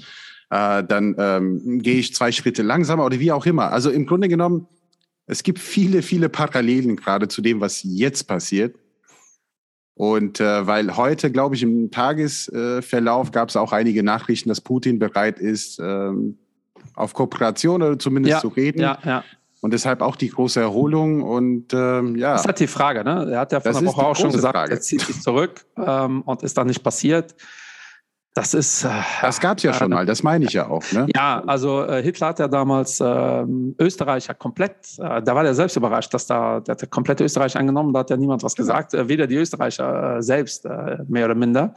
äh, 0.50 0.84
dann 0.84 1.16
ähm, 1.18 1.80
gehe 1.82 2.00
ich 2.00 2.14
zwei 2.14 2.34
Schritte 2.34 2.62
langsamer 2.62 3.06
oder 3.06 3.18
wie 3.22 3.32
auch 3.32 3.46
immer. 3.46 3.72
Also 3.72 3.90
im 3.90 4.06
Grunde 4.06 4.28
genommen, 4.28 4.68
es 5.28 5.44
gibt 5.44 5.60
viele, 5.60 6.02
viele 6.02 6.30
Parallelen 6.30 6.96
gerade 6.96 7.28
zu 7.28 7.42
dem, 7.42 7.62
was 7.62 7.82
jetzt 7.84 8.24
passiert. 8.28 8.76
Und 9.94 10.40
äh, 10.40 10.66
weil 10.66 10.96
heute, 10.98 11.32
glaube 11.32 11.56
ich, 11.56 11.64
im 11.64 11.92
Tagesverlauf 11.92 13.32
gab 13.32 13.50
es 13.50 13.56
auch 13.56 13.72
einige 13.72 14.04
Nachrichten, 14.04 14.50
dass 14.50 14.62
Putin 14.62 15.00
bereit 15.00 15.38
ist, 15.40 15.80
ähm, 15.80 16.38
auf 16.96 17.14
Kooperation 17.14 17.82
oder 17.84 18.00
zumindest 18.00 18.32
Ja, 18.34 18.40
zu 18.40 18.48
reden. 18.48 18.82
ja, 18.82 18.98
ja. 19.04 19.24
Und 19.62 19.74
deshalb 19.74 20.02
auch 20.02 20.16
die 20.16 20.30
große 20.30 20.60
Erholung. 20.60 21.22
Und 21.22 21.72
ähm, 21.74 22.16
ja, 22.16 22.32
Das 22.32 22.42
ist 22.42 22.48
halt 22.48 22.60
die 22.62 22.68
Frage, 22.68 23.04
ne? 23.04 23.30
Er 23.32 23.42
hat 23.42 23.52
ja 23.52 23.60
vor 23.60 23.70
einer 23.76 23.86
Woche 23.86 24.04
auch 24.04 24.16
schon 24.16 24.32
gesagt, 24.32 24.56
Frage. 24.56 24.72
er 24.74 24.82
zieht 24.82 25.02
sich 25.02 25.22
zurück 25.22 25.66
ähm, 25.78 26.24
und 26.24 26.42
ist 26.42 26.58
dann 26.58 26.66
nicht 26.66 26.82
passiert. 26.84 27.36
Das 28.34 28.54
ist. 28.54 28.86
Äh, 28.86 28.90
das 29.22 29.42
gab 29.42 29.58
es 29.58 29.64
ja 29.64 29.74
schon 29.74 29.90
mal, 29.90 30.06
das 30.06 30.24
meine 30.24 30.46
ich 30.46 30.54
ja 30.54 30.70
auch. 30.70 30.84
Ne? 30.94 31.06
Ja, 31.14 31.44
also 31.46 31.84
äh, 31.84 32.02
Hitler 32.02 32.28
hat 32.28 32.40
ja 32.40 32.48
damals 32.48 33.02
ähm, 33.04 33.76
Österreich 33.78 34.28
ja 34.28 34.34
komplett, 34.34 34.98
äh, 35.00 35.22
da 35.22 35.36
war 35.36 35.44
der 35.44 35.54
selbst 35.54 35.76
überrascht, 35.76 36.14
dass 36.14 36.28
da 36.28 36.62
der 36.62 36.74
hat 36.74 36.82
ja 36.82 36.88
komplett 36.88 37.20
Österreich 37.20 37.58
angenommen, 37.58 37.92
da 37.92 38.00
hat 38.00 38.10
ja 38.10 38.16
niemand 38.16 38.42
was 38.44 38.56
Genau. 38.56 38.68
gesagt, 38.68 38.94
äh, 38.94 39.10
weder 39.10 39.28
die 39.28 39.36
Österreicher 39.36 40.18
äh, 40.18 40.22
selbst, 40.24 40.66
äh, 40.66 41.00
mehr 41.10 41.26
oder 41.26 41.36
minder. 41.36 41.74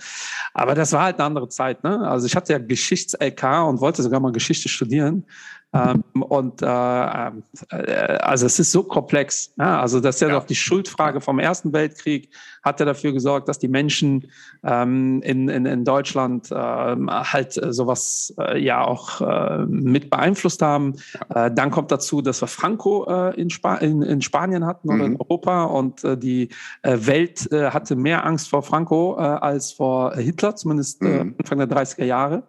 Aber 0.53 0.77
das 0.77 0.93
war 0.93 1.03
halt 1.03 1.17
eine 1.19 1.25
andere 1.25 1.49
Zeit. 1.49 1.83
Ne? 1.83 2.07
Also 2.09 2.27
ich 2.27 2.37
hatte 2.37 2.53
ja 2.53 2.61
Geschichts-LK 2.61 3.67
und 3.69 3.81
wollte 3.81 4.03
sogar 4.05 4.21
mal 4.21 4.31
Geschichte 4.31 4.69
studieren. 4.69 5.25
Ähm, 5.73 6.05
und 6.23 6.62
äh, 6.62 6.67
ähm, 6.67 7.43
äh, 7.71 7.93
also 8.19 8.47
es 8.47 8.61
ist 8.61 8.71
so 8.71 8.85
komplex. 8.85 9.53
Ja? 9.59 9.81
Also 9.81 9.99
das 9.99 10.14
ist 10.17 10.21
ja, 10.21 10.29
Ja. 10.29 10.35
doch 10.35 10.45
die 10.47 10.55
Schuldfrage 10.55 11.21
vom 11.21 11.40
Ersten 11.40 11.73
Weltkrieg, 11.73 12.31
hat 12.64 12.81
ja 12.81 12.87
dafür 12.87 13.12
gesorgt, 13.12 13.48
dass 13.48 13.59
die 13.59 13.68
Menschen 13.68 14.31
ähm, 14.64 15.20
in, 15.22 15.48
in, 15.48 15.66
in 15.66 15.85
Deutschland 15.85 16.48
ähm, 16.50 17.11
halt 17.11 17.57
äh, 17.62 17.72
sowas 17.72 18.35
äh, 18.38 18.59
ja 18.59 18.83
auch 18.85 19.20
äh, 19.20 19.66
mit 19.66 20.09
beeinflusst 20.11 20.62
haben. 20.62 20.94
Äh, 21.35 21.50
dann 21.53 21.70
kommt 21.70 21.90
dazu, 21.92 22.22
dass 22.22 22.42
wir 22.42 22.48
Franco 22.48 23.07
äh, 23.09 23.40
in, 23.40 23.50
Spa 23.50 23.77
in, 23.77 24.03
in 24.03 24.22
Spanien 24.22 24.64
hatten 24.64 24.88
oder 24.88 25.05
in 25.05 25.12
Mhm. 25.12 25.20
Europa 25.20 25.64
und 25.64 26.03
äh, 26.05 26.16
die 26.16 26.48
Welt 26.83 27.48
hatte 27.53 27.96
mehr 27.96 28.24
Angst 28.24 28.48
vor 28.48 28.62
Franco 28.62 29.14
als 29.14 29.72
vor 29.72 30.14
Hitler, 30.16 30.57
zumindest 30.57 31.03
Mhm. 31.03 31.35
Anfang 31.38 31.59
der 31.59 31.68
30er 31.68 32.05
Jahre. 32.05 32.44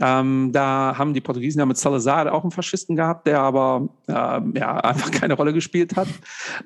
Ähm, 0.00 0.50
da 0.52 0.94
haben 0.96 1.14
die 1.14 1.20
Portugiesen 1.20 1.58
ja 1.58 1.66
mit 1.66 1.76
Salazar 1.76 2.32
auch 2.32 2.42
einen 2.42 2.50
Faschisten 2.50 2.96
gehabt, 2.96 3.26
der 3.26 3.40
aber 3.40 3.88
ähm, 4.08 4.54
ja, 4.56 4.76
einfach 4.80 5.10
keine 5.10 5.34
Rolle 5.34 5.52
gespielt 5.52 5.96
hat. 5.96 6.08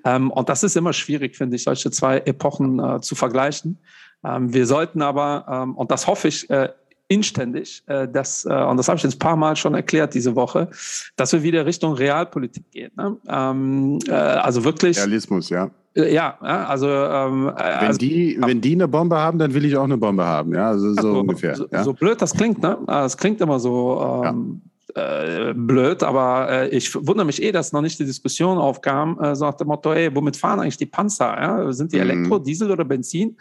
Ähm, 0.05 0.31
und 0.31 0.49
das 0.49 0.63
ist 0.63 0.77
immer 0.77 0.93
schwierig, 0.93 1.37
finde 1.37 1.57
ich, 1.57 1.65
solche 1.65 1.91
zwei 1.91 2.19
Epochen 2.19 2.79
äh, 2.79 3.01
zu 3.01 3.15
vergleichen. 3.15 3.79
Ähm, 4.25 4.53
wir 4.53 4.67
sollten 4.67 5.03
aber, 5.03 5.47
ähm, 5.49 5.75
und 5.77 5.91
das 5.91 6.07
hoffe 6.07 6.29
ich 6.29 6.49
äh, 6.51 6.71
inständig, 7.09 7.83
äh, 7.87 8.05
äh, 8.05 8.07
und 8.07 8.77
das 8.77 8.89
habe 8.89 8.97
ich 8.97 9.03
jetzt 9.03 9.17
ein 9.17 9.19
paar 9.19 9.37
Mal 9.37 9.57
schon 9.57 9.75
erklärt 9.75 10.15
diese 10.15 10.35
Woche, 10.35 10.71
dass 11.17 11.33
wir 11.33 11.43
wieder 11.43 11.67
Richtung 11.67 11.95
Realpolitik 11.95 12.71
gehen. 12.71 12.93
Ne? 12.97 13.17
Ähm, 13.29 13.99
äh, 14.07 14.13
also 14.13 14.65
wirklich, 14.65 14.97
Realismus, 14.97 15.51
ja. 15.51 15.71
Äh, 15.97 16.13
ja, 16.13 16.39
ja, 16.43 16.65
also, 16.67 16.89
ähm, 16.89 17.49
äh, 17.49 17.53
Wenn, 17.57 17.87
also 17.89 17.99
die, 17.99 18.39
wenn 18.41 18.61
die 18.61 18.75
eine 18.75 18.89
Bombe 18.89 19.17
haben, 19.17 19.39
dann 19.39 19.55
will 19.55 19.65
ich 19.65 19.77
auch 19.77 19.85
eine 19.85 19.97
Bombe 19.97 20.25
haben. 20.25 20.55
Ja, 20.55 20.69
also 20.69 20.93
so 20.95 21.03
so, 21.03 21.21
ungefähr. 21.21 21.57
So, 21.57 21.67
ja. 21.71 21.85
so 21.85 21.93
blöd 21.93 22.21
das 22.21 22.33
klingt, 22.35 22.63
ne? 22.63 22.79
Äh, 22.89 23.05
Es 23.05 23.17
klingt 23.17 23.41
immer 23.41 23.59
so 23.59 24.23
ähm, 24.25 24.63
äh, 24.95 25.53
blöd, 25.55 26.03
aber 26.03 26.49
äh, 26.51 26.69
ich 26.69 26.95
wundere 26.95 27.25
mich 27.27 27.43
eh, 27.43 27.51
dass 27.53 27.73
noch 27.73 27.83
nicht 27.83 27.99
die 27.99 28.05
Diskussion 28.05 28.59
aufkam, 28.59 29.19
äh, 29.21 29.35
so 29.35 29.45
nach 29.45 29.55
dem 29.55 29.67
Motto, 29.69 29.93
ey, 29.93 30.15
womit 30.15 30.37
fahren 30.37 30.61
eigentlich 30.61 30.77
die 30.77 30.87
Panzer? 30.87 31.27
Ja? 31.41 31.73
Sind 31.73 31.93
die 31.93 31.97
Mhm. 31.97 32.03
Elektro, 32.11 32.39
Diesel 32.39 32.71
oder 32.71 32.85
Benzin? 32.85 33.37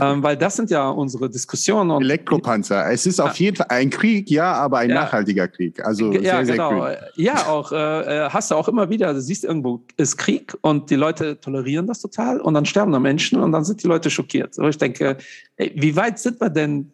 ähm, 0.00 0.22
weil 0.22 0.36
das 0.36 0.56
sind 0.56 0.70
ja 0.70 0.88
unsere 0.88 1.28
Diskussionen. 1.28 1.90
Und 1.90 2.02
Elektropanzer. 2.02 2.90
Es 2.90 3.06
ist 3.06 3.20
auf 3.20 3.36
jeden 3.36 3.56
Fall 3.56 3.66
ein 3.68 3.90
Krieg, 3.90 4.30
ja, 4.30 4.52
aber 4.54 4.78
ein 4.78 4.90
Ja. 4.90 4.96
nachhaltiger 5.02 5.48
Krieg. 5.48 5.84
Also 5.84 6.12
ja, 6.12 6.20
sehr, 6.20 6.46
sehr 6.46 6.54
genau. 6.56 6.80
grün. 6.80 6.94
Ja, 7.16 7.46
auch 7.46 7.70
äh, 7.72 7.76
äh, 7.76 8.30
hast 8.30 8.50
du 8.50 8.54
auch 8.54 8.68
immer 8.68 8.88
wieder, 8.88 9.12
du 9.12 9.20
siehst 9.20 9.44
irgendwo 9.44 9.82
ist 9.96 10.16
Krieg 10.16 10.56
und 10.62 10.90
die 10.90 10.96
Leute 10.96 11.40
tolerieren 11.40 11.86
das 11.86 12.00
total 12.00 12.40
und 12.40 12.54
dann 12.54 12.64
sterben 12.66 12.92
da 12.92 12.98
Menschen 12.98 13.40
und 13.40 13.52
dann 13.52 13.64
sind 13.64 13.82
die 13.82 13.86
Leute 13.88 14.10
schockiert. 14.10 14.54
So, 14.54 14.66
ich 14.68 14.78
denke, 14.78 15.16
ey, 15.56 15.72
wie 15.74 15.94
weit 15.96 16.18
sind 16.18 16.40
wir 16.40 16.50
denn 16.50 16.92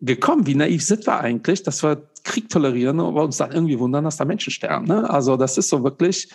gekommen? 0.00 0.46
Wie 0.46 0.54
naiv 0.54 0.82
sind 0.84 1.06
wir 1.06 1.20
eigentlich, 1.20 1.62
dass 1.62 1.82
wir 1.82 2.02
Krieg 2.24 2.48
tolerieren 2.48 2.98
und 3.00 3.14
uns 3.16 3.36
dann 3.36 3.52
irgendwie 3.52 3.78
wundern, 3.78 4.04
dass 4.04 4.16
da 4.16 4.24
Menschen 4.24 4.50
sterben? 4.50 4.86
Ne? 4.86 5.08
Also 5.08 5.36
das 5.36 5.56
ist 5.58 5.68
so 5.68 5.82
wirklich, 5.84 6.28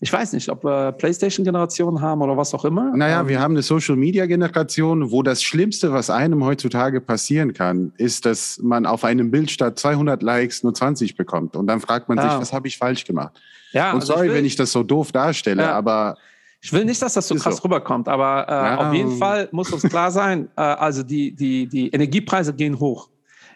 ich 0.00 0.12
weiß 0.12 0.32
nicht, 0.34 0.48
ob 0.50 0.62
wir 0.64 0.92
Playstation-Generationen 0.92 2.00
haben 2.00 2.22
oder 2.22 2.36
was 2.36 2.54
auch 2.54 2.64
immer. 2.64 2.94
Naja, 2.96 3.20
Ähm, 3.22 3.28
wir 3.28 3.40
haben 3.40 3.52
eine 3.54 3.62
Social-Media-Generation, 3.62 5.10
wo 5.10 5.22
das 5.22 5.42
Schlimmste, 5.42 5.92
was 5.92 6.10
einem 6.10 6.44
heutzutage 6.44 7.00
passieren 7.00 7.52
kann, 7.54 7.92
ist, 7.96 8.26
dass 8.26 8.58
man 8.62 8.86
auf 8.86 9.04
einem 9.04 9.30
Bild 9.30 9.50
statt 9.50 9.78
200 9.78 10.22
Likes 10.22 10.62
nur 10.62 10.74
20 10.74 11.16
bekommt. 11.16 11.56
Und 11.56 11.66
dann 11.66 11.80
fragt 11.80 12.08
man 12.08 12.18
sich, 12.18 12.26
Ja. 12.30 12.40
was 12.40 12.52
habe 12.52 12.68
ich 12.68 12.78
falsch 12.78 13.04
gemacht? 13.04 13.40
ja, 13.72 13.90
Und 13.92 14.00
also 14.00 14.14
sorry, 14.14 14.28
ich 14.28 14.34
wenn 14.34 14.44
ich 14.44 14.56
das 14.56 14.72
so 14.72 14.82
doof 14.82 15.12
darstelle, 15.12 15.62
Ja. 15.62 15.72
aber 15.72 16.16
Ich 16.60 16.72
will 16.72 16.84
nicht, 16.84 17.00
dass 17.00 17.14
das 17.14 17.28
so 17.28 17.34
Ist 17.36 17.42
krass 17.44 17.56
so. 17.58 17.62
rüberkommt, 17.62 18.08
aber 18.08 18.46
äh, 18.48 18.52
Ja. 18.52 18.88
auf 18.88 18.92
jeden 18.94 19.16
Fall 19.16 19.48
muss 19.52 19.72
uns 19.72 19.82
klar 19.84 20.10
sein, 20.10 20.48
äh, 20.56 20.60
also 20.60 21.02
die, 21.02 21.32
die, 21.34 21.66
die 21.68 21.88
Energiepreise 21.90 22.52
gehen 22.54 22.78
hoch. 22.80 23.08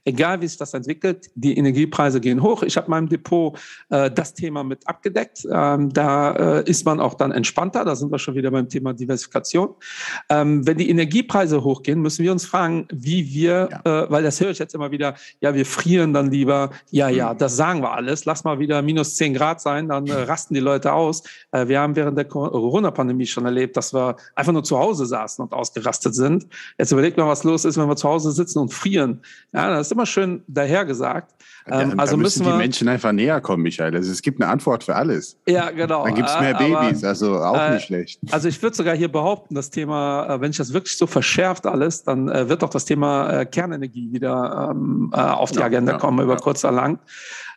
Egal 0.04 0.40
wie 0.40 0.48
sich 0.48 0.58
das 0.58 0.74
entwickelt, 0.74 1.30
die 1.34 1.56
Energiepreise 1.56 2.20
gehen 2.20 2.42
hoch. 2.42 2.62
Ich 2.62 2.76
habe 2.76 2.86
in 2.86 2.90
meinem 2.90 3.08
Depot 3.08 3.58
äh, 3.90 4.10
das 4.10 4.34
Thema 4.34 4.64
mit 4.64 4.86
abgedeckt. 4.88 5.46
Ähm, 5.50 5.92
da 5.92 6.58
äh, 6.58 6.70
ist 6.70 6.84
man 6.84 6.98
auch 7.00 7.14
dann 7.14 7.30
entspannter. 7.30 7.84
Da 7.84 7.94
sind 7.94 8.10
wir 8.10 8.18
schon 8.18 8.34
wieder 8.34 8.50
beim 8.50 8.68
Thema 8.68 8.92
Diversifikation. 8.94 9.74
Ähm, 10.28 10.66
wenn 10.66 10.76
die 10.78 10.90
Energiepreise 10.90 11.62
hochgehen, 11.62 12.00
müssen 12.00 12.24
wir 12.24 12.32
uns 12.32 12.44
fragen, 12.44 12.86
wie 12.92 13.32
wir, 13.32 13.68
äh, 13.84 14.10
weil 14.10 14.22
das 14.22 14.40
höre 14.40 14.50
ich 14.50 14.58
jetzt 14.58 14.74
immer 14.74 14.90
wieder, 14.90 15.14
ja, 15.40 15.54
wir 15.54 15.64
frieren 15.66 16.12
dann 16.12 16.30
lieber. 16.30 16.70
Ja, 16.90 17.08
ja, 17.08 17.32
Mhm. 17.32 17.38
das 17.38 17.56
sagen 17.56 17.80
wir 17.82 17.92
alles. 17.92 18.24
Lass 18.24 18.44
mal 18.44 18.58
wieder 18.58 18.82
minus 18.82 19.16
10 19.16 19.34
Grad 19.34 19.60
sein, 19.60 19.88
dann 19.88 20.06
äh, 20.06 20.12
rasten 20.14 20.54
die 20.54 20.60
Leute 20.60 20.92
aus. 20.92 21.22
Äh, 21.52 21.68
wir 21.68 21.80
haben 21.80 21.94
während 21.96 22.18
der 22.18 22.24
Corona-Pandemie 22.24 23.26
schon 23.26 23.44
erlebt, 23.44 23.76
dass 23.76 23.94
wir 23.94 24.16
einfach 24.34 24.52
nur 24.52 24.64
zu 24.64 24.78
Hause 24.78 25.06
saßen 25.06 25.42
und 25.44 25.52
ausgerastet 25.52 26.14
sind. 26.14 26.46
Jetzt 26.78 26.92
überlegt 26.92 27.16
mal, 27.16 27.28
was 27.28 27.44
los 27.44 27.64
ist, 27.64 27.76
wenn 27.78 27.88
wir 27.88 27.96
zu 27.96 28.08
Hause 28.08 28.32
sitzen 28.32 28.58
und 28.58 28.72
frieren. 28.72 29.20
Ja, 29.52 29.70
das 29.70 29.88
ist 29.88 29.91
immer 29.92 30.06
schön 30.06 30.42
dahergesagt. 30.48 31.32
ja, 31.68 31.80
Ähm, 31.82 31.90
da 31.90 31.96
also 32.02 32.16
müssen 32.16 32.22
müssen 32.40 32.42
die 32.44 32.48
wir. 32.50 32.56
Menschen 32.56 32.88
einfach 32.88 33.12
näher 33.12 33.40
kommen, 33.40 33.62
Michael. 33.62 33.94
Also, 33.94 34.10
es 34.10 34.22
gibt 34.22 34.40
eine 34.42 34.50
Antwort 34.50 34.82
für 34.84 34.96
alles. 34.96 35.36
ja, 35.46 35.70
genau. 35.70 36.04
Dann 36.04 36.14
gibt 36.14 36.28
es 36.28 36.40
mehr 36.40 36.50
Äh, 36.50 36.54
aber- 36.54 36.80
Babys, 36.88 37.04
also 37.04 37.36
auch 37.38 37.56
äh, 37.58 37.74
nicht 37.74 37.86
schlecht. 37.86 38.18
Also 38.30 38.48
ich 38.48 38.60
würde 38.62 38.74
sogar 38.76 38.96
hier 38.96 39.10
behaupten, 39.12 39.54
das 39.54 39.70
Thema, 39.70 40.26
äh, 40.34 40.40
wenn 40.40 40.50
sich 40.52 40.58
das 40.58 40.72
wirklich 40.72 40.96
so 40.96 41.06
verschärft 41.06 41.66
alles, 41.66 42.02
dann 42.02 42.28
äh, 42.28 42.48
wird 42.48 42.64
auch 42.64 42.70
das 42.70 42.84
Thema 42.84 43.30
äh, 43.40 43.46
Kernenergie 43.46 44.10
wieder 44.12 44.70
ähm, 44.72 45.12
äh, 45.14 45.20
auf 45.20 45.52
die 45.52 45.58
Ja, 45.60 45.66
Agenda 45.66 45.92
ja, 45.92 45.98
kommen, 45.98 46.18
über 46.24 46.34
ja. 46.34 46.38
kurz 46.40 46.64
oder 46.64 46.72
lang. 46.72 46.98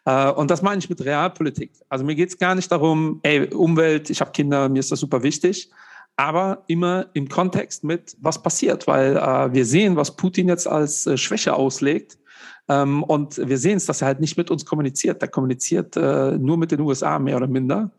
Äh, 0.05 0.29
und 0.31 0.51
das 0.51 0.61
meine 0.61 0.79
ich 0.79 0.89
mit 0.89 1.03
Realpolitik. 1.03 1.71
Also 1.89 2.05
mir 2.05 2.15
geht 2.15 2.29
es 2.29 2.37
gar 2.37 2.53
nicht 2.55 2.71
darum, 2.71 3.19
ey, 3.23 3.47
Umwelt, 3.53 4.09
ich 4.09 4.21
habe 4.21 4.31
Kinder, 4.31 4.69
mir 4.69 4.79
ist 4.79 4.91
das 4.91 4.99
super 4.99 5.23
wichtig, 5.23 5.71
aber 6.17 6.63
immer 6.67 7.07
im 7.13 7.27
Kontext 7.27 7.83
mit, 7.83 8.15
was 8.21 8.41
passiert, 8.41 8.87
weil 8.87 9.17
äh, 9.17 9.53
wir 9.53 9.65
sehen, 9.65 9.95
was 9.95 10.15
Putin 10.15 10.47
jetzt 10.47 10.67
als 10.67 11.07
äh, 11.07 11.17
Schwäche 11.17 11.53
auslegt. 11.55 12.17
Ähm, 12.67 13.03
und 13.03 13.37
wir 13.37 13.57
sehen 13.57 13.77
es, 13.77 13.85
dass 13.85 14.01
er 14.01 14.07
halt 14.07 14.19
nicht 14.19 14.37
mit 14.37 14.49
uns 14.51 14.65
kommuniziert. 14.65 15.21
Er 15.21 15.27
kommuniziert 15.27 15.95
äh, 15.97 16.37
nur 16.37 16.57
mit 16.57 16.71
den 16.71 16.81
USA 16.81 17.19
mehr 17.19 17.37
oder 17.37 17.47
minder. 17.47 17.91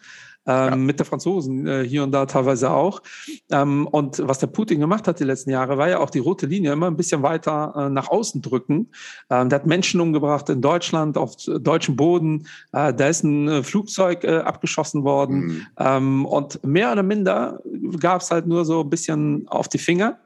Ähm, 0.47 0.69
Ja. 0.69 0.77
Mit 0.77 0.99
der 1.01 1.07
Franzosen 1.07 1.67
äh, 1.67 1.83
hier 1.83 2.05
und 2.05 2.13
da 2.13 2.25
teilweise 2.27 2.71
auch. 2.71 3.03
Ähm, 3.51 3.87
und 3.89 4.23
was 4.27 4.39
der 4.39 4.47
Putin 4.47 4.79
gemacht 4.79 5.09
hat 5.09 5.19
die 5.19 5.25
letzten 5.25 5.51
Jahre, 5.51 5.77
war 5.77 5.89
ja 5.89 5.99
auch 5.99 6.11
die 6.11 6.21
rote 6.21 6.47
Linie 6.47 6.73
immer 6.73 6.87
ein 6.87 6.97
bisschen 6.97 7.23
weiter 7.23 7.75
äh, 7.77 7.89
nach 7.91 8.09
außen 8.09 8.43
drücken. 8.43 8.89
Ähm, 9.29 9.49
der 9.49 9.59
hat 9.59 9.67
Menschen 9.67 10.01
umgebracht 10.01 10.49
in 10.49 10.63
Deutschland, 10.63 11.19
auf 11.19 11.35
deutschem 11.37 11.97
Boden. 11.97 12.47
Äh, 12.73 12.95
da 12.95 13.09
ist 13.09 13.25
ein 13.25 13.49
äh, 13.49 13.63
Flugzeug 13.65 14.23
äh, 14.23 14.39
abgeschossen 14.39 15.03
worden. 15.03 15.39
Mhm. 15.39 15.67
Ähm, 15.79 16.27
und 16.27 16.65
mehr 16.65 16.93
oder 16.93 17.03
minder 17.03 17.61
gab 17.99 18.21
es 18.21 18.31
halt 18.31 18.47
nur 18.47 18.65
so 18.65 18.83
ein 18.83 18.91
bisschen 18.91 19.49
auf 19.49 19.69
die 19.69 19.79
Finger. 19.79 20.21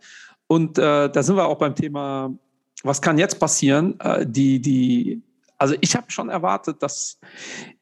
Und 0.48 0.78
äh, 0.78 1.08
da 1.08 1.22
sind 1.22 1.36
wir 1.36 1.46
auch 1.46 1.58
beim 1.58 1.74
Thema, 1.74 2.30
was 2.82 3.02
kann 3.02 3.18
jetzt 3.18 3.38
passieren? 3.38 3.98
Äh, 4.00 4.26
die, 4.26 4.60
die, 4.60 5.22
also 5.58 5.74
ich 5.80 5.96
habe 5.96 6.10
schon 6.10 6.28
erwartet, 6.28 6.82
dass 6.82 7.18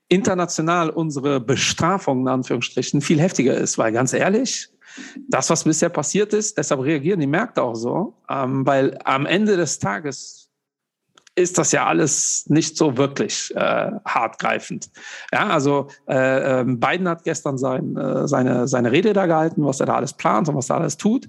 international 0.08 0.90
unsere 0.90 1.40
Bestrafung 1.40 2.22
in 2.22 2.28
Anführungsstrichen 2.28 3.00
viel 3.00 3.20
heftiger 3.20 3.54
ist, 3.54 3.78
weil 3.78 3.92
ganz 3.92 4.12
ehrlich, 4.12 4.70
das, 5.28 5.50
was 5.50 5.64
bisher 5.64 5.90
passiert 5.90 6.32
ist, 6.32 6.58
deshalb 6.58 6.82
reagieren 6.82 7.20
die 7.20 7.26
Märkte 7.26 7.62
auch 7.62 7.74
so, 7.74 8.14
ähm, 8.28 8.66
weil 8.66 8.98
am 9.04 9.26
Ende 9.26 9.56
des 9.56 9.78
Tages 9.78 10.48
ist 11.38 11.56
das 11.56 11.70
ja 11.70 11.86
alles 11.86 12.46
nicht 12.48 12.76
so 12.76 12.96
wirklich 12.96 13.54
äh, 13.54 13.92
hartgreifend. 14.04 14.90
Ja, 15.32 15.48
also 15.50 15.86
äh, 16.08 16.60
ähm, 16.60 16.80
Biden 16.80 17.08
hat 17.08 17.22
gestern 17.22 17.58
sein, 17.58 17.96
äh, 17.96 18.26
seine, 18.26 18.66
seine 18.66 18.90
Rede 18.90 19.12
da 19.12 19.26
gehalten, 19.26 19.64
was 19.64 19.78
er 19.78 19.86
da 19.86 19.94
alles 19.94 20.12
plant 20.12 20.48
und 20.48 20.56
was 20.56 20.68
er 20.68 20.78
alles 20.78 20.96
tut. 20.96 21.28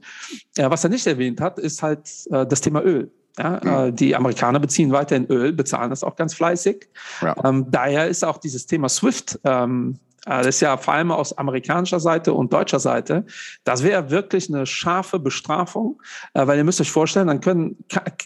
Was 0.57 0.83
er 0.83 0.89
nicht 0.89 1.05
erwähnt 1.05 1.39
hat, 1.41 1.59
ist 1.59 1.83
halt 1.83 2.09
äh, 2.31 2.47
das 2.47 2.61
Thema 2.61 2.81
Öl. 2.81 3.11
Ja, 3.39 3.85
äh, 3.85 3.93
die 3.93 4.15
Amerikaner 4.15 4.59
beziehen 4.59 4.91
weiterhin 4.91 5.25
Öl, 5.27 5.53
bezahlen 5.53 5.89
das 5.89 6.03
auch 6.03 6.15
ganz 6.15 6.33
fleißig. 6.33 6.89
Ja. 7.21 7.35
Ähm, 7.45 7.67
daher 7.69 8.07
ist 8.07 8.25
auch 8.25 8.37
dieses 8.37 8.65
Thema 8.65 8.89
SWIFT 8.89 9.39
ähm, 9.45 9.99
das 10.25 10.47
ist 10.47 10.59
ja 10.59 10.75
vor 10.77 10.93
allem 10.93 11.11
aus 11.11 11.37
amerikanischer 11.37 11.99
Seite 11.99 12.33
und 12.33 12.51
deutscher 12.51 12.79
Seite, 12.79 13.25
das 13.63 13.83
wäre 13.83 14.11
wirklich 14.11 14.49
eine 14.49 14.65
scharfe 14.65 15.17
Bestrafung, 15.17 16.01
weil 16.33 16.57
ihr 16.57 16.65
müsst 16.65 16.81
euch 16.81 16.91
vorstellen, 16.91 17.27
dann 17.27 17.39
können, 17.39 17.77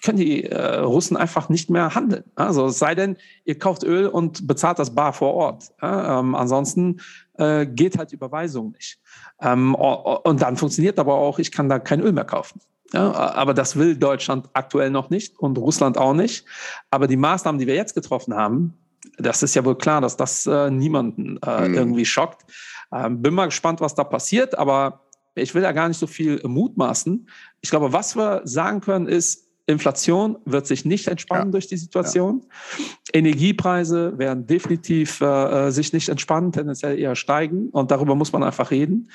können 0.04 0.18
die 0.18 0.46
Russen 0.48 1.16
einfach 1.16 1.50
nicht 1.50 1.70
mehr 1.70 1.94
handeln. 1.94 2.24
Also 2.36 2.66
es 2.66 2.80
sei 2.80 2.96
denn, 2.96 3.16
ihr 3.46 3.60
kauft 3.60 3.84
Öl 3.84 4.08
und 4.08 4.48
bezahlt 4.48 4.80
das 4.80 4.96
bar 4.96 5.14
vor 5.14 5.36
Ort. 5.36 5.72
Ähm, 5.82 6.36
ansonsten 6.36 7.00
geht 7.38 7.98
halt 7.98 8.12
Überweisung 8.12 8.72
nicht. 8.72 9.00
Ähm, 9.40 9.76
und 9.76 10.42
dann 10.42 10.58
funktioniert 10.58 11.00
aber 11.00 11.16
auch, 11.16 11.40
ich 11.40 11.52
kann 11.52 11.70
da 11.70 11.80
kein 11.80 12.02
Öl 12.02 12.12
mehr 12.12 12.26
kaufen. 12.26 12.60
Ja, 12.94 13.12
aber 13.12 13.56
das 13.56 13.76
will 13.76 13.96
Deutschland 13.96 14.50
aktuell 14.54 14.92
noch 14.92 15.10
nicht 15.10 15.40
und 15.40 15.58
Russland 15.58 15.98
auch 15.98 16.14
nicht. 16.14 16.46
Aber 16.92 17.08
die 17.08 17.18
Maßnahmen, 17.18 17.60
die 17.60 17.66
wir 17.66 17.76
jetzt 17.76 17.96
getroffen 17.96 18.36
haben, 18.36 18.78
das 19.18 19.44
ist 19.44 19.56
ja 19.56 19.66
wohl 19.66 19.78
klar, 19.78 20.00
dass 20.00 20.16
das 20.16 20.46
äh, 20.46 20.70
niemanden 20.70 21.40
äh, 21.46 21.68
mhm. 21.68 21.74
irgendwie 21.74 22.06
schockt. 22.06 22.46
Ähm, 22.94 23.22
bin 23.22 23.34
mal 23.34 23.46
gespannt, 23.46 23.82
was 23.82 23.96
da 23.96 24.04
passiert, 24.04 24.58
aber 24.58 25.02
ich 25.36 25.56
will 25.56 25.64
da 25.64 25.72
gar 25.72 25.88
nicht 25.88 25.98
so 25.98 26.08
viel 26.08 26.40
mutmaßen. 26.46 27.28
Ich 27.62 27.70
glaube, 27.72 27.92
was 27.92 28.16
wir 28.16 28.42
sagen 28.46 28.82
können, 28.82 29.08
ist, 29.08 29.43
Inflation 29.66 30.38
wird 30.44 30.68
sich 30.68 30.84
nicht 30.84 31.08
entspannen 31.08 31.48
ja. 31.48 31.52
durch 31.52 31.68
die 31.68 31.78
Situation. 31.78 32.42
Ja. 32.78 32.86
Energiepreise 33.14 34.18
werden 34.18 34.46
definitiv 34.46 35.22
äh, 35.22 35.70
sich 35.72 35.94
nicht 35.94 36.10
entspannen, 36.10 36.52
tendenziell 36.52 37.00
eher 37.00 37.16
steigen. 37.16 37.70
Und 37.70 37.90
darüber 37.90 38.16
muss 38.16 38.34
man 38.34 38.44
einfach 38.44 38.72
reden. 38.72 39.10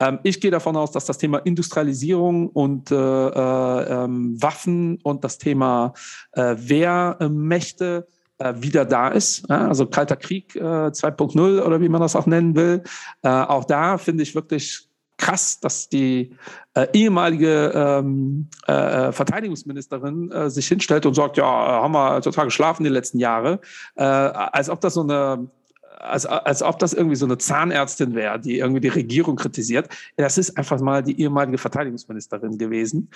Ähm, 0.00 0.18
ich 0.22 0.40
gehe 0.40 0.50
davon 0.50 0.76
aus, 0.76 0.92
dass 0.92 1.06
das 1.06 1.16
Thema 1.16 1.38
Industrialisierung 1.38 2.48
und 2.50 2.90
äh, 2.90 2.94
äh, 2.94 4.04
ähm, 4.04 4.42
Waffen 4.42 4.98
und 5.02 5.24
das 5.24 5.38
Thema 5.38 5.94
äh, 6.32 6.54
Wehrmächte 6.58 8.06
äh, 8.38 8.54
wieder 8.56 8.84
da 8.84 9.08
ist. 9.08 9.50
Also 9.50 9.86
Kalter 9.86 10.16
Krieg 10.16 10.54
äh, 10.56 10.60
2.0 10.60 11.62
oder 11.62 11.80
wie 11.80 11.88
man 11.88 12.02
das 12.02 12.14
auch 12.14 12.26
nennen 12.26 12.54
will. 12.54 12.82
Äh, 13.22 13.28
auch 13.28 13.64
da 13.64 13.96
finde 13.96 14.22
ich 14.22 14.34
wirklich 14.34 14.88
krass, 15.16 15.60
dass 15.60 15.88
die 15.88 16.36
äh, 16.74 16.86
ehemalige 16.92 17.72
ähm, 17.74 18.48
äh, 18.66 19.12
Verteidigungsministerin 19.12 20.30
äh, 20.30 20.50
sich 20.50 20.66
hinstellt 20.66 21.06
und 21.06 21.14
sagt, 21.14 21.36
ja, 21.36 21.44
haben 21.44 21.92
wir 21.92 22.20
total 22.20 22.46
geschlafen 22.46 22.84
die 22.84 22.90
letzten 22.90 23.18
Jahre, 23.18 23.60
äh, 23.96 24.02
als 24.02 24.68
ob 24.68 24.80
das 24.80 24.94
so 24.94 25.02
eine 25.02 25.48
als, 26.04 26.26
als 26.26 26.62
ob 26.62 26.78
das 26.78 26.92
irgendwie 26.92 27.16
so 27.16 27.24
eine 27.24 27.38
Zahnärztin 27.38 28.14
wäre, 28.14 28.38
die 28.38 28.58
irgendwie 28.58 28.80
die 28.80 28.88
Regierung 28.88 29.36
kritisiert. 29.36 29.88
Das 30.16 30.36
ist 30.36 30.56
einfach 30.58 30.78
mal 30.80 31.02
die 31.02 31.18
ehemalige 31.18 31.56
Verteidigungsministerin 31.56 32.58
gewesen. 32.58 33.08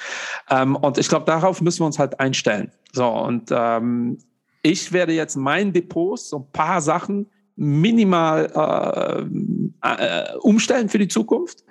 Ähm, 0.48 0.74
und 0.76 0.96
ich 0.96 1.08
glaube, 1.08 1.26
darauf 1.26 1.60
müssen 1.60 1.80
wir 1.80 1.86
uns 1.86 1.98
halt 1.98 2.18
einstellen. 2.18 2.70
So, 2.92 3.06
und 3.06 3.50
ähm, 3.50 4.18
ich 4.62 4.92
werde 4.92 5.12
jetzt 5.12 5.36
mein 5.36 5.72
Depots, 5.72 6.30
so 6.30 6.38
ein 6.38 6.52
paar 6.52 6.80
Sachen 6.80 7.26
minimal 7.56 9.26
äh, 9.82 10.34
umstellen 10.40 10.88
für 10.88 10.98
die 10.98 11.08
Zukunft. 11.08 11.64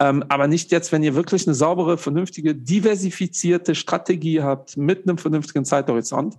Ähm, 0.00 0.24
aber 0.28 0.46
nicht 0.46 0.70
jetzt, 0.70 0.92
wenn 0.92 1.02
ihr 1.02 1.14
wirklich 1.14 1.46
eine 1.46 1.54
saubere, 1.54 1.98
vernünftige, 1.98 2.54
diversifizierte 2.54 3.74
Strategie 3.74 4.42
habt 4.42 4.76
mit 4.76 5.06
einem 5.06 5.18
vernünftigen 5.18 5.64
Zeithorizont, 5.64 6.38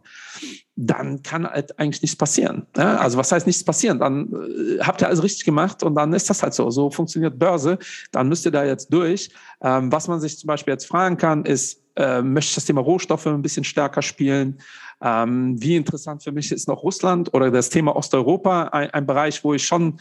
dann 0.75 1.21
kann 1.23 1.45
halt 1.45 1.77
eigentlich 1.77 2.01
nichts 2.01 2.17
passieren. 2.17 2.65
Ja? 2.77 2.97
Also 2.97 3.17
was 3.17 3.31
heißt 3.31 3.45
nichts 3.45 3.63
passieren? 3.63 3.99
Dann 3.99 4.31
äh, 4.31 4.79
habt 4.81 5.01
ihr 5.01 5.07
alles 5.07 5.21
richtig 5.21 5.45
gemacht 5.45 5.83
und 5.83 5.95
dann 5.95 6.13
ist 6.13 6.29
das 6.29 6.41
halt 6.41 6.53
so. 6.53 6.69
So 6.69 6.89
funktioniert 6.89 7.37
Börse. 7.37 7.77
Dann 8.11 8.29
müsst 8.29 8.45
ihr 8.45 8.51
da 8.51 8.63
jetzt 8.63 8.91
durch. 8.93 9.29
Ähm, 9.61 9.91
was 9.91 10.07
man 10.07 10.21
sich 10.21 10.37
zum 10.37 10.47
Beispiel 10.47 10.73
jetzt 10.73 10.87
fragen 10.87 11.17
kann, 11.17 11.43
ist, 11.43 11.81
äh, 11.97 12.21
möchte 12.21 12.49
ich 12.49 12.55
das 12.55 12.65
Thema 12.65 12.81
Rohstoffe 12.81 13.27
ein 13.27 13.41
bisschen 13.41 13.65
stärker 13.65 14.01
spielen? 14.01 14.59
Ähm, 15.01 15.61
wie 15.61 15.75
interessant 15.75 16.23
für 16.23 16.31
mich 16.31 16.51
ist 16.51 16.67
noch 16.67 16.83
Russland 16.83 17.33
oder 17.33 17.51
das 17.51 17.69
Thema 17.69 17.95
Osteuropa, 17.95 18.63
ein, 18.63 18.89
ein 18.91 19.05
Bereich, 19.05 19.43
wo 19.43 19.53
ich 19.53 19.65
schon 19.65 19.99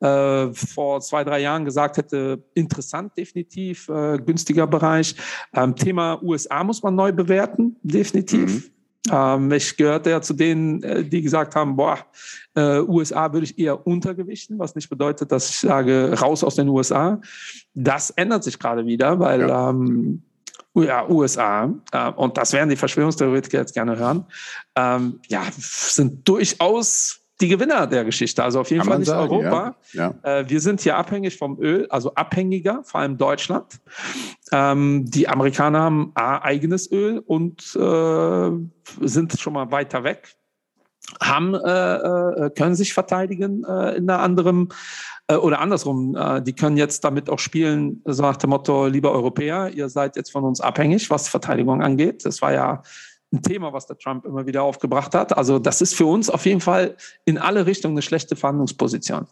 äh, 0.00 0.52
vor 0.52 1.00
zwei, 1.00 1.24
drei 1.24 1.40
Jahren 1.40 1.64
gesagt 1.64 1.96
hätte, 1.96 2.42
interessant 2.54 3.16
definitiv, 3.16 3.88
äh, 3.88 4.18
günstiger 4.18 4.66
Bereich. 4.66 5.16
Ähm, 5.54 5.74
Thema 5.74 6.22
USA 6.22 6.62
muss 6.64 6.82
man 6.82 6.94
neu 6.94 7.12
bewerten, 7.12 7.76
definitiv. 7.82 8.66
Mhm. 8.66 8.70
Ähm, 9.10 9.52
ich 9.52 9.76
gehörte 9.76 10.10
ja 10.10 10.20
zu 10.20 10.34
denen, 10.34 10.82
äh, 10.82 11.04
die 11.04 11.22
gesagt 11.22 11.54
haben, 11.54 11.76
boah, 11.76 11.98
äh, 12.54 12.80
USA 12.80 13.32
würde 13.32 13.44
ich 13.44 13.58
eher 13.58 13.86
untergewichten, 13.86 14.58
was 14.58 14.74
nicht 14.74 14.88
bedeutet, 14.88 15.30
dass 15.32 15.48
ich 15.50 15.56
sage, 15.58 16.14
raus 16.20 16.42
aus 16.42 16.56
den 16.56 16.68
USA. 16.68 17.20
Das 17.74 18.10
ändert 18.10 18.44
sich 18.44 18.58
gerade 18.58 18.84
wieder, 18.86 19.18
weil 19.18 19.40
ja. 19.40 19.70
ähm, 19.70 20.22
ja, 20.74 21.08
USA, 21.08 21.72
äh, 21.92 22.10
und 22.12 22.36
das 22.36 22.52
werden 22.52 22.68
die 22.68 22.76
Verschwörungstheoretiker 22.76 23.58
jetzt 23.58 23.74
gerne 23.74 23.96
hören, 23.96 24.26
ähm, 24.74 25.20
ja, 25.28 25.44
sind 25.56 26.28
durchaus 26.28 27.25
die 27.40 27.48
Gewinner 27.48 27.86
der 27.86 28.04
Geschichte. 28.04 28.42
Also 28.42 28.60
auf 28.60 28.70
jeden 28.70 28.82
Kann 28.82 28.88
Fall 28.88 28.98
nicht 28.98 29.08
sagen, 29.08 29.30
Europa. 29.30 29.76
Ja. 29.92 30.14
Ja. 30.22 30.38
Äh, 30.40 30.48
wir 30.48 30.60
sind 30.60 30.80
hier 30.80 30.96
abhängig 30.96 31.36
vom 31.36 31.60
Öl, 31.60 31.86
also 31.90 32.14
abhängiger, 32.14 32.82
vor 32.84 33.00
allem 33.00 33.18
Deutschland. 33.18 33.80
Ähm, 34.52 35.04
die 35.06 35.28
Amerikaner 35.28 35.80
haben 35.80 36.12
A, 36.14 36.42
eigenes 36.42 36.90
Öl 36.90 37.18
und 37.18 37.76
äh, 37.76 39.06
sind 39.06 39.38
schon 39.38 39.52
mal 39.52 39.70
weiter 39.70 40.04
weg 40.04 40.36
haben, 41.22 41.54
äh, 41.54 41.94
äh 42.46 42.50
können 42.50 42.74
sich 42.74 42.92
verteidigen 42.92 43.64
äh, 43.64 43.96
in 43.96 44.10
einer 44.10 44.20
anderen 44.20 44.70
äh, 45.28 45.36
oder 45.36 45.60
andersrum, 45.60 46.16
die 46.42 46.52
können 46.52 46.76
jetzt 46.76 47.04
damit 47.04 47.28
auch 47.30 47.38
spielen, 47.38 48.02
so 48.04 48.22
nach 48.22 48.36
dem 48.36 48.50
Motto, 48.50 48.86
lieber 48.86 49.12
Europäer, 49.12 49.70
ihr 49.70 49.88
seid 49.88 50.16
jetzt 50.16 50.30
von 50.30 50.44
uns 50.44 50.60
abhängig, 50.60 51.10
was 51.10 51.28
Verteidigung 51.28 51.82
angeht. 51.82 52.24
Das 52.24 52.42
war 52.42 52.52
ja 52.52 52.82
ein 53.36 53.42
Thema, 53.42 53.72
was 53.72 53.86
der 53.86 53.98
Trump 53.98 54.24
immer 54.24 54.46
wieder 54.46 54.62
aufgebracht 54.62 55.14
hat. 55.14 55.36
Also 55.36 55.58
das 55.58 55.80
ist 55.80 55.94
für 55.94 56.06
uns 56.06 56.30
auf 56.30 56.44
jeden 56.46 56.60
Fall 56.60 56.96
in 57.24 57.38
alle 57.38 57.66
Richtungen 57.66 57.94
eine 57.94 58.02
schlechte 58.02 58.36
Verhandlungsposition. 58.36 59.26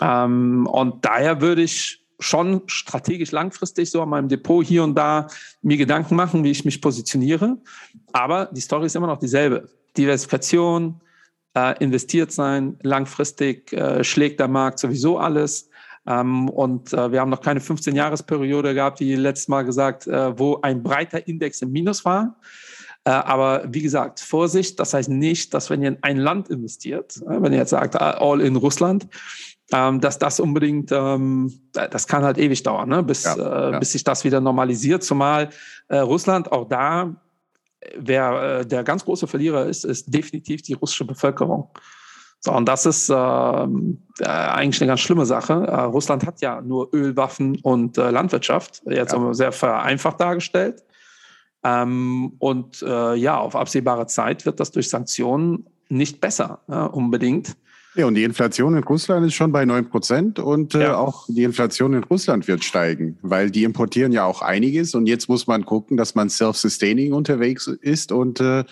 Ähm, 0.00 0.66
und 0.66 1.04
daher 1.04 1.40
würde 1.40 1.62
ich 1.62 2.04
schon 2.20 2.62
strategisch 2.66 3.32
langfristig 3.32 3.90
so 3.90 4.02
an 4.02 4.08
meinem 4.08 4.28
Depot 4.28 4.64
hier 4.64 4.84
und 4.84 4.94
da 4.94 5.28
mir 5.62 5.76
Gedanken 5.76 6.16
machen, 6.16 6.44
wie 6.44 6.50
ich 6.50 6.64
mich 6.64 6.80
positioniere. 6.80 7.58
Aber 8.12 8.46
die 8.46 8.60
Story 8.60 8.86
ist 8.86 8.96
immer 8.96 9.06
noch 9.06 9.18
dieselbe. 9.18 9.68
Diversifikation, 9.96 11.00
äh, 11.54 11.82
investiert 11.82 12.32
sein, 12.32 12.78
langfristig 12.82 13.72
äh, 13.72 14.02
schlägt 14.02 14.40
der 14.40 14.48
Markt 14.48 14.78
sowieso 14.78 15.18
alles. 15.18 15.68
Ähm, 16.06 16.48
und 16.48 16.92
äh, 16.92 17.12
wir 17.12 17.20
haben 17.20 17.30
noch 17.30 17.40
keine 17.40 17.60
15-Jahres-Periode 17.60 18.74
gehabt, 18.74 19.00
wie 19.00 19.14
letztes 19.14 19.48
Mal 19.48 19.62
gesagt, 19.62 20.06
äh, 20.06 20.38
wo 20.38 20.60
ein 20.60 20.82
breiter 20.82 21.26
Index 21.26 21.62
im 21.62 21.72
Minus 21.72 22.04
war. 22.04 22.36
Äh, 23.04 23.10
aber 23.10 23.64
wie 23.68 23.82
gesagt, 23.82 24.20
Vorsicht, 24.20 24.80
das 24.80 24.94
heißt 24.94 25.08
nicht, 25.08 25.54
dass 25.54 25.70
wenn 25.70 25.82
ihr 25.82 25.88
in 25.88 25.98
ein 26.02 26.16
Land 26.16 26.48
investiert, 26.48 27.16
äh, 27.18 27.42
wenn 27.42 27.52
ihr 27.52 27.58
jetzt 27.58 27.70
sagt, 27.70 28.00
all 28.00 28.40
in 28.40 28.56
Russland, 28.56 29.06
ähm, 29.72 30.00
dass 30.00 30.18
das 30.18 30.40
unbedingt, 30.40 30.92
ähm, 30.92 31.52
das 31.72 32.06
kann 32.06 32.22
halt 32.22 32.38
ewig 32.38 32.62
dauern, 32.62 32.88
ne? 32.88 33.02
bis, 33.02 33.24
ja, 33.24 33.70
ja. 33.72 33.78
bis 33.78 33.92
sich 33.92 34.04
das 34.04 34.24
wieder 34.24 34.40
normalisiert. 34.40 35.02
Zumal 35.02 35.50
Russland 35.90 36.50
auch 36.50 36.68
da 36.68 37.14
wer 37.96 38.60
äh, 38.60 38.66
der 38.66 38.84
ganz 38.84 39.04
große 39.04 39.26
Verlierer 39.26 39.66
ist, 39.66 39.84
ist 39.84 40.12
definitiv 40.12 40.62
die 40.62 40.74
russische 40.74 41.04
Bevölkerung. 41.04 41.68
So, 42.40 42.52
und 42.52 42.66
das 42.66 42.84
ist 42.84 43.08
äh, 43.08 43.14
äh, 43.14 43.66
eigentlich 44.24 44.80
eine 44.82 44.88
ganz 44.88 45.00
schlimme 45.00 45.24
Sache. 45.24 45.54
Äh, 45.66 45.80
Russland 45.82 46.26
hat 46.26 46.40
ja 46.42 46.60
nur 46.60 46.92
Ölwaffen 46.94 47.58
und 47.62 47.96
äh, 47.96 48.10
Landwirtschaft, 48.10 48.82
jetzt 48.86 49.12
ja. 49.12 49.34
sehr 49.34 49.52
vereinfacht 49.52 50.20
dargestellt. 50.20 50.82
Ähm, 51.64 52.34
und 52.38 52.82
äh, 52.82 53.14
ja, 53.14 53.38
auf 53.38 53.56
absehbare 53.56 54.06
Zeit 54.06 54.46
wird 54.46 54.60
das 54.60 54.70
durch 54.70 54.88
Sanktionen 54.88 55.66
nicht 55.88 56.20
besser, 56.20 56.60
unbedingt. 56.92 57.56
Ja, 57.96 58.06
und 58.06 58.14
die 58.14 58.24
Inflation 58.24 58.76
in 58.76 58.82
Russland 58.82 59.24
ist 59.24 59.34
schon 59.34 59.52
bei 59.52 59.64
9 59.64 59.88
Prozent 59.88 60.38
und 60.40 60.74
äh, 60.74 60.82
ja. 60.82 60.96
auch 60.96 61.26
die 61.28 61.44
Inflation 61.44 61.94
in 61.94 62.02
Russland 62.02 62.48
wird 62.48 62.64
steigen, 62.64 63.18
weil 63.22 63.50
die 63.52 63.62
importieren 63.62 64.10
ja 64.10 64.24
auch 64.24 64.42
einiges 64.42 64.96
und 64.96 65.06
jetzt 65.06 65.28
muss 65.28 65.46
man 65.46 65.64
gucken, 65.64 65.96
dass 65.96 66.16
man 66.16 66.28
self-sustaining 66.28 67.12
unterwegs 67.12 67.68
ist 67.68 68.10
und 68.10 68.40
äh, 68.40 68.64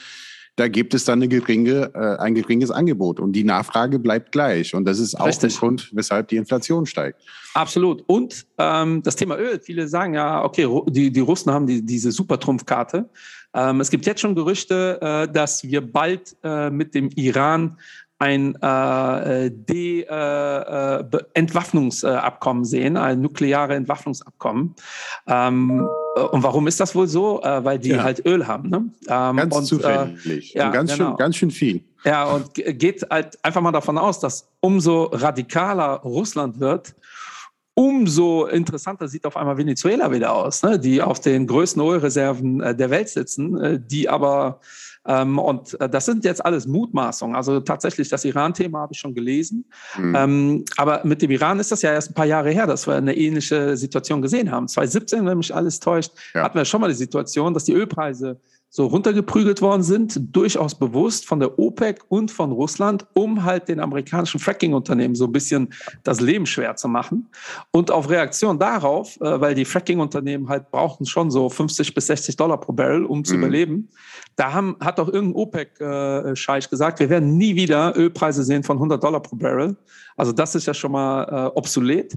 da 0.57 0.69
gibt 0.69 0.93
es 0.93 1.05
dann 1.05 1.19
eine 1.19 1.29
geringe, 1.29 1.91
äh, 1.95 2.19
ein 2.19 2.35
geringes 2.35 2.71
Angebot 2.71 3.21
und 3.21 3.33
die 3.33 3.45
Nachfrage 3.45 3.99
bleibt 3.99 4.33
gleich 4.33 4.75
und 4.75 4.85
das 4.85 4.99
ist 4.99 5.15
auch 5.19 5.27
Richtig. 5.27 5.53
der 5.53 5.61
Grund, 5.61 5.91
weshalb 5.93 6.29
die 6.29 6.37
Inflation 6.37 6.85
steigt. 6.85 7.21
Absolut. 7.55 8.05
Und 8.07 8.47
ähm, 8.59 9.03
das 9.03 9.17
Thema 9.17 9.39
Öl, 9.39 9.61
viele 9.61 9.89
sagen 9.89 10.15
ja, 10.15 10.45
okay, 10.45 10.69
die, 10.89 11.11
die 11.11 11.21
Russen 11.21 11.53
haben 11.53 11.67
die, 11.67 11.85
diese 11.85 12.13
Supertrumpfkarte. 12.13 13.09
Ähm, 13.55 13.81
es 13.81 13.91
gibt 13.91 14.07
jetzt 14.07 14.21
schon 14.21 14.35
Gerüchte, 14.35 14.99
äh, 15.01 15.33
dass 15.33 15.65
wir 15.65 15.81
bald 15.81 16.37
äh, 16.43 16.71
mit 16.71 16.95
dem 16.95 17.11
Iran 17.15 17.79
ein 18.23 18.57
äh, 18.63 19.47
äh, 19.47 20.01
äh 20.01 21.05
Entwaffnungsabkommen 21.35 22.65
sehen, 22.65 22.97
ein 22.97 23.21
nukleare 23.21 23.75
Entwaffnungsabkommen. 23.75 24.75
Ähm, 25.27 25.89
äh, 26.17 26.21
und 26.21 26.43
warum 26.45 26.69
ist 26.69 26.79
das 26.79 26.95
wohl 26.95 27.09
so? 27.09 27.43
Äh, 27.43 27.65
weil 27.65 27.81
die 27.81 27.91
ja. 27.91 28.05
halt 28.05 28.25
Öl 28.25 28.47
haben. 28.47 28.71
Ne? 28.71 28.85
Ähm, 29.09 29.37
ganz 29.37 29.57
und, 29.57 29.65
zufällig. 29.65 30.55
ja, 30.55 30.67
und 30.67 30.73
ganz, 30.73 30.93
genau. 30.93 31.11
schön, 31.11 31.17
ganz 31.17 31.37
schön 31.37 31.51
viel. 31.51 31.83
Ja, 32.05 32.25
und 32.25 32.55
geht 32.55 33.05
halt 33.11 33.45
einfach 33.45 33.61
mal 33.61 33.73
davon 33.73 33.99
aus, 33.99 34.21
dass 34.21 34.49
umso 34.61 35.05
radikaler 35.05 36.01
Russland 36.03 36.61
wird, 36.61 36.95
umso 37.75 38.47
interessanter 38.47 39.09
sieht 39.09 39.25
auf 39.27 39.37
einmal 39.37 39.57
Venezuela 39.57 40.13
wieder 40.13 40.33
aus, 40.33 40.63
ne? 40.63 40.79
die 40.79 41.03
auf 41.03 41.21
den 41.21 41.47
größten 41.47 41.83
Ölreserven 41.83 42.61
äh, 42.61 42.75
der 42.75 42.91
Welt 42.91 43.09
sitzen, 43.09 43.57
äh, 43.61 43.81
die 43.81 44.09
aber 44.09 44.61
ähm, 45.07 45.39
und 45.39 45.79
äh, 45.81 45.89
das 45.89 46.07
sind 46.07 46.25
jetzt 46.25 46.45
alles 46.45 46.67
Mutmaßungen. 46.67 47.35
Also 47.35 47.61
tatsächlich, 47.61 48.09
das 48.09 48.25
Iran-Thema 48.25 48.81
habe 48.81 48.93
ich 48.93 49.01
schon 49.01 49.15
gelesen. 49.15 49.65
Mhm. 49.99 50.15
Ähm, 50.17 50.65
aber 50.77 51.01
mit 51.05 51.23
dem 51.23 51.31
Iran 51.31 51.59
ist 51.59 51.73
das 51.73 51.83
ja 51.83 51.93
erst 51.93 52.11
ein 52.11 52.15
paar 52.15 52.27
Jahre 52.27 52.51
her, 52.51 52.67
dass 52.67 52.87
wir 52.87 52.95
eine 52.95 53.17
ähnliche 53.17 53.77
Situation 53.77 54.23
gesehen 54.23 54.51
haben. 54.51 54.69
2017, 54.69 55.27
wenn 55.27 55.39
mich 55.39 55.55
alles 55.55 55.81
täuscht, 55.81 56.13
ja. 56.35 56.45
hatten 56.45 56.57
wir 56.57 56.65
schon 56.65 56.81
mal 56.81 56.89
die 56.89 56.95
Situation, 56.95 57.53
dass 57.53 57.65
die 57.65 57.73
Ölpreise 57.73 58.41
so 58.75 58.87
runtergeprügelt 58.87 59.61
worden 59.61 59.83
sind, 59.83 60.35
durchaus 60.35 60.75
bewusst 60.75 61.27
von 61.27 61.41
der 61.41 61.59
OPEC 61.59 62.01
und 62.09 62.31
von 62.31 62.53
Russland, 62.53 63.05
um 63.13 63.45
halt 63.45 63.69
den 63.69 63.81
amerikanischen 63.81 64.41
Fracking-Unternehmen 64.41 65.15
so 65.15 65.27
ein 65.27 65.33
bisschen 65.33 65.75
das 66.05 66.23
Leben 66.23 66.47
schwer 66.47 66.75
zu 66.75 66.89
machen. 66.89 67.29
Und 67.71 67.91
auf 67.91 68.09
Reaktion 68.09 68.59
darauf, 68.59 69.21
äh, 69.21 69.39
weil 69.43 69.55
die 69.55 69.67
Fracking-Unternehmen 69.67 70.49
halt 70.49 70.71
brauchten 70.71 71.05
schon 71.05 71.31
so 71.31 71.51
50 71.51 71.93
bis 71.93 72.07
60 72.07 72.35
Dollar 72.37 72.59
pro 72.59 72.73
Barrel, 72.73 73.05
um 73.05 73.27
zu 73.27 73.35
mhm. 73.35 73.43
überleben, 73.43 73.89
da 74.37 74.55
haben, 74.55 74.79
hat 74.81 74.99
doch 74.99 75.09
irgendein 75.09 75.43
OPEC-Scheich 75.43 76.71
gesagt, 76.71 76.99
wir 76.99 77.11
werden 77.11 77.37
nie 77.37 77.55
wieder 77.55 77.95
Ölpreise 77.95 78.43
sehen 78.43 78.63
von 78.63 78.79
100 78.79 79.05
Dollar 79.05 79.21
pro 79.21 79.37
Barrel. 79.37 79.77
Also 80.17 80.33
das 80.33 80.55
ist 80.55 80.67
ja 80.67 80.73
schon 80.73 80.93
mal 80.93 81.25
äh, 81.25 81.59
obsolet. 81.59 82.17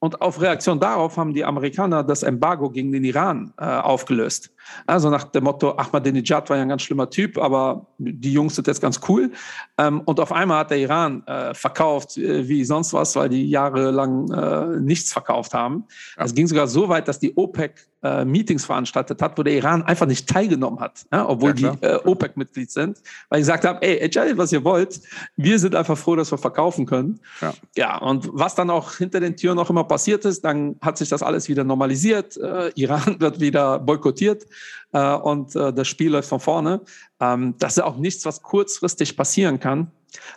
Und 0.00 0.22
auf 0.22 0.40
Reaktion 0.40 0.80
darauf 0.80 1.18
haben 1.18 1.34
die 1.34 1.44
Amerikaner 1.44 2.02
das 2.02 2.22
Embargo 2.22 2.70
gegen 2.70 2.90
den 2.90 3.04
Iran 3.04 3.52
äh, 3.58 3.64
aufgelöst. 3.64 4.50
Also 4.86 5.10
nach 5.10 5.24
dem 5.24 5.44
Motto, 5.44 5.72
Ahmadinejad 5.76 6.48
war 6.48 6.56
ja 6.56 6.62
ein 6.62 6.70
ganz 6.70 6.82
schlimmer 6.82 7.10
Typ, 7.10 7.36
aber 7.36 7.86
die 7.98 8.32
Jungs 8.32 8.54
sind 8.54 8.66
jetzt 8.66 8.80
ganz 8.80 8.98
cool. 9.08 9.30
Ähm, 9.76 10.00
und 10.06 10.18
auf 10.18 10.32
einmal 10.32 10.60
hat 10.60 10.70
der 10.70 10.78
Iran 10.78 11.22
äh, 11.26 11.52
verkauft 11.52 12.16
äh, 12.16 12.48
wie 12.48 12.64
sonst 12.64 12.94
was, 12.94 13.14
weil 13.14 13.28
die 13.28 13.48
jahrelang 13.50 14.30
äh, 14.32 14.80
nichts 14.80 15.12
verkauft 15.12 15.52
haben. 15.52 15.84
Es 16.16 16.34
ging 16.34 16.46
sogar 16.46 16.66
so 16.66 16.88
weit, 16.88 17.06
dass 17.06 17.18
die 17.18 17.36
OPEC 17.36 17.89
äh, 18.02 18.24
Meetings 18.24 18.64
veranstaltet 18.64 19.20
hat, 19.20 19.36
wo 19.38 19.42
der 19.42 19.54
Iran 19.54 19.82
einfach 19.82 20.06
nicht 20.06 20.28
teilgenommen 20.28 20.80
hat, 20.80 21.04
ja, 21.12 21.28
obwohl 21.28 21.58
ja, 21.58 21.76
die 21.76 21.86
äh, 21.86 21.96
OPEC-Mitglied 22.04 22.70
sind, 22.70 22.98
weil 23.28 23.40
ich 23.40 23.42
gesagt 23.42 23.64
habe, 23.64 23.82
ey, 23.82 23.98
entscheidet, 23.98 24.38
was 24.38 24.52
ihr 24.52 24.64
wollt. 24.64 25.00
Wir 25.36 25.58
sind 25.58 25.74
einfach 25.74 25.98
froh, 25.98 26.16
dass 26.16 26.30
wir 26.30 26.38
verkaufen 26.38 26.86
können. 26.86 27.20
Ja. 27.40 27.54
ja, 27.76 27.98
und 27.98 28.28
was 28.32 28.54
dann 28.54 28.70
auch 28.70 28.96
hinter 28.96 29.20
den 29.20 29.36
Türen 29.36 29.56
noch 29.56 29.70
immer 29.70 29.84
passiert 29.84 30.24
ist, 30.24 30.44
dann 30.44 30.76
hat 30.80 30.98
sich 30.98 31.08
das 31.08 31.22
alles 31.22 31.48
wieder 31.48 31.64
normalisiert. 31.64 32.36
Äh, 32.36 32.70
Iran 32.74 33.16
wird 33.20 33.40
wieder 33.40 33.78
boykottiert 33.78 34.46
äh, 34.92 35.14
und 35.14 35.54
äh, 35.56 35.72
das 35.72 35.88
Spiel 35.88 36.12
läuft 36.12 36.28
von 36.28 36.40
vorne. 36.40 36.80
Ähm, 37.20 37.54
das 37.58 37.76
ist 37.76 37.82
auch 37.82 37.96
nichts, 37.96 38.24
was 38.24 38.42
kurzfristig 38.42 39.16
passieren 39.16 39.60
kann. 39.60 39.90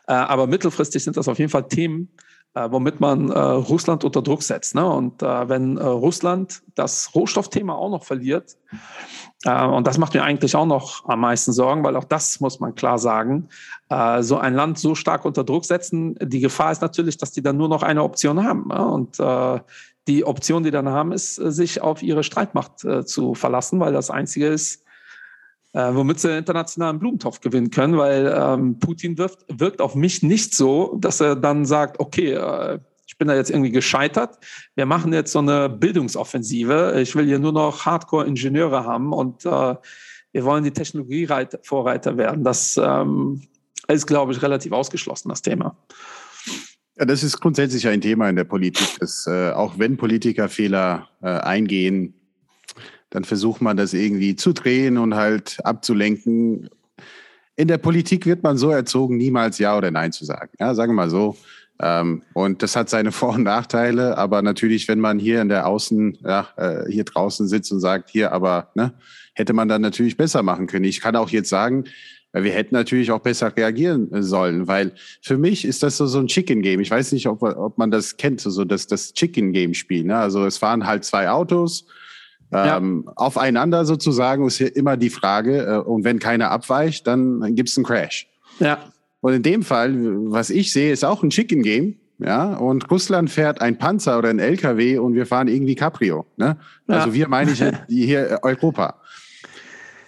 Äh, 0.08 0.14
aber 0.14 0.48
mittelfristig 0.48 1.04
sind 1.04 1.18
das 1.18 1.28
auf 1.28 1.40
jeden 1.40 1.50
Fall 1.50 1.68
Themen, 1.68 2.10
womit 2.56 3.00
man 3.00 3.30
äh, 3.32 3.40
Russland 3.40 4.04
unter 4.04 4.22
Druck 4.22 4.44
setzt. 4.44 4.76
Ne? 4.76 4.86
Und 4.86 5.24
äh, 5.24 5.50
wenn 5.50 5.78
äh, 5.78 5.84
Russland 5.84 6.62
das 6.76 7.14
Rohstoffthema 7.16 7.74
auch 7.74 7.90
noch 7.90 8.04
verliert, 8.04 8.58
äh, 9.44 9.66
und 9.66 9.88
das 9.88 9.98
macht 9.98 10.14
mir 10.14 10.24
eigentlich 10.24 10.56
auch 10.56 10.66
noch 10.66 11.08
am 11.10 11.22
meisten 11.22 11.52
Sorgen, 11.52 11.84
weil 11.84 11.96
auch 11.96 12.04
das 12.04 12.40
muss 12.40 12.60
man 12.60 12.76
klar 12.76 13.00
sagen, 13.00 13.50
äh, 13.90 14.22
so 14.22 14.38
ein 14.38 14.54
Land 14.54 14.78
so 14.78 14.96
stark 14.96 15.26
unter 15.26 15.44
Druck 15.44 15.66
setzen, 15.66 16.16
die 16.22 16.40
Gefahr 16.40 16.72
ist 16.72 16.82
natürlich, 16.82 17.18
dass 17.18 17.32
die 17.32 17.42
dann 17.42 17.58
nur 17.58 17.70
noch 17.70 17.84
eine 17.84 18.04
Option 18.04 18.44
haben. 18.44 18.68
Ne? 18.68 18.86
Und 18.86 19.20
äh, 19.20 19.60
die 20.08 20.26
Option, 20.26 20.64
die 20.64 20.72
dann 20.72 20.90
haben, 20.90 21.12
ist, 21.12 21.40
äh, 21.40 21.52
sich 21.52 21.82
auf 21.82 22.04
ihre 22.04 22.24
Streitmacht 22.24 22.84
äh, 22.84 23.06
zu 23.06 23.36
verlassen, 23.36 23.80
weil 23.80 23.94
das 23.94 24.10
Einzige 24.10 24.48
ist, 24.48 24.83
äh, 25.74 25.94
womit 25.94 26.20
sie 26.20 26.38
internationalen 26.38 27.00
Blumentopf 27.00 27.42
gewinnen 27.42 27.72
können, 27.72 27.98
weil 27.98 28.34
ähm, 28.36 28.80
Putin 28.80 29.18
wirkt, 29.18 29.46
wirkt 29.50 29.82
auf 29.82 29.96
mich 29.96 30.24
nicht 30.24 30.56
so, 30.56 30.96
dass 31.00 31.20
er 31.20 31.36
dann 31.36 31.66
sagt, 31.66 32.00
okay, 32.00 32.34
äh, 32.34 32.80
ich 33.06 33.18
bin 33.18 33.28
da 33.28 33.36
jetzt 33.36 33.50
irgendwie 33.50 33.72
gescheitert. 33.72 34.38
Wir 34.76 34.86
machen 34.86 35.14
jetzt 35.14 35.32
so 35.32 35.40
eine 35.40 35.70
Bildungsoffensive. 35.70 37.00
Ich 37.02 37.16
will 37.16 37.26
hier 37.26 37.40
nur 37.40 37.52
noch 37.52 37.86
Hardcore-Ingenieure 37.86 38.86
haben 38.86 39.14
und 39.14 39.46
äh, 39.46 39.76
wir 40.32 40.46
wollen 40.46 40.64
die 40.64 40.72
Technologievorreiter 40.72 42.18
werden. 42.18 42.44
Das 42.44 42.80
ähm, 42.82 43.44
ist, 43.88 44.08
glaube 44.08 44.32
ich, 44.32 44.42
relativ 44.42 44.72
ausgeschlossen, 44.72 45.30
das 45.30 45.42
Thema. 45.42 45.78
Ja, 46.98 47.06
das 47.06 47.24
ist 47.24 47.40
grundsätzlich 47.40 47.88
ein 47.88 48.02
Thema 48.02 48.30
in 48.30 48.36
der 48.36 48.44
Politik, 48.44 49.00
dass 49.00 49.28
äh, 49.28 49.52
auch 49.52 49.78
wenn 49.80 49.98
Politiker 49.98 50.50
Fehler 50.50 51.10
äh, 51.22 51.28
eingehen, 51.28 52.14
dann 53.14 53.26
versucht 53.26 53.62
man 53.62 53.78
das 53.78 53.94
irgendwie 53.94 54.36
zu 54.36 54.54
drehen 54.54 54.98
und 54.98 55.14
halt 55.14 55.60
abzulenken. 55.64 56.68
In 57.56 57.68
der 57.68 57.78
Politik 57.78 58.26
wird 58.26 58.42
man 58.42 58.58
so 58.58 58.72
erzogen, 58.72 59.18
niemals 59.18 59.60
Ja 59.60 59.78
oder 59.78 59.92
Nein 59.92 60.12
zu 60.12 60.26
sagen. 60.26 60.50
Ja, 60.60 60.74
sagen 60.74 60.94
wir 60.94 60.96
mal 60.96 61.12
so. 61.12 61.38
Ähm, 61.80 62.24
und 62.34 62.64
das 62.64 62.76
hat 62.76 62.90
seine 62.90 63.12
Vor- 63.12 63.36
und 63.36 63.44
Nachteile. 63.44 64.18
Aber 64.18 64.42
natürlich, 64.42 64.88
wenn 64.88 65.00
man 65.00 65.20
hier 65.20 65.44
in 65.44 65.50
der 65.50 65.68
Außen, 65.68 66.18
ja, 66.24 66.48
äh, 66.58 66.92
hier 66.92 67.04
draußen 67.04 67.48
sitzt 67.48 67.72
und 67.72 67.82
sagt, 67.82 68.10
hier, 68.10 68.32
aber 68.32 68.72
ne, 68.74 68.94
hätte 69.36 69.54
man 69.54 69.68
dann 69.68 69.84
natürlich 69.84 70.18
besser 70.18 70.42
machen 70.42 70.66
können. 70.66 70.86
Ich 70.86 71.00
kann 71.00 71.16
auch 71.16 71.30
jetzt 71.30 71.50
sagen, 71.50 71.84
wir 72.32 72.52
hätten 72.52 72.74
natürlich 72.74 73.12
auch 73.12 73.20
besser 73.20 73.56
reagieren 73.56 74.10
sollen, 74.24 74.68
weil 74.68 74.94
für 75.22 75.38
mich 75.38 75.66
ist 75.66 75.84
das 75.84 75.98
so, 75.98 76.08
so 76.08 76.18
ein 76.18 76.26
Chicken 76.26 76.64
Game. 76.64 76.80
Ich 76.80 76.90
weiß 76.90 77.12
nicht, 77.12 77.28
ob, 77.28 77.44
ob 77.44 77.78
man 77.78 77.92
das 77.92 78.18
kennt, 78.18 78.42
so 78.42 78.66
das, 78.66 78.88
das 78.88 79.14
Chicken 79.14 79.54
Game 79.54 79.76
Spiel. 79.76 80.04
Ne? 80.04 80.18
Also 80.18 80.48
es 80.48 80.60
waren 80.64 80.88
halt 80.88 81.04
zwei 81.04 81.30
Autos 81.30 81.86
ähm, 82.54 83.04
ja. 83.06 83.14
Aufeinander 83.16 83.86
sozusagen 83.86 84.46
ist 84.48 84.58
hier 84.58 84.76
immer 84.76 84.98
die 84.98 85.10
Frage, 85.10 85.66
äh, 85.66 85.78
und 85.78 86.04
wenn 86.04 86.20
keiner 86.20 86.52
abweicht, 86.52 87.08
dann 87.08 87.56
gibt 87.56 87.70
es 87.70 87.78
einen 87.78 87.86
Crash. 87.86 88.28
Ja. 88.60 88.80
Und 89.22 89.34
in 89.34 89.44
dem 89.44 89.64
Fall, 89.64 89.94
was 90.32 90.50
ich 90.50 90.74
sehe, 90.74 90.92
ist 90.92 91.06
auch 91.06 91.24
ein 91.24 91.30
Chicken 91.30 91.64
Game. 91.64 91.96
Ja, 92.20 92.54
und 92.54 92.90
Russland 92.92 93.30
fährt 93.30 93.60
ein 93.60 93.78
Panzer 93.78 94.18
oder 94.18 94.30
ein 94.30 94.40
LKW 94.40 94.98
und 94.98 95.16
wir 95.16 95.26
fahren 95.26 95.48
irgendwie 95.48 95.76
Cabrio. 95.76 96.26
Ne? 96.38 96.58
Also 96.88 97.10
ja. 97.10 97.14
wir 97.14 97.28
meine 97.28 97.52
ich 97.52 97.64
hier 97.90 98.40
Europa. 98.44 98.96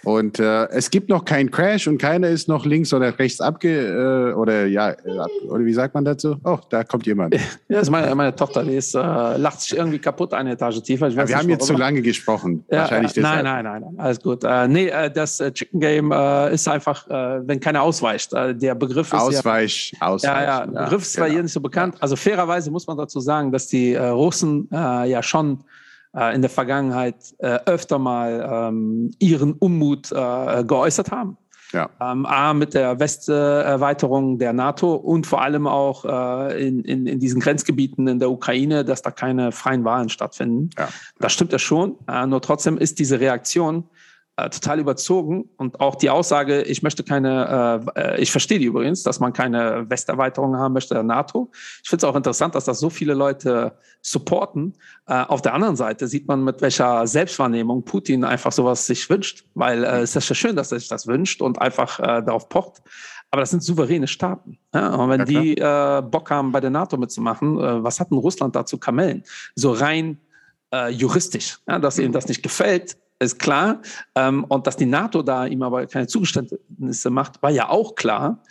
Und 0.05 0.39
äh, 0.39 0.67
es 0.67 0.91
gibt 0.91 1.09
noch 1.09 1.25
keinen 1.25 1.49
Crash 1.49 1.87
und 1.87 1.97
keiner 1.97 2.29
ist 2.29 2.47
noch 2.47 2.63
links 2.63 2.93
oder 2.93 3.17
rechts 3.17 3.41
abge 3.41 4.29
äh, 4.29 4.33
oder 4.33 4.67
ja 4.67 4.91
äh, 4.91 5.47
oder 5.47 5.65
wie 5.65 5.73
sagt 5.73 5.95
man 5.95 6.05
dazu? 6.05 6.35
Oh, 6.43 6.59
da 6.69 6.83
kommt 6.83 7.05
jemand. 7.07 7.35
Ja, 7.67 7.77
das 7.77 7.83
ist 7.83 7.89
meine, 7.89 8.13
meine 8.13 8.35
Tochter, 8.35 8.63
die 8.63 8.75
ist, 8.75 8.93
äh, 8.93 8.99
lacht 8.99 9.61
sich 9.61 9.75
irgendwie 9.75 9.97
kaputt 9.97 10.33
eine 10.33 10.51
Etage 10.51 10.81
tiefer. 10.83 11.07
Ja, 11.07 11.27
wir 11.27 11.37
haben 11.37 11.49
jetzt 11.49 11.65
zu 11.65 11.73
lange 11.73 12.01
gesprochen. 12.01 12.63
Ja, 12.69 12.81
Wahrscheinlich 12.81 13.17
äh, 13.17 13.21
nein, 13.21 13.43
nein, 13.43 13.63
nein, 13.63 13.81
nein, 13.81 13.95
alles 13.97 14.19
gut. 14.19 14.43
Äh, 14.43 14.67
nee, 14.67 14.87
äh, 14.87 15.09
das 15.09 15.39
äh, 15.39 15.51
Chicken 15.51 15.79
Game 15.79 16.11
ist 16.51 16.67
einfach, 16.67 17.07
wenn 17.07 17.59
keiner 17.59 17.81
ausweicht. 17.81 18.31
Der 18.33 18.75
Begriff 18.75 19.07
ist 19.07 19.19
Ausweich, 19.19 19.93
ja, 19.99 20.07
Ausweich. 20.07 20.47
Ja, 20.47 20.65
ja, 20.65 20.83
Begriff 20.83 21.01
ist 21.01 21.15
genau. 21.15 21.27
hier 21.27 21.41
nicht 21.41 21.53
so 21.53 21.61
bekannt. 21.61 21.95
Also 21.99 22.15
fairerweise 22.15 22.69
muss 22.69 22.85
man 22.85 22.97
dazu 22.97 23.19
sagen, 23.19 23.51
dass 23.51 23.67
die 23.67 23.95
Russen 23.95 24.67
ja 24.71 25.23
schon 25.23 25.63
in 26.33 26.41
der 26.41 26.49
Vergangenheit 26.49 27.15
äh, 27.39 27.59
öfter 27.65 27.99
mal 27.99 28.69
ähm, 28.69 29.11
ihren 29.19 29.53
Unmut 29.53 30.11
äh, 30.11 30.63
geäußert 30.63 31.11
haben. 31.11 31.37
Ja. 31.71 31.89
Ähm, 31.99 32.25
A, 32.25 32.53
mit 32.53 32.73
der 32.73 32.99
Westerweiterung 32.99 34.37
der 34.37 34.53
NATO 34.53 34.95
und 34.95 35.27
vor 35.27 35.41
allem 35.41 35.67
auch 35.67 36.05
äh, 36.05 36.67
in, 36.67 36.83
in, 36.83 37.05
in 37.05 37.19
diesen 37.19 37.41
Grenzgebieten 37.41 38.07
in 38.07 38.19
der 38.19 38.31
Ukraine, 38.31 38.85
dass 38.85 39.01
da 39.01 39.11
keine 39.11 39.51
freien 39.51 39.83
Wahlen 39.83 40.09
stattfinden. 40.09 40.69
Ja. 40.77 40.87
Das 41.19 41.33
stimmt 41.33 41.51
ja 41.51 41.59
schon. 41.59 41.95
Äh, 42.07 42.27
nur 42.27 42.41
trotzdem 42.41 42.77
ist 42.77 42.99
diese 42.99 43.19
Reaktion 43.19 43.83
äh, 44.37 44.49
total 44.49 44.79
überzogen 44.79 45.49
und 45.55 45.79
auch 45.79 45.95
die 45.95 46.09
Aussage, 46.09 46.61
ich 46.63 46.83
möchte 46.83 47.03
keine, 47.03 47.85
äh, 47.95 48.15
äh, 48.15 48.21
ich 48.21 48.31
verstehe 48.31 48.59
die 48.59 48.65
übrigens, 48.65 49.01
dass 49.01 49.21
man 49.21 49.31
keine 49.31 49.89
Westerweiterung 49.89 50.57
haben 50.57 50.73
möchte 50.73 50.93
der 50.93 51.03
NATO. 51.03 51.49
Ich 51.83 51.89
finde 51.89 52.05
es 52.05 52.09
auch 52.09 52.17
interessant, 52.17 52.53
dass 52.53 52.65
das 52.65 52.79
so 52.79 52.89
viele 52.89 53.13
Leute 53.13 53.77
supporten. 54.01 54.73
Äh, 55.07 55.21
auf 55.21 55.41
der 55.41 55.53
anderen 55.53 55.77
Seite 55.77 56.07
sieht 56.07 56.27
man, 56.27 56.43
mit 56.43 56.61
welcher 56.61 57.07
Selbstwahrnehmung 57.07 57.85
Putin 57.85 58.25
einfach 58.25 58.51
sowas 58.51 58.85
sich 58.85 59.09
wünscht, 59.09 59.45
weil 59.53 59.85
äh, 59.85 60.01
es 60.01 60.15
ist 60.15 60.27
ja 60.27 60.35
schön, 60.35 60.55
dass 60.57 60.71
er 60.71 60.79
sich 60.79 60.89
das 60.89 61.07
wünscht 61.07 61.41
und 61.41 61.61
einfach 61.61 61.99
äh, 61.99 62.21
darauf 62.21 62.49
pocht. 62.49 62.81
Aber 63.31 63.41
das 63.41 63.51
sind 63.51 63.63
souveräne 63.63 64.07
Staaten. 64.07 64.59
Ja? 64.73 64.95
Und 64.95 65.09
wenn 65.09 65.25
ja, 65.25 66.01
die 66.01 66.09
Bock 66.09 66.29
haben, 66.29 66.51
bei 66.51 66.59
der 66.61 66.69
NATO 66.69 66.95
mitzumachen, 66.95 67.57
was 67.83 67.99
hat 67.99 68.11
denn 68.11 68.17
Russland 68.17 68.55
dazu 68.55 68.77
Kamellen? 68.77 69.23
So 69.55 69.71
rein 69.71 70.19
juristisch, 70.89 71.59
ja? 71.67 71.79
dass 71.79 71.99
ihnen 71.99 72.13
das 72.13 72.27
nicht 72.27 72.43
gefällt, 72.43 72.95
ist 73.19 73.39
klar. 73.39 73.81
Ähm, 74.15 74.43
und 74.45 74.67
dass 74.67 74.77
die 74.77 74.85
NATO 74.85 75.21
da 75.21 75.45
ihm 75.45 75.61
aber 75.61 75.85
keine 75.87 76.07
Zugeständnisse 76.07 77.09
macht, 77.09 77.41
war 77.41 77.51
ja 77.51 77.69
auch 77.69 77.95
klar. 77.95 78.43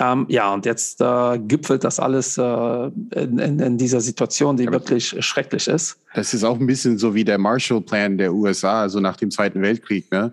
Ähm, 0.00 0.26
ja, 0.28 0.52
und 0.52 0.64
jetzt 0.64 1.00
äh, 1.00 1.38
gipfelt 1.38 1.84
das 1.84 1.98
alles 1.98 2.38
äh, 2.38 2.42
in, 2.42 3.38
in, 3.38 3.58
in, 3.58 3.78
dieser 3.78 4.00
Situation, 4.00 4.56
die 4.56 4.64
ja, 4.64 4.72
wirklich 4.72 5.14
schrecklich 5.24 5.66
ist. 5.66 5.98
Das 6.14 6.32
ist 6.34 6.44
auch 6.44 6.58
ein 6.58 6.66
bisschen 6.66 6.98
so 6.98 7.14
wie 7.14 7.24
der 7.24 7.38
Marshall-Plan 7.38 8.16
der 8.16 8.32
USA, 8.32 8.82
also 8.82 9.00
nach 9.00 9.16
dem 9.16 9.30
Zweiten 9.30 9.60
Weltkrieg, 9.60 10.10
ne? 10.12 10.32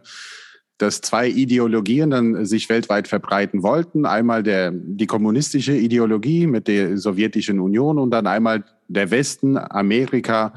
dass 0.77 1.01
zwei 1.01 1.29
Ideologien 1.29 2.09
dann 2.09 2.45
sich 2.45 2.69
weltweit 2.69 3.07
verbreiten 3.07 3.63
wollten. 3.63 4.05
Einmal 4.05 4.43
der, 4.43 4.71
die 4.71 5.07
kommunistische 5.07 5.75
Ideologie 5.75 6.47
mit 6.47 6.67
der 6.67 6.97
sowjetischen 6.97 7.59
Union 7.59 7.97
und 7.97 8.11
dann 8.11 8.27
einmal 8.27 8.63
der 8.87 9.09
Westen, 9.09 9.57
Amerika 9.57 10.53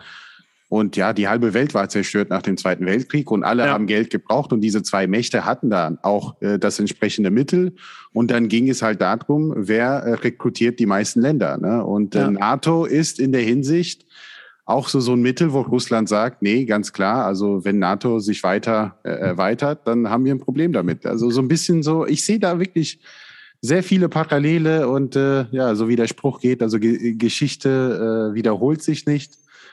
und 0.69 0.97
ja, 0.97 1.15
die 1.15 1.29
halbe 1.29 1.55
Welt 1.55 1.73
war 1.73 1.89
zerstört 1.89 2.29
nach 2.29 2.43
dem 2.43 2.59
Zweiten 2.59 2.85
Weltkrieg 2.85 3.31
und 3.31 3.43
alle 3.43 3.65
ja. 3.65 3.73
haben 3.73 3.87
Geld 3.87 4.11
gebraucht 4.11 4.53
und 4.53 4.61
diese 4.61 4.83
zwei 4.83 5.07
Mächte 5.07 5.47
hatten 5.47 5.71
dann 5.71 5.99
auch 6.03 6.41
äh, 6.43 6.59
das 6.59 6.79
entsprechende 6.79 7.31
Mittel. 7.31 7.75
Und 8.13 8.31
dann 8.31 8.49
ging 8.49 8.69
es 8.69 8.83
halt 8.83 9.01
darum, 9.01 9.55
wer 9.57 9.89
äh, 9.89 10.15
rekrutiert 10.15 10.79
die 10.79 10.85
meisten 10.87 11.23
Länder. 11.23 11.57
Ne? 11.57 11.83
Und 11.83 12.15
äh, 12.15 12.21
ja. 12.21 12.31
NATO 12.31 12.85
ist 12.85 13.19
in 13.19 13.33
der 13.33 13.41
Hinsicht 13.41 14.05
auch 14.67 14.89
so, 14.89 15.01
so 15.01 15.15
ein 15.15 15.23
Mittel, 15.23 15.55
wo 15.55 15.63
Russland 15.63 16.11
sagt, 16.11 16.43
nee, 16.43 16.67
ganz 16.67 16.93
klar, 16.93 17.25
also 17.25 17.65
wenn 17.65 17.79
NATO 17.79 18.19
sich 18.19 18.43
weiter 18.43 18.99
äh, 19.05 19.09
erweitert, 19.09 19.89
dann 19.89 20.11
haben 20.11 20.27
wir 20.27 20.35
ein 20.35 20.41
Problem 20.41 20.75
damit. 20.75 21.07
Also 21.07 21.31
so 21.31 21.41
ein 21.41 21.49
bisschen 21.49 21.83
so, 21.83 22.07
ich 22.07 22.23
sehe 22.23 22.39
da 22.39 22.61
wirklich 22.61 23.01
sehr 23.63 23.83
viele 23.83 24.11
Parallele 24.11 24.87
und 24.87 25.17
äh, 25.17 25.47
ja, 25.51 25.75
so 25.75 25.89
wie 25.89 25.97
der 25.97 26.07
Spruch 26.07 26.41
geht, 26.41 26.63
also 26.63 26.79
Ge 26.79 27.15
Geschichte 27.15 28.31
äh, 28.31 28.35
wiederholt 28.35 28.83
sich 28.83 29.07
nicht. 29.07 29.33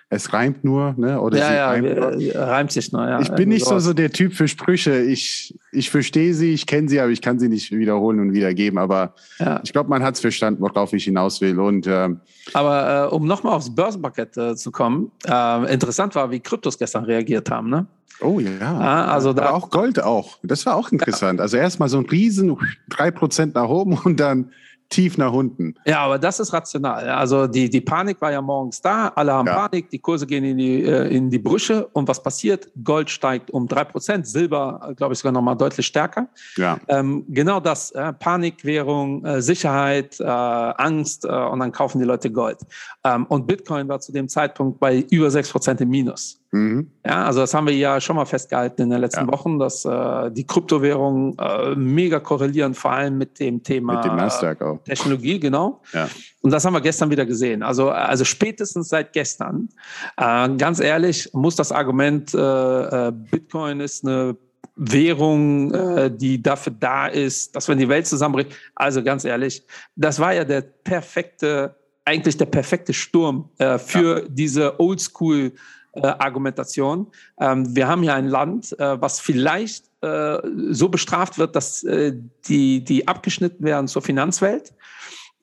Es 0.10 0.34
reimt 0.34 0.64
nur, 0.64 0.93
ne? 0.97 1.20
Oder 1.20 1.39
ja, 1.39 1.53
ja, 1.53 1.70
reimt, 1.70 1.97
nur. 1.97 2.36
reimt 2.36 2.72
sich 2.72 2.91
nur, 2.91 3.08
ja. 3.08 3.20
Ich 3.22 3.32
bin 3.32 3.49
nicht 3.49 3.66
so, 3.66 3.80
so 3.80 3.91
der 3.91 4.12
Typ 4.12 4.34
für 4.34 4.47
Sprüche. 4.47 5.01
Ich, 5.01 5.58
ich 5.72 5.89
verstehe 5.89 6.36
sie, 6.36 6.53
ich 6.53 6.68
kenne 6.68 6.88
sie, 6.88 6.99
aber 6.99 7.10
ich 7.10 7.24
kann 7.24 7.39
sie 7.39 7.49
nicht 7.49 7.72
wiederholen 7.72 8.20
und 8.20 8.34
wiedergeben. 8.34 8.78
Aber 8.78 9.16
ja. 9.39 9.60
ich 9.64 9.74
glaube, 9.74 9.89
man 9.89 10.03
hat 10.03 10.14
es 10.14 10.22
verstanden, 10.22 10.62
worauf 10.62 10.93
ich 10.93 11.06
hinaus 11.06 11.41
will. 11.41 11.60
Und, 11.60 11.88
ähm, 11.88 12.20
aber 12.53 13.10
äh, 13.12 13.16
um 13.16 13.26
nochmal 13.26 13.53
aufs 13.53 13.74
Börsenpaket 13.74 14.38
äh, 14.38 14.56
zu 14.56 14.72
kommen, 14.72 15.12
äh, 15.28 15.74
interessant 15.74 16.14
war, 16.14 16.30
wie 16.30 16.39
Kryptos 16.39 16.78
gestern 16.78 17.06
reagiert 17.06 17.49
haben, 17.49 17.70
ne? 17.72 17.88
Oh 18.22 18.39
ja. 18.39 18.51
ja 18.60 19.06
also 19.06 19.34
da, 19.34 19.49
auch 19.49 19.72
Gold 19.72 20.01
auch. 20.01 20.38
Das 20.43 20.66
war 20.68 20.76
auch 20.76 20.91
interessant. 20.91 21.39
Ja. 21.39 21.43
Also 21.43 21.58
erstmal 21.58 21.89
so 21.89 21.97
ein 21.97 22.06
Riesen, 22.06 22.56
drei 22.89 23.10
Prozent 23.12 23.56
nach 23.56 23.68
oben 23.68 23.97
und 24.03 24.20
dann 24.20 24.51
tief 24.90 25.18
nach 25.18 25.34
unten. 25.34 25.76
Ja, 25.86 26.00
aber 26.00 26.20
das 26.20 26.40
ist 26.40 26.54
rational. 26.54 27.10
Also 27.10 27.48
die, 27.48 27.70
die 27.70 27.82
Panik 27.82 28.22
war 28.22 28.32
ja 28.32 28.42
morgens 28.42 28.82
da, 28.82 29.12
alle 29.16 29.34
haben 29.34 29.48
ja. 29.48 29.68
Panik, 29.68 29.90
die 29.90 30.00
Kurse 30.00 30.26
gehen 30.28 30.44
in 30.44 30.58
die, 30.58 30.84
äh, 30.84 31.08
in 31.08 31.30
die 31.30 31.40
Brüche 31.40 31.88
und 31.88 32.08
was 32.08 32.22
passiert? 32.22 32.70
Gold 32.84 33.10
steigt 33.10 33.52
um 33.52 33.68
drei 33.68 33.84
Prozent, 33.84 34.28
Silber, 34.28 34.94
glaube 34.96 35.14
ich, 35.14 35.20
sogar 35.20 35.34
nochmal 35.34 35.58
deutlich 35.58 35.86
stärker. 35.86 36.28
Ja. 36.58 36.80
Ähm, 36.88 37.26
genau 37.30 37.60
das, 37.60 37.92
äh, 37.92 38.14
Panikwährung, 38.14 39.26
äh, 39.26 39.42
Sicherheit, 39.42 40.20
äh, 40.20 40.24
Angst 40.24 41.26
äh, 41.26 41.30
und 41.30 41.60
dann 41.60 41.72
kaufen 41.72 42.00
die 42.00 42.06
Leute 42.06 42.32
Gold. 42.32 42.60
Ähm, 43.04 43.26
und 43.28 43.48
Bitcoin 43.48 43.88
war 43.88 44.00
zu 44.00 44.12
dem 44.12 44.30
Zeitpunkt 44.30 44.80
bei 44.80 45.06
über 45.10 45.32
sechs 45.32 45.52
Prozent 45.52 45.82
im 45.82 45.90
Minus. 45.90 46.40
Mhm. 46.56 46.89
Ja, 47.06 47.26
also 47.26 47.41
das 47.41 47.53
haben 47.53 47.68
wir 47.68 47.76
ja 47.76 47.99
schon 47.99 48.16
mal 48.16 48.26
festgehalten 48.26 48.84
in 48.84 48.89
den 48.89 49.01
letzten 49.01 49.26
ja. 49.26 49.32
Wochen, 49.32 49.60
dass 49.60 49.84
äh, 49.84 50.32
die 50.32 50.47
Kryptowährungen 50.47 51.38
äh, 51.38 51.76
mega 51.76 52.22
korrelieren, 52.22 52.74
vor 52.74 52.93
allem 52.93 53.18
mit 53.18 53.41
dem 53.41 53.62
Thema 53.62 53.95
mit 53.95 54.06
dem 54.06 54.16
Nasdaq 54.16 54.62
auch. 54.62 54.82
Technologie, 54.84 55.38
genau. 55.38 55.82
Ja. 55.91 56.08
Und 56.41 56.51
das 56.51 56.64
haben 56.64 56.74
wir 56.74 56.80
gestern 56.80 57.10
wieder 57.10 57.26
gesehen. 57.26 57.62
Also, 57.62 57.89
also 57.89 58.24
spätestens 58.24 58.88
seit 58.88 59.12
gestern, 59.12 59.68
äh, 60.16 60.47
ganz 60.56 60.80
ehrlich, 60.80 61.30
muss 61.34 61.58
das 61.58 61.74
Argument, 61.74 62.34
äh, 62.34 62.38
äh, 62.38 63.12
Bitcoin 63.12 63.82
ist 63.82 64.06
eine 64.06 64.38
Währung, 64.78 65.74
äh, 65.74 66.10
die 66.10 66.41
dafür 66.41 66.74
da 66.80 67.08
ist, 67.08 67.53
dass 67.53 67.68
wenn 67.68 67.80
die 67.80 67.89
Welt 67.89 68.08
zusammenbricht. 68.08 68.51
Also 68.76 69.03
ganz 69.03 69.26
ehrlich, 69.26 69.62
das 69.97 70.22
war 70.22 70.34
ja 70.34 70.45
der 70.45 70.62
perfekte, 70.62 71.76
eigentlich 72.06 72.38
der 72.38 72.45
perfekte 72.45 72.93
Sturm 72.93 73.49
für 73.58 74.22
ja. 74.22 74.26
diese 74.30 74.80
Oldschool 74.80 75.51
äh, 75.96 76.08
Argumentation. 76.08 77.08
Ähm, 77.39 77.76
wir 77.76 77.88
haben 77.88 78.04
hier 78.04 78.14
ein 78.14 78.28
Land, 78.28 78.78
äh, 78.80 79.02
was 79.02 79.20
vielleicht 79.20 79.86
äh, 80.02 80.38
so 80.70 80.89
bestraft 80.89 81.38
wird, 81.38 81.56
dass 81.56 81.84
äh, 81.84 82.14
die, 82.48 82.84
die 82.84 83.08
abgeschnitten 83.08 83.64
werden 83.64 83.88
zur 83.88 84.02
Finanzwelt. 84.02 84.74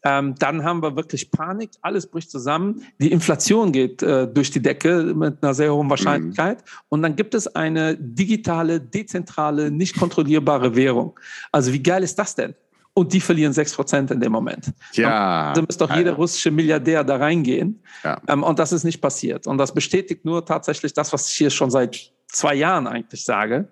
Ähm, 0.05 0.34
dann 0.38 0.64
haben 0.64 0.82
wir 0.82 0.96
wirklich 0.96 1.30
Panik, 1.30 1.70
alles 1.80 2.09
bricht 2.09 2.30
zusammen, 2.30 2.82
die 2.98 3.12
Inflation 3.12 3.70
geht 3.70 4.03
äh, 4.03 4.26
durch 4.26 4.50
die 4.50 4.61
Decke 4.61 5.14
mit 5.14 5.42
einer 5.42 5.55
sehr 5.55 5.72
hohen 5.72 5.88
Wahrscheinlichkeit 5.88 6.59
mhm. 6.59 6.70
und 6.88 7.03
dann 7.03 7.14
gibt 7.14 7.34
es 7.34 7.46
eine 7.46 7.96
digitale, 7.96 8.80
dezentrale, 8.80 9.70
nicht 9.70 9.96
kontrollierbare 9.96 10.74
Währung. 10.74 11.18
Also 11.53 11.72
wie 11.72 11.82
geil 11.82 12.03
ist 12.03 12.18
das 12.18 12.34
denn? 12.34 12.55
Und 12.95 13.12
die 13.12 13.20
verlieren 13.20 13.53
6% 13.53 14.12
in 14.12 14.20
dem 14.20 14.32
Moment. 14.32 14.72
Ja. 14.93 15.53
Da 15.55 15.62
müsste 15.62 15.86
doch 15.86 15.97
jeder 15.97 16.12
russische 16.12 16.51
Milliardär 16.51 17.03
da 17.05 17.16
reingehen. 17.16 17.82
Ja. 18.05 18.20
Ähm, 18.28 18.43
und 18.43 18.59
das 18.59 18.72
ist 18.72 18.84
nicht 18.84 19.01
passiert. 19.01 19.47
Und 19.47 19.59
das 19.59 19.72
bestätigt 19.72 20.24
nur 20.24 20.45
tatsächlich 20.45 20.93
das, 20.93 21.12
was 21.12 21.28
ich 21.28 21.34
hier 21.34 21.51
schon 21.51 21.70
seit 21.70 22.12
zwei 22.26 22.55
Jahren 22.55 22.86
eigentlich 22.86 23.24
sage. 23.24 23.68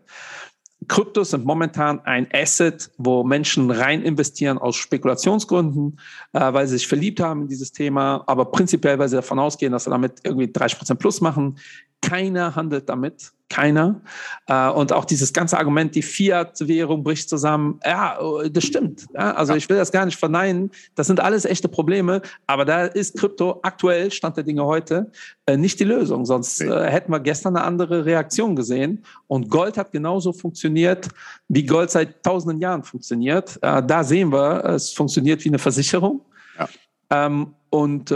Kryptos 0.88 1.30
sind 1.30 1.44
momentan 1.44 2.00
ein 2.06 2.26
Asset, 2.32 2.90
wo 2.96 3.22
Menschen 3.22 3.70
rein 3.70 4.02
investieren 4.02 4.56
aus 4.56 4.76
Spekulationsgründen, 4.76 6.00
äh, 6.32 6.52
weil 6.52 6.66
sie 6.66 6.78
sich 6.78 6.88
verliebt 6.88 7.20
haben 7.20 7.42
in 7.42 7.48
dieses 7.48 7.72
Thema, 7.72 8.24
aber 8.26 8.46
prinzipiell, 8.46 8.98
weil 8.98 9.08
sie 9.08 9.16
davon 9.16 9.38
ausgehen, 9.38 9.72
dass 9.72 9.84
sie 9.84 9.90
damit 9.90 10.20
irgendwie 10.24 10.50
30 10.50 10.78
Prozent 10.78 10.98
plus 10.98 11.20
machen. 11.20 11.58
Keiner 12.00 12.56
handelt 12.56 12.88
damit 12.88 13.32
keiner. 13.50 14.00
Äh, 14.46 14.70
und 14.70 14.92
auch 14.92 15.04
dieses 15.04 15.32
ganze 15.32 15.58
Argument, 15.58 15.94
die 15.94 16.02
Fiat-Währung 16.02 17.04
bricht 17.04 17.28
zusammen, 17.28 17.80
ja, 17.84 18.18
das 18.50 18.64
stimmt. 18.64 19.06
Also 19.14 19.54
ich 19.54 19.68
will 19.68 19.76
das 19.76 19.92
gar 19.92 20.06
nicht 20.06 20.18
verneinen. 20.18 20.70
Das 20.94 21.08
sind 21.08 21.20
alles 21.20 21.44
echte 21.44 21.68
Probleme. 21.68 22.22
Aber 22.46 22.64
da 22.64 22.86
ist 22.86 23.18
Krypto 23.18 23.60
aktuell, 23.62 24.10
Stand 24.10 24.36
der 24.36 24.44
Dinge 24.44 24.64
heute, 24.64 25.10
äh, 25.46 25.56
nicht 25.56 25.78
die 25.80 25.84
Lösung. 25.84 26.24
Sonst 26.24 26.62
äh, 26.62 26.90
hätten 26.90 27.12
wir 27.12 27.20
gestern 27.20 27.56
eine 27.56 27.66
andere 27.66 28.06
Reaktion 28.06 28.56
gesehen. 28.56 29.04
Und 29.26 29.50
Gold 29.50 29.76
hat 29.76 29.92
genauso 29.92 30.32
funktioniert, 30.32 31.08
wie 31.48 31.66
Gold 31.66 31.90
seit 31.90 32.22
tausenden 32.22 32.60
Jahren 32.60 32.84
funktioniert. 32.84 33.58
Da 33.60 34.04
sehen 34.04 34.32
wir, 34.32 34.64
es 34.64 34.92
funktioniert 34.92 35.44
wie 35.44 35.48
eine 35.48 35.58
Versicherung. 35.58 36.20
Ja. 36.58 36.68
Ähm, 37.10 37.54
und 37.70 38.10
äh, 38.10 38.14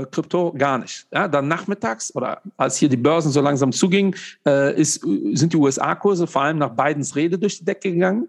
äh, 0.00 0.06
Krypto 0.10 0.52
gar 0.56 0.78
nicht. 0.78 1.06
Ja, 1.12 1.28
dann 1.28 1.46
nachmittags 1.46 2.14
oder 2.14 2.40
als 2.56 2.76
hier 2.76 2.88
die 2.88 2.96
Börsen 2.96 3.30
so 3.30 3.40
langsam 3.40 3.70
zugingen, 3.70 4.16
äh, 4.46 4.78
ist, 4.80 5.06
sind 5.32 5.52
die 5.52 5.56
USA-Kurse 5.56 6.26
vor 6.26 6.42
allem 6.42 6.58
nach 6.58 6.70
Bidens 6.70 7.14
Rede 7.14 7.38
durch 7.38 7.58
die 7.58 7.64
Decke 7.64 7.92
gegangen. 7.92 8.28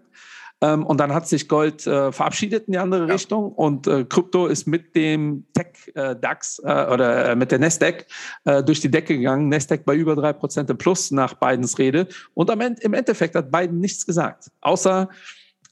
Ähm, 0.62 0.86
und 0.86 0.98
dann 0.98 1.12
hat 1.12 1.28
sich 1.28 1.48
Gold 1.48 1.86
äh, 1.86 2.12
verabschiedet 2.12 2.66
in 2.66 2.72
die 2.72 2.78
andere 2.78 3.06
ja. 3.06 3.12
Richtung 3.12 3.52
und 3.52 3.86
äh, 3.86 4.04
Krypto 4.04 4.46
ist 4.46 4.66
mit 4.66 4.96
dem 4.96 5.44
Tech-DAX 5.52 6.60
äh, 6.60 6.86
oder 6.90 7.30
äh, 7.30 7.36
mit 7.36 7.50
der 7.50 7.58
Nasdaq 7.58 8.06
äh, 8.44 8.62
durch 8.62 8.80
die 8.80 8.90
Decke 8.90 9.18
gegangen. 9.18 9.50
Nasdaq 9.50 9.84
bei 9.84 9.94
über 9.94 10.16
drei 10.16 10.32
Prozent 10.32 10.70
im 10.70 10.78
Plus 10.78 11.10
nach 11.10 11.34
Bidens 11.34 11.78
Rede. 11.78 12.08
Und 12.32 12.50
am 12.50 12.60
Ende, 12.62 12.80
im 12.82 12.94
Endeffekt 12.94 13.34
hat 13.34 13.50
Biden 13.50 13.80
nichts 13.80 14.06
gesagt, 14.06 14.50
außer 14.62 15.10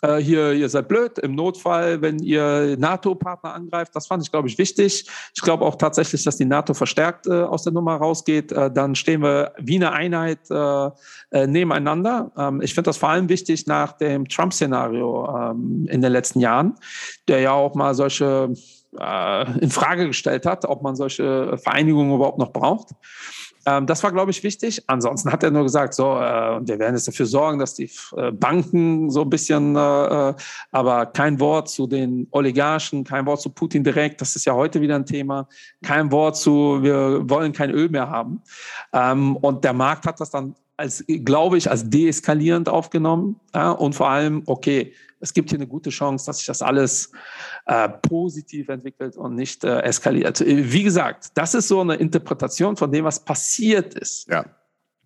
äh, 0.05 0.23
hier, 0.23 0.53
ihr 0.53 0.69
seid 0.69 0.89
blöd, 0.89 1.19
im 1.19 1.35
Notfall, 1.35 2.03
wenn 2.03 2.19
ihr 2.19 2.77
NATO-Partner 2.79 3.55
angreift, 3.55 3.95
das 3.95 4.07
fand 4.07 4.23
ich, 4.23 4.31
glaube 4.31 4.49
ich, 4.49 4.59
wichtig. 4.59 5.09
Ich 5.35 5.43
glaube 5.43 5.65
auch 5.65 5.77
tatsächlich, 5.77 6.25
dass 6.25 6.37
die 6.37 6.45
NATO 6.45 6.75
verstärkt 6.75 7.27
äh, 7.27 7.43
aus 7.43 7.65
der 7.65 7.73
Nummer 7.73 7.97
rausgeht. 7.97 8.53
Äh, 8.53 8.71
dann 8.71 8.95
stehen 8.95 9.23
wir 9.23 9.53
wie 9.59 9.77
eine 9.77 9.93
Einheit 9.93 10.51
äh, 10.51 10.91
äh, 11.31 11.47
nebeneinander. 11.47 12.33
Ähm, 12.37 12.61
ich 12.61 12.75
finde 12.75 12.89
das 12.89 12.97
vor 12.97 13.09
allem 13.09 13.29
wichtig 13.29 13.67
nach 13.67 13.93
dem 13.93 14.29
Trump-Szenario 14.29 15.29
ähm, 15.29 15.87
in 15.91 16.03
den 16.03 16.13
letzten 16.13 16.41
Jahren, 16.41 16.75
der 17.29 17.41
ja 17.41 17.53
auch 17.53 17.75
mal 17.75 17.95
solche 17.95 18.53
äh, 18.99 19.59
in 19.59 19.71
Frage 19.71 20.07
gestellt 20.07 20.47
hat, 20.47 20.65
ob 20.65 20.83
man 20.83 20.97
solche 20.97 21.57
Vereinigungen 21.59 22.15
überhaupt 22.15 22.39
noch 22.39 22.53
braucht. 22.53 22.91
Ähm, 23.67 23.87
das 23.87 24.03
war, 24.03 24.13
glaube 24.13 24.31
ich, 24.31 24.43
wichtig. 24.43 24.83
Ansonsten 24.87 25.33
hat 25.33 25.43
er 25.43 25.51
nur 25.51 25.63
gesagt, 25.63 25.95
so, 25.95 26.17
äh, 26.17 26.61
wir 26.67 26.79
werden 26.79 26.95
jetzt 26.95 27.09
dafür 27.09 27.27
sorgen, 27.27 27.59
dass 27.59 27.75
die 27.75 27.91
äh, 28.17 28.31
Banken 28.33 29.11
so 29.11 29.23
ein 29.23 29.31
bisschen, 29.31 29.77
äh, 29.77 30.31
äh, 30.31 30.35
aber 30.73 31.07
kein 31.07 31.41
Wort 31.41 31.69
zu 31.69 31.87
den 31.87 32.27
Oligarchen, 32.31 33.05
kein 33.05 33.27
Wort 33.27 33.41
zu 33.41 33.51
Putin 33.51 33.85
direkt. 33.85 34.21
Das 34.21 34.37
ist 34.37 34.45
ja 34.45 34.55
heute 34.55 34.81
wieder 34.81 34.97
ein 34.97 35.07
Thema. 35.07 35.49
Kein 35.83 36.11
Wort 36.13 36.37
zu, 36.37 36.83
wir 36.83 37.29
wollen 37.29 37.53
kein 37.53 37.71
Öl 37.71 37.89
mehr 37.89 38.09
haben. 38.09 38.43
Ähm, 38.93 39.37
und 39.37 39.65
der 39.65 39.73
Markt 39.73 40.07
hat 40.07 40.21
das 40.21 40.31
dann 40.31 40.55
als, 40.77 41.05
glaube 41.07 41.59
ich, 41.59 41.71
als 41.71 41.89
deeskalierend 41.89 42.69
aufgenommen. 42.69 43.41
Ja, 43.55 43.71
und 43.71 43.95
vor 43.95 44.09
allem, 44.09 44.43
okay, 44.47 44.93
es 45.21 45.33
gibt 45.33 45.51
hier 45.51 45.59
eine 45.59 45.67
gute 45.67 45.91
Chance, 45.91 46.27
dass 46.27 46.39
sich 46.39 46.47
das 46.47 46.61
alles 46.63 47.13
äh, 47.67 47.89
positiv 47.89 48.69
entwickelt 48.69 49.17
und 49.17 49.35
nicht 49.35 49.65
äh, 49.65 49.81
eskaliert. 49.81 50.41
Wie 50.45 50.83
gesagt, 50.83 51.29
das 51.35 51.55
ist 51.55 51.69
so 51.69 51.81
eine 51.81 51.95
Interpretation 51.95 52.77
von 52.77 52.93
dem, 52.93 53.05
was 53.05 53.25
passiert 53.25 53.95
ist. 53.95 54.29
Ja. 54.29 54.45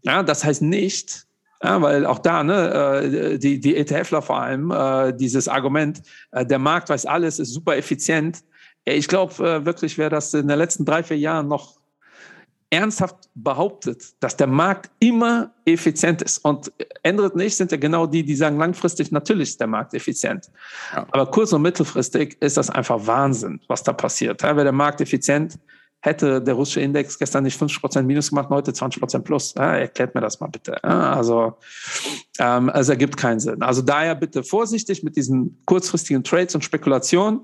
Ja, 0.03 0.23
das 0.23 0.45
heißt 0.45 0.63
nicht, 0.63 1.27
ja, 1.63 1.83
weil 1.83 2.07
auch 2.07 2.21
da, 2.21 2.45
ne, 2.45 3.03
äh, 3.03 3.39
die, 3.39 3.61
die 3.61 3.77
ETFler 3.77 4.23
vor 4.23 4.41
allem, 4.41 4.71
äh, 4.71 5.13
dieses 5.13 5.49
Argument, 5.49 6.03
äh, 6.31 6.47
der 6.47 6.59
Markt 6.59 6.89
weiß 6.89 7.07
alles, 7.07 7.39
ist 7.39 7.53
super 7.53 7.77
effizient. 7.77 8.45
Ich 8.85 9.09
glaube 9.09 9.67
wirklich, 9.67 9.99
wer 9.99 10.09
das 10.09 10.33
in 10.33 10.49
den 10.49 10.57
letzten 10.57 10.87
drei, 10.87 11.03
vier 11.03 11.19
Jahren 11.19 11.47
noch 11.47 11.79
ernsthaft 12.71 13.17
behauptet, 13.35 14.05
dass 14.21 14.37
der 14.37 14.47
Markt 14.47 14.91
immer 14.99 15.53
effizient 15.65 16.21
ist 16.23 16.39
und 16.39 16.71
ändert 17.03 17.35
nicht, 17.35 17.57
sind 17.57 17.73
ja 17.73 17.79
genau 17.79 18.07
die, 18.07 18.23
die 18.23 18.35
sagen, 18.35 18.59
langfristig 18.59 19.11
natürlich 19.11 19.51
ist 19.51 19.61
der 19.61 19.69
Markt 19.69 19.95
effizient. 19.95 20.51
Ja. 20.93 21.07
Aber 21.11 21.27
kurz- 21.31 21.53
und 21.53 21.63
mittelfristig 21.63 22.37
ist 22.41 22.57
das 22.57 22.69
einfach 22.69 23.07
Wahnsinn, 23.07 23.61
was 23.69 23.83
da 23.83 23.93
passiert. 23.93 24.43
Ja, 24.43 24.55
wäre 24.55 24.65
der 24.65 24.73
Markt 24.73 25.01
effizient, 25.01 25.59
hätte 26.01 26.43
der 26.43 26.55
russische 26.55 26.81
Index 26.81 27.19
gestern 27.19 27.45
nicht 27.45 27.61
50% 27.61 28.03
Minus 28.03 28.29
gemacht, 28.29 28.49
heute 28.51 28.73
20% 28.73 29.21
Plus. 29.21 29.55
Ja, 29.57 29.77
erklärt 29.77 30.15
mir 30.15 30.21
das 30.21 30.39
mal 30.39 30.49
bitte. 30.49 30.83
also, 30.85 31.55
ähm, 32.39 32.69
also 32.69 32.93
ergibt 32.93 33.17
keinen 33.17 33.41
Sinn. 33.41 33.63
Also 33.63 33.83
daher 33.83 34.15
bitte 34.15 34.43
vorsichtig 34.43 35.03
mit 35.03 35.17
diesen 35.17 35.63
kurzfristigen 35.65 36.23
Trades 36.23 36.55
und 36.55 36.63
Spekulationen. 36.63 37.41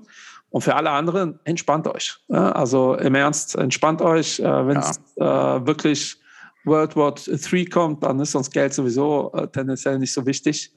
Und 0.55 0.61
für 0.61 0.73
alle 0.73 0.89
anderen, 0.89 1.37
entspannt 1.43 1.85
euch. 1.85 2.17
Also 2.29 2.95
im 2.95 3.13
Ernst, 3.13 3.55
entspannt 3.55 4.01
euch. 4.01 4.39
Äh, 4.39 4.67
Wenn 4.67 4.77
es 4.77 5.01
ja. 5.17 5.57
äh, 5.57 5.67
wirklich 5.67 6.15
World 6.63 6.95
War 6.95 7.13
III 7.27 7.65
kommt, 7.65 8.03
dann 8.03 8.21
ist 8.21 8.35
uns 8.35 8.49
Geld 8.49 8.73
sowieso 8.73 9.33
äh, 9.33 9.49
tendenziell 9.49 9.99
nicht 9.99 10.13
so 10.13 10.25
wichtig. 10.25 10.71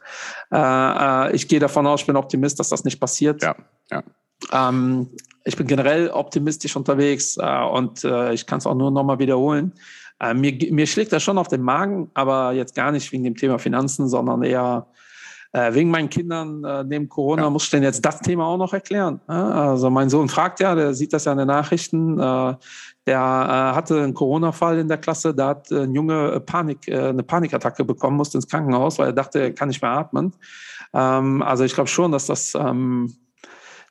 Äh, 0.50 0.56
äh, 0.58 1.32
ich 1.32 1.46
gehe 1.46 1.60
davon 1.60 1.86
aus, 1.86 2.00
ich 2.00 2.08
bin 2.08 2.16
Optimist, 2.16 2.58
dass 2.58 2.70
das 2.70 2.82
nicht 2.82 2.98
passiert. 2.98 3.40
Ja, 3.40 3.54
ja. 3.92 4.02
Ähm, 4.50 5.10
ich 5.44 5.56
bin 5.56 5.68
generell 5.68 6.10
optimistisch 6.10 6.74
unterwegs 6.74 7.36
äh, 7.36 7.62
und 7.62 8.02
ich 8.32 8.46
kann 8.46 8.58
es 8.58 8.66
auch 8.66 8.74
nur 8.74 8.90
nochmal 8.90 9.20
wiederholen. 9.20 9.74
Mir, 10.34 10.58
mir 10.72 10.88
schlägt 10.88 11.12
das 11.12 11.22
schon 11.22 11.38
auf 11.38 11.46
den 11.46 11.62
Magen, 11.62 12.10
aber 12.14 12.50
jetzt 12.50 12.74
gar 12.74 12.90
nicht 12.90 13.12
wegen 13.12 13.22
dem 13.22 13.36
Thema 13.36 13.60
Finanzen, 13.60 14.08
sondern 14.08 14.42
eher 14.42 14.88
äh, 15.52 15.72
wegen 15.72 15.90
meinen 15.90 16.10
Kindern 16.10 16.62
äh, 16.62 16.84
neben 16.84 17.08
Corona 17.08 17.44
ja. 17.44 17.50
muss 17.50 17.64
ich 17.64 17.70
denn 17.70 17.82
jetzt 17.82 18.04
das 18.04 18.20
Thema 18.20 18.46
auch 18.46 18.58
noch 18.58 18.74
erklären. 18.74 19.20
Also 19.26 19.88
mein 19.88 20.10
Sohn 20.10 20.28
fragt 20.28 20.60
ja, 20.60 20.74
der 20.74 20.92
sieht 20.92 21.12
das 21.12 21.24
ja 21.24 21.32
in 21.32 21.38
den 21.38 21.46
Nachrichten. 21.46 22.18
Äh, 22.18 22.54
der 23.06 23.18
hatte 23.18 24.02
einen 24.02 24.12
Corona-Fall 24.12 24.78
in 24.78 24.88
der 24.88 24.98
Klasse, 24.98 25.34
da 25.34 25.48
hat 25.48 25.70
ein 25.70 25.94
Junge 25.94 26.40
Panik, 26.40 26.92
eine 26.92 27.22
Panikattacke 27.22 27.82
bekommen, 27.82 28.18
musste 28.18 28.36
ins 28.36 28.46
Krankenhaus, 28.46 28.98
weil 28.98 29.06
er 29.06 29.12
dachte, 29.14 29.40
er 29.40 29.54
kann 29.54 29.68
nicht 29.68 29.80
mehr 29.80 29.92
atmen. 29.92 30.34
Ähm, 30.92 31.40
also 31.40 31.64
ich 31.64 31.72
glaube 31.72 31.88
schon, 31.88 32.12
dass 32.12 32.26
das 32.26 32.54
ähm, 32.54 33.16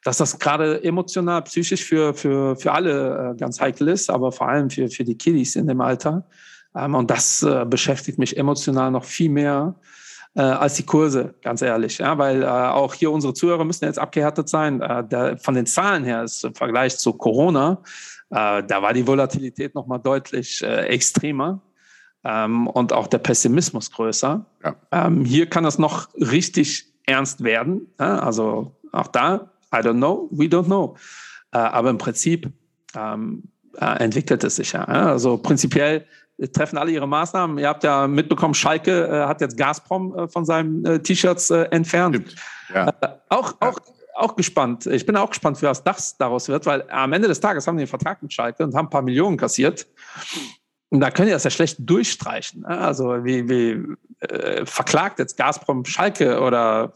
dass 0.03 0.17
das 0.17 0.37
gerade 0.37 0.83
emotional, 0.83 1.41
psychisch 1.41 1.83
für, 1.83 2.13
für, 2.13 2.55
für 2.55 2.71
alle 2.71 3.35
ganz 3.39 3.59
heikel 3.59 3.87
ist, 3.87 4.11
aber 4.11 4.31
vor 4.31 4.47
allem 4.47 4.69
für, 4.69 4.87
für 4.89 5.03
die 5.03 5.17
Kiddies 5.17 5.55
in 5.55 5.67
dem 5.67 5.81
Alter. 5.81 6.27
Ähm, 6.75 6.93
und 6.93 7.09
das 7.09 7.45
beschäftigt 7.65 8.19
mich 8.19 8.37
emotional 8.37 8.91
noch 8.91 9.03
viel 9.03 9.31
mehr 9.31 9.75
äh, 10.37 10.41
als 10.41 10.75
die 10.75 10.85
Kurse, 10.85 11.33
ganz 11.41 11.63
ehrlich. 11.63 11.97
Ja, 11.97 12.17
weil 12.17 12.43
äh, 12.43 12.45
auch 12.45 12.93
hier 12.93 13.11
unsere 13.11 13.33
Zuhörer 13.33 13.65
müssen 13.65 13.85
jetzt 13.85 13.97
abgehärtet 13.97 14.47
sein. 14.47 14.81
Äh, 14.81 15.03
der, 15.07 15.37
von 15.39 15.55
den 15.55 15.65
Zahlen 15.65 16.03
her 16.03 16.23
ist 16.23 16.45
im 16.45 16.53
Vergleich 16.53 16.97
zu 16.97 17.13
Corona, 17.13 17.81
äh, 18.29 18.63
da 18.63 18.81
war 18.81 18.93
die 18.93 19.07
Volatilität 19.07 19.73
nochmal 19.73 19.99
deutlich 19.99 20.61
äh, 20.61 20.85
extremer. 20.85 21.61
Ähm, 22.23 22.67
und 22.67 22.93
auch 22.93 23.07
der 23.07 23.19
Pessimismus 23.19 23.91
größer. 23.91 24.45
Ja. 24.63 24.75
Ähm, 24.91 25.25
hier 25.25 25.47
kann 25.47 25.63
das 25.63 25.79
noch 25.79 26.09
richtig 26.15 26.85
ernst 27.05 27.43
werden. 27.43 27.87
Ja, 27.99 28.19
also 28.19 28.75
auch 28.91 29.07
da, 29.07 29.51
I 29.73 29.77
don't 29.77 29.97
know, 29.97 30.27
we 30.31 30.45
don't 30.45 30.65
know. 30.65 30.97
Äh, 31.51 31.57
aber 31.57 31.89
im 31.89 31.97
Prinzip 31.97 32.51
ähm, 32.95 33.43
entwickelt 33.79 34.43
es 34.43 34.57
sich 34.57 34.73
ja. 34.73 34.83
Also 34.83 35.37
prinzipiell 35.37 36.05
treffen 36.53 36.77
alle 36.77 36.91
ihre 36.91 37.07
Maßnahmen. 37.07 37.57
Ihr 37.57 37.67
habt 37.67 37.83
ja 37.83 38.07
mitbekommen, 38.07 38.53
Schalke 38.53 39.07
äh, 39.07 39.25
hat 39.25 39.41
jetzt 39.41 39.57
Gazprom 39.57 40.15
äh, 40.15 40.27
von 40.27 40.45
seinen 40.45 40.85
äh, 40.85 40.99
T-Shirts 40.99 41.49
äh, 41.49 41.63
entfernt. 41.71 42.35
Ja. 42.73 42.89
Äh, 42.89 43.07
auch, 43.29 43.55
auch, 43.59 43.79
auch 44.15 44.35
gespannt. 44.35 44.85
Ich 44.85 45.05
bin 45.05 45.15
auch 45.15 45.29
gespannt, 45.29 45.61
was 45.63 45.83
das 45.83 46.17
daraus 46.17 46.47
wird, 46.47 46.65
weil 46.65 46.83
am 46.89 47.13
Ende 47.13 47.27
des 47.27 47.39
Tages 47.39 47.65
haben 47.67 47.77
die 47.77 47.83
den 47.83 47.89
Vertrag 47.89 48.21
mit 48.21 48.33
Schalke 48.33 48.63
und 48.63 48.75
haben 48.75 48.87
ein 48.87 48.89
paar 48.89 49.01
Millionen 49.01 49.37
kassiert. 49.37 49.87
Und 50.89 51.01
da 51.01 51.11
können 51.11 51.27
die 51.27 51.33
das 51.33 51.43
ja 51.43 51.49
schlecht 51.49 51.77
durchstreichen. 51.79 52.61
Ne? 52.61 52.77
Also 52.77 53.23
wie, 53.25 53.49
wie 53.49 53.97
äh, 54.19 54.65
verklagt 54.65 55.19
jetzt 55.19 55.37
Gazprom 55.37 55.85
Schalke 55.85 56.39
oder 56.39 56.93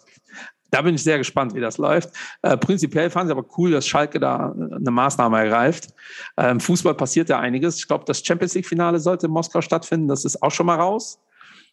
da 0.71 0.81
bin 0.81 0.95
ich 0.95 1.03
sehr 1.03 1.17
gespannt, 1.17 1.53
wie 1.53 1.59
das 1.59 1.77
läuft. 1.77 2.09
Äh, 2.41 2.57
prinzipiell 2.57 3.09
fand 3.09 3.29
ich 3.29 3.37
aber 3.37 3.45
cool, 3.57 3.71
dass 3.71 3.85
Schalke 3.85 4.19
da 4.19 4.53
eine 4.53 4.91
Maßnahme 4.91 5.37
ergreift. 5.39 5.89
Äh, 6.37 6.51
Im 6.51 6.59
Fußball 6.59 6.95
passiert 6.95 7.29
ja 7.29 7.39
einiges. 7.39 7.77
Ich 7.77 7.87
glaube, 7.87 8.05
das 8.05 8.25
Champions 8.25 8.55
League-Finale 8.55 8.99
sollte 8.99 9.27
in 9.27 9.33
Moskau 9.33 9.61
stattfinden. 9.61 10.07
Das 10.07 10.25
ist 10.25 10.41
auch 10.41 10.51
schon 10.51 10.65
mal 10.65 10.79
raus. 10.79 11.19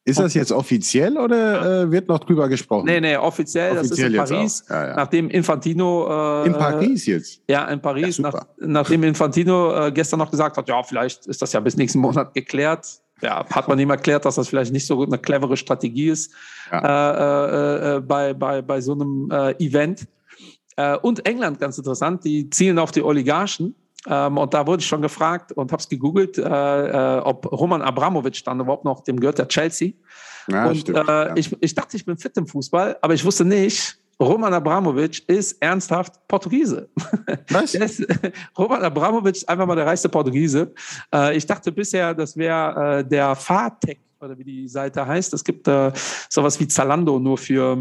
Ist 0.04 0.18
das 0.18 0.32
jetzt 0.32 0.52
offiziell 0.52 1.18
oder 1.18 1.82
äh, 1.82 1.90
wird 1.90 2.08
noch 2.08 2.20
drüber 2.20 2.48
gesprochen? 2.48 2.86
Nee, 2.86 3.00
nee, 3.00 3.16
offiziell. 3.16 3.76
offiziell 3.76 4.12
das 4.12 4.28
ist 4.28 4.32
in 4.32 4.38
Paris. 4.38 4.64
Ja, 4.68 4.86
ja. 4.86 4.96
Nachdem 4.96 5.28
Infantino. 5.28 6.44
Äh, 6.44 6.46
in 6.46 6.52
Paris 6.54 7.06
jetzt? 7.06 7.42
Ja, 7.48 7.66
in 7.66 7.80
Paris. 7.80 8.16
Ja, 8.16 8.22
nach, 8.22 8.46
nachdem 8.58 9.02
Infantino 9.02 9.86
äh, 9.86 9.92
gestern 9.92 10.18
noch 10.18 10.30
gesagt 10.30 10.56
hat, 10.56 10.66
ja, 10.68 10.82
vielleicht 10.82 11.26
ist 11.26 11.42
das 11.42 11.52
ja 11.52 11.60
bis 11.60 11.76
nächsten 11.76 11.98
Monat 11.98 12.32
geklärt 12.32 12.86
ja, 13.22 13.44
hat 13.50 13.68
man 13.68 13.78
ihm 13.78 13.90
erklärt, 13.90 14.24
dass 14.24 14.36
das 14.36 14.48
vielleicht 14.48 14.72
nicht 14.72 14.86
so 14.86 15.02
eine 15.02 15.18
clevere 15.18 15.56
Strategie 15.56 16.08
ist 16.08 16.32
ja. 16.70 16.80
äh, 16.80 17.94
äh, 17.94 17.96
äh 17.96 18.00
bei, 18.00 18.34
bei, 18.34 18.62
bei 18.62 18.80
so 18.80 18.92
einem 18.92 19.30
äh, 19.30 19.52
Event. 19.64 20.06
Äh, 20.76 20.96
und 20.98 21.26
England, 21.26 21.58
ganz 21.58 21.78
interessant, 21.78 22.24
die 22.24 22.48
zielen 22.50 22.78
auf 22.78 22.92
die 22.92 23.02
Oligarchen. 23.02 23.74
Ähm, 24.06 24.38
und 24.38 24.54
da 24.54 24.66
wurde 24.66 24.80
ich 24.80 24.86
schon 24.86 25.02
gefragt 25.02 25.52
und 25.52 25.72
habe 25.72 25.80
es 25.80 25.88
gegoogelt, 25.88 26.38
äh, 26.38 27.20
ob 27.24 27.50
Roman 27.50 27.82
Abramowitsch 27.82 28.42
dann 28.46 28.60
überhaupt 28.60 28.84
noch, 28.84 29.02
dem 29.02 29.18
gehört 29.18 29.38
der 29.38 29.48
Chelsea. 29.48 29.92
Ja, 30.50 30.66
und 30.66 30.76
stimmt, 30.76 31.06
ja. 31.06 31.36
ich, 31.36 31.54
ich 31.60 31.74
dachte, 31.74 31.96
ich 31.96 32.06
bin 32.06 32.16
fit 32.16 32.36
im 32.36 32.46
Fußball, 32.46 32.96
aber 33.02 33.12
ich 33.12 33.24
wusste 33.24 33.44
nicht, 33.44 33.97
Roman 34.20 34.52
Abramovic 34.52 35.28
ist 35.28 35.60
ernsthaft 35.62 36.14
Portugiese. 36.26 36.88
Was? 37.50 37.74
ist, 37.74 38.06
Roman 38.56 38.82
Abramovic 38.82 39.36
ist 39.36 39.48
einfach 39.48 39.66
mal 39.66 39.76
der 39.76 39.86
reichste 39.86 40.08
Portugiese. 40.08 40.72
Äh, 41.14 41.36
ich 41.36 41.46
dachte 41.46 41.70
bisher, 41.70 42.14
das 42.14 42.36
wäre 42.36 42.98
äh, 42.98 43.04
der 43.04 43.34
Fartec 43.36 44.00
oder 44.20 44.36
wie 44.36 44.44
die 44.44 44.68
Seite 44.68 45.06
heißt. 45.06 45.32
Es 45.34 45.44
gibt 45.44 45.68
äh, 45.68 45.92
sowas 46.28 46.58
wie 46.58 46.66
Zalando 46.66 47.18
nur 47.20 47.38
für 47.38 47.78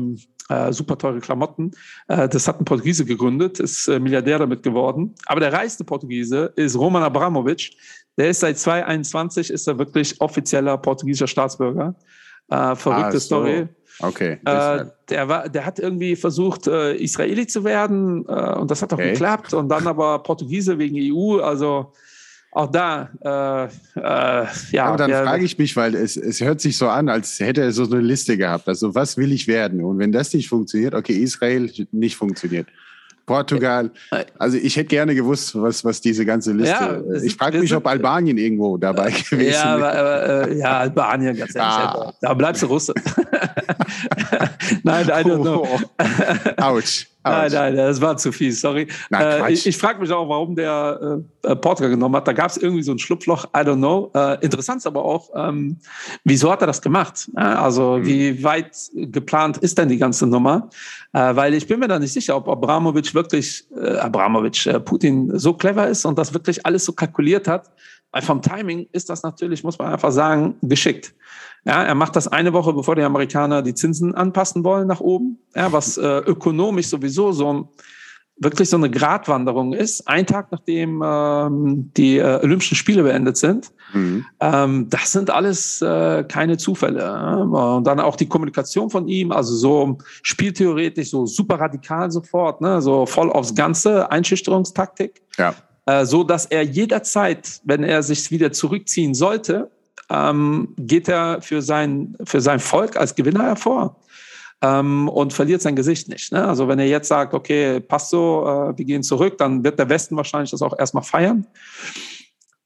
äh, 0.50 0.72
super 0.72 0.98
teure 0.98 1.20
Klamotten. 1.20 1.72
Äh, 2.08 2.30
das 2.30 2.48
hat 2.48 2.62
ein 2.62 2.66
Portugiese 2.66 3.06
gegründet, 3.06 3.60
ist 3.60 3.88
äh, 3.88 4.00
Milliardär 4.00 4.40
damit 4.40 4.64
geworden. 4.64 5.16
Aber 5.26 5.40
der 5.40 5.52
reichste 5.52 5.84
Portugiese 5.84 6.54
ist 6.56 6.78
Roman 6.78 7.04
Abramovic. 7.04 7.72
Der 8.18 8.30
ist 8.30 8.40
seit 8.40 8.58
2021 8.58 9.50
ist 9.50 9.68
er 9.68 9.78
wirklich 9.78 10.20
offizieller 10.22 10.78
portugiesischer 10.78 11.28
Staatsbürger. 11.28 11.96
Äh, 12.50 12.76
verrückte 12.76 13.08
ah, 13.08 13.12
so. 13.12 13.20
Story. 13.20 13.68
Okay. 14.00 14.38
Äh, 14.45 14.86
der, 15.10 15.28
war, 15.28 15.50
der 15.50 15.66
hat 15.66 15.80
irgendwie 15.80 16.16
versucht, 16.16 16.68
äh, 16.68 16.95
Israeli 16.95 17.48
zu 17.48 17.64
werden 17.64 18.26
äh, 18.28 18.54
und 18.54 18.70
das 18.70 18.82
hat 18.82 18.93
auch 18.93 18.98
okay. 18.98 19.12
geklappt. 19.12 19.54
Und 19.54 19.70
dann 19.70 19.88
aber 19.88 20.20
Portugiese 20.20 20.78
wegen 20.78 20.98
EU. 21.00 21.39
Also 21.41 21.93
auch 22.52 22.72
da, 22.72 23.10
äh, 23.22 24.00
äh, 24.00 24.48
ja. 24.72 24.86
Aber 24.86 24.98
dann 24.98 25.12
frage 25.12 25.45
ich 25.45 25.58
mich, 25.58 25.76
weil 25.76 25.95
es, 25.95 26.16
es 26.16 26.41
hört 26.41 26.62
sich 26.62 26.78
so 26.78 26.88
an, 26.88 27.10
als 27.10 27.39
hätte 27.39 27.62
er 27.62 27.72
so 27.72 27.84
eine 27.84 28.00
Liste 28.00 28.38
gehabt. 28.38 28.68
Also, 28.68 28.95
was 28.95 29.18
will 29.18 29.32
ich 29.32 29.48
werden? 29.48 29.84
Und 29.84 30.00
wenn 30.00 30.12
das 30.12 30.34
nicht 30.34 30.48
funktioniert, 30.48 30.93
okay, 30.93 31.14
Israel 31.14 31.72
nicht 31.91 32.16
funktioniert. 32.16 32.68
Portugal. 33.28 33.91
Also 34.39 34.57
ich 34.57 34.75
hätte 34.78 34.88
gerne 34.88 35.13
gewusst, 35.13 35.53
was, 35.61 35.86
was 35.86 36.01
diese 36.01 36.25
ganze 36.25 36.53
Liste. 36.53 37.03
Ja, 37.07 37.21
ich 37.21 37.36
frage 37.36 37.59
mich, 37.59 37.75
ob 37.75 37.86
Albanien 37.86 38.38
irgendwo 38.38 38.78
dabei 38.78 39.11
gewesen 39.11 39.39
wäre. 39.39 39.51
Ja, 39.51 39.63
aber, 39.65 39.93
aber, 39.93 40.47
äh, 40.47 40.57
ja, 40.57 40.78
Albanien, 40.80 41.38
ganz 41.38 41.53
ehrlich. 41.53 41.73
Ah. 41.73 42.13
Da 42.21 42.34
bleibst 42.34 42.63
du 42.63 42.67
Russe. 42.67 42.93
nein, 44.84 45.05
I 45.07 45.23
don't 45.23 45.41
know. 45.41 45.67
Autsch. 46.57 47.07
Nein, 47.30 47.51
nein, 47.51 47.75
das 47.75 48.01
war 48.01 48.17
zu 48.17 48.32
viel, 48.32 48.51
sorry. 48.51 48.88
Nein, 49.09 49.43
äh, 49.43 49.51
ich, 49.51 49.65
ich 49.65 49.78
frage 49.78 49.99
mich 49.99 50.11
auch, 50.11 50.28
warum 50.28 50.55
der 50.55 51.21
äh, 51.43 51.55
Portugal 51.55 51.89
genommen 51.89 52.15
hat. 52.15 52.28
Da 52.28 52.34
gab 52.34 52.49
es 52.49 52.57
irgendwie 52.57 52.84
so 52.84 52.91
ein 52.91 52.99
Schlupfloch, 52.99 53.45
I 53.45 53.59
don't 53.59 53.78
know. 53.78 54.11
Äh, 54.13 54.43
interessant 54.43 54.80
ist 54.80 54.88
aber 54.88 55.03
auch, 55.03 55.30
ähm, 55.36 55.78
wieso 56.23 56.51
hat 56.51 56.61
er 56.61 56.67
das 56.67 56.82
gemacht? 56.82 57.30
also, 57.36 57.97
mhm. 57.97 58.05
wie 58.05 58.43
weit 58.43 58.75
geplant 58.93 59.57
ist 59.57 59.78
denn 59.78 59.89
die 59.89 59.97
ganze 59.97 60.28
Nummer? 60.28 60.69
Äh, 61.13 61.36
weil 61.36 61.53
ich 61.53 61.67
bin 61.67 61.80
mir 61.80 61.88
da 61.88 61.97
nicht 61.99 62.13
sicher, 62.13 62.36
ob 62.36 62.47
Abramovic 62.47 63.13
wirklich, 63.13 63.65
äh, 63.75 63.97
Abramovic, 63.97 64.65
äh, 64.65 64.80
Putin 64.80 65.32
so 65.38 65.53
clever 65.53 65.88
ist 65.88 66.05
und 66.05 66.17
das 66.17 66.34
wirklich 66.34 66.65
alles 66.65 66.86
so 66.86 66.91
kalkuliert 66.91 67.47
hat. 67.47 67.71
Weil 68.12 68.22
vom 68.22 68.41
Timing 68.41 68.88
ist 68.91 69.10
das 69.10 69.24
natürlich, 69.24 69.64
muss 69.64 69.78
man 69.78 69.91
einfach 69.91 70.12
sagen, 70.12 70.55
geschickt. 70.62 71.14
Ja, 71.66 71.84
er 71.84 71.95
macht 71.95 72.16
das 72.16 72.28
eine 72.28 72.53
Woche, 72.53 72.74
bevor 72.74 72.95
die 72.95 73.01
Amerikaner 73.01 73.62
die 73.62 73.74
Zinsen 73.74 74.16
anpassen 74.16 74.64
wollen 74.64 74.88
nach 74.88 75.01
oben, 75.01 75.39
ja, 75.55 75.72
was 75.72 75.97
äh, 75.97 76.20
ökonomisch 76.20 76.88
sowieso 76.88 77.34
so 77.34 77.53
ein, 77.53 77.68
wirklich 78.38 78.70
so 78.70 78.78
eine 78.78 78.89
Gratwanderung 78.89 79.74
ist. 79.74 80.08
Ein 80.08 80.26
Tag 80.26 80.51
nachdem 80.51 81.01
ähm, 81.03 81.91
die 81.97 82.20
äh, 82.20 82.39
Olympischen 82.41 82.76
Spiele 82.76 83.03
beendet 83.03 83.38
sind. 83.38 83.72
Mhm. 83.93 84.26
Ähm, 84.39 84.89
das 84.89 85.12
sind 85.12 85.30
alles 85.30 85.82
äh, 85.82 86.24
keine 86.24 86.58
Zufälle. 86.58 86.99
Ja? 86.99 87.36
Und 87.36 87.86
dann 87.86 87.99
auch 87.99 88.16
die 88.16 88.30
Kommunikation 88.30 88.89
von 88.89 89.08
ihm, 89.08 89.32
also 89.32 89.55
so 89.55 89.97
spieltheoretisch, 90.22 91.10
so 91.10 91.26
super 91.26 91.60
radikal 91.60 92.12
sofort, 92.12 92.62
ne? 92.62 92.82
so 92.82 93.05
voll 93.05 93.32
aufs 93.32 93.55
Ganze, 93.55 94.10
Einschüchterungstaktik. 94.12 95.22
Ja. 95.38 95.55
Äh, 95.88 96.06
so 96.06 96.24
dass 96.24 96.46
er 96.46 96.64
jederzeit, 96.64 97.62
wenn 97.64 97.84
er 97.84 98.04
sich 98.04 98.30
wieder 98.30 98.52
zurückziehen 98.52 99.16
sollte, 99.16 99.72
ähm, 100.10 100.74
geht 100.78 101.08
er 101.08 101.42
für 101.42 101.62
sein, 101.62 102.16
für 102.26 102.42
sein 102.42 102.60
Volk 102.60 102.98
als 102.98 103.16
Gewinner 103.16 103.44
hervor. 103.44 103.96
Ähm, 104.62 105.08
und 105.08 105.34
verliert 105.34 105.62
sein 105.62 105.76
Gesicht 105.76 106.10
nicht. 106.10 106.32
Ne? 106.32 106.46
Also 106.46 106.68
wenn 106.68 106.80
er 106.80 106.88
jetzt 106.88 107.08
sagt, 107.08 107.36
okay, 107.36 107.80
passt 107.80 108.10
so, 108.10 108.44
äh, 108.44 108.78
wir 108.78 108.86
gehen 108.86 109.04
zurück, 109.04 109.38
dann 109.38 109.64
wird 109.64 109.78
der 109.78 109.88
Westen 109.88 110.18
wahrscheinlich 110.18 110.50
das 110.50 110.64
auch 110.64 110.78
erstmal 110.78 111.04
feiern. 111.04 111.46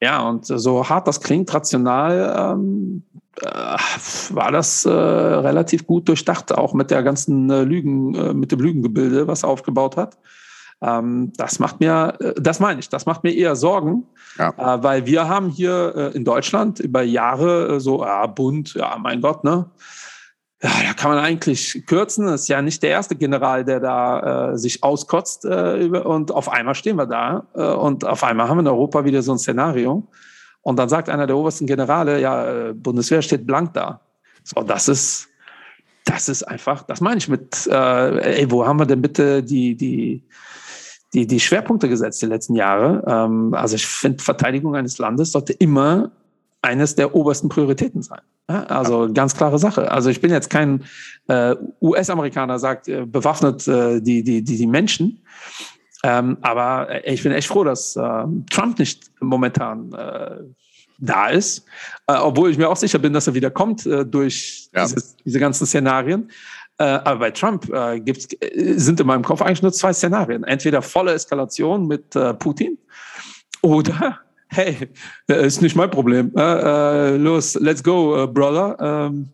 Ja, 0.02 0.28
und 0.28 0.46
so 0.46 0.88
hart 0.88 1.08
das 1.08 1.20
klingt, 1.20 1.54
rational 1.54 2.56
ähm, 2.56 3.04
äh, 3.42 3.78
war 4.30 4.52
das 4.52 4.86
äh, 4.86 4.90
relativ 4.90 5.86
gut 5.86 6.08
durchdacht, 6.08 6.54
auch 6.54 6.74
mit 6.74 6.90
der 6.90 7.04
ganzen 7.04 7.50
äh, 7.50 7.64
Lügen, 7.64 8.16
äh, 8.16 8.34
mit 8.34 8.54
dem 8.54 8.62
Lügengebilde, 8.62 9.28
was 9.28 9.44
er 9.44 9.50
aufgebaut 9.50 9.98
hat. 9.98 10.18
Ähm, 10.82 11.32
das 11.38 11.60
macht 11.60 11.80
mir, 11.80 12.16
äh, 12.20 12.34
das 12.42 12.60
meine 12.60 12.80
ich, 12.80 12.90
das 12.90 13.06
macht 13.06 13.24
mir 13.24 13.34
eher 13.34 13.56
Sorgen, 13.56 14.08
ja. 14.38 14.50
äh, 14.50 14.84
weil 14.84 15.06
wir 15.06 15.30
haben 15.30 15.50
hier 15.50 15.94
äh, 15.96 16.18
in 16.18 16.26
Deutschland 16.26 16.80
über 16.80 17.04
Jahre 17.04 17.76
äh, 17.76 17.80
so, 17.80 18.04
ja, 18.04 18.26
bunt, 18.26 18.74
ja, 18.74 18.98
mein 19.00 19.22
Gott, 19.22 19.44
ne? 19.44 19.70
Ja, 20.64 20.70
da 20.88 20.94
kann 20.94 21.10
man 21.10 21.20
eigentlich 21.20 21.84
kürzen. 21.88 22.28
Das 22.28 22.42
ist 22.42 22.48
ja 22.48 22.62
nicht 22.62 22.84
der 22.84 22.92
erste 22.92 23.16
General, 23.16 23.66
der 23.66 23.80
da 23.80 24.52
äh, 24.52 24.58
sich 24.60 24.84
auskotzt. 24.84 25.44
Äh, 25.44 25.88
und 25.88 26.32
auf 26.32 26.50
einmal 26.50 26.76
stehen 26.76 26.98
wir 26.98 27.08
da 27.08 27.38
und 27.38 28.06
auf 28.06 28.24
einmal 28.24 28.48
haben 28.48 28.58
wir 28.58 28.62
in 28.62 28.68
Europa 28.68 29.04
wieder 29.04 29.24
so 29.24 29.32
ein 29.32 29.40
Szenario. 29.40 30.08
Und 30.62 30.78
dann 30.78 30.88
sagt 30.88 31.10
einer 31.10 31.26
der 31.26 31.36
obersten 31.36 31.66
Generale, 31.66 32.22
ja, 32.22 32.74
Bundeswehr 32.76 33.24
steht 33.24 33.48
blank 33.48 33.74
da. 33.74 34.02
So, 34.44 34.62
das 34.62 34.88
ist, 34.88 35.30
das 36.06 36.30
ist 36.30 36.44
einfach, 36.44 36.84
das 36.84 37.02
meine 37.02 37.18
ich 37.18 37.28
mit, 37.28 37.66
äh, 37.66 38.42
ey, 38.42 38.52
wo 38.52 38.64
haben 38.64 38.78
wir 38.78 38.86
denn 38.86 39.02
bitte 39.02 39.42
die, 39.42 39.76
die, 39.76 40.24
die, 41.14 41.28
die 41.28 41.40
Schwerpunkte 41.40 41.90
gesetzt 41.90 42.22
die 42.22 42.28
letzten 42.28 42.56
Jahre. 42.56 43.04
Ähm, 43.08 43.54
also 43.54 43.76
ich 43.76 43.86
finde, 43.86 44.24
Verteidigung 44.24 44.76
eines 44.76 44.98
Landes 44.98 45.32
sollte 45.32 45.54
immer 45.54 46.12
eines 46.62 46.96
der 46.96 47.16
obersten 47.16 47.50
Prioritäten 47.50 48.02
sein. 48.02 48.22
Ja, 48.50 48.64
also 48.66 49.10
ganz 49.12 49.36
klare 49.36 49.60
Sache. 49.60 49.92
Also 49.92 50.10
ich 50.10 50.22
bin 50.22 50.32
jetzt 50.32 50.50
kein 50.50 50.84
äh, 51.28 51.56
US-Amerikaner, 51.82 52.60
sagt 52.60 52.88
äh, 52.88 53.06
bewaffnet 53.06 53.68
äh, 53.68 54.00
die, 54.02 54.24
die, 54.24 54.44
die, 54.44 54.58
die 54.58 54.68
Menschen. 54.68 55.24
Ähm, 56.04 56.38
aber 56.42 57.06
ich 57.06 57.24
bin 57.24 57.32
echt 57.32 57.48
froh, 57.48 57.64
dass 57.64 57.96
äh, 57.96 58.26
Trump 58.50 58.80
nicht 58.80 59.12
momentan 59.20 59.92
äh, 59.94 60.38
da 61.02 61.30
ist, 61.30 61.66
äh, 62.08 62.14
obwohl 62.14 62.52
ich 62.52 62.58
mir 62.58 62.70
auch 62.70 62.76
sicher 62.78 63.00
bin, 63.00 63.14
dass 63.14 63.28
er 63.28 63.34
wieder 63.34 63.52
kommt 63.52 63.86
äh, 63.86 64.06
durch 64.06 64.70
ja. 64.74 64.86
dieses, 64.86 65.16
diese 65.18 65.40
ganzen 65.40 65.66
Szenarien. 65.66 66.30
Äh, 66.82 67.00
aber 67.04 67.20
bei 67.20 67.32
Trump 67.32 67.72
äh, 67.72 68.00
gibt's, 68.00 68.28
äh, 68.40 68.74
sind 68.74 69.00
in 69.00 69.06
meinem 69.06 69.24
Kopf 69.24 69.44
eigentlich 69.44 69.62
nur 69.62 69.72
zwei 69.72 69.94
Szenarien. 69.94 70.44
Entweder 70.46 70.82
volle 70.82 71.14
Eskalation 71.14 71.86
mit 71.86 72.16
äh, 72.16 72.34
Putin 72.34 72.80
oder 73.62 74.18
hey, 74.48 74.90
ist 75.28 75.62
nicht 75.62 75.76
mein 75.76 75.92
Problem. 75.92 76.32
Äh, 76.36 76.42
äh, 76.42 77.18
los, 77.18 77.54
let's 77.54 77.84
go, 77.84 78.28
brother. 78.28 78.76
Ähm, 78.80 79.30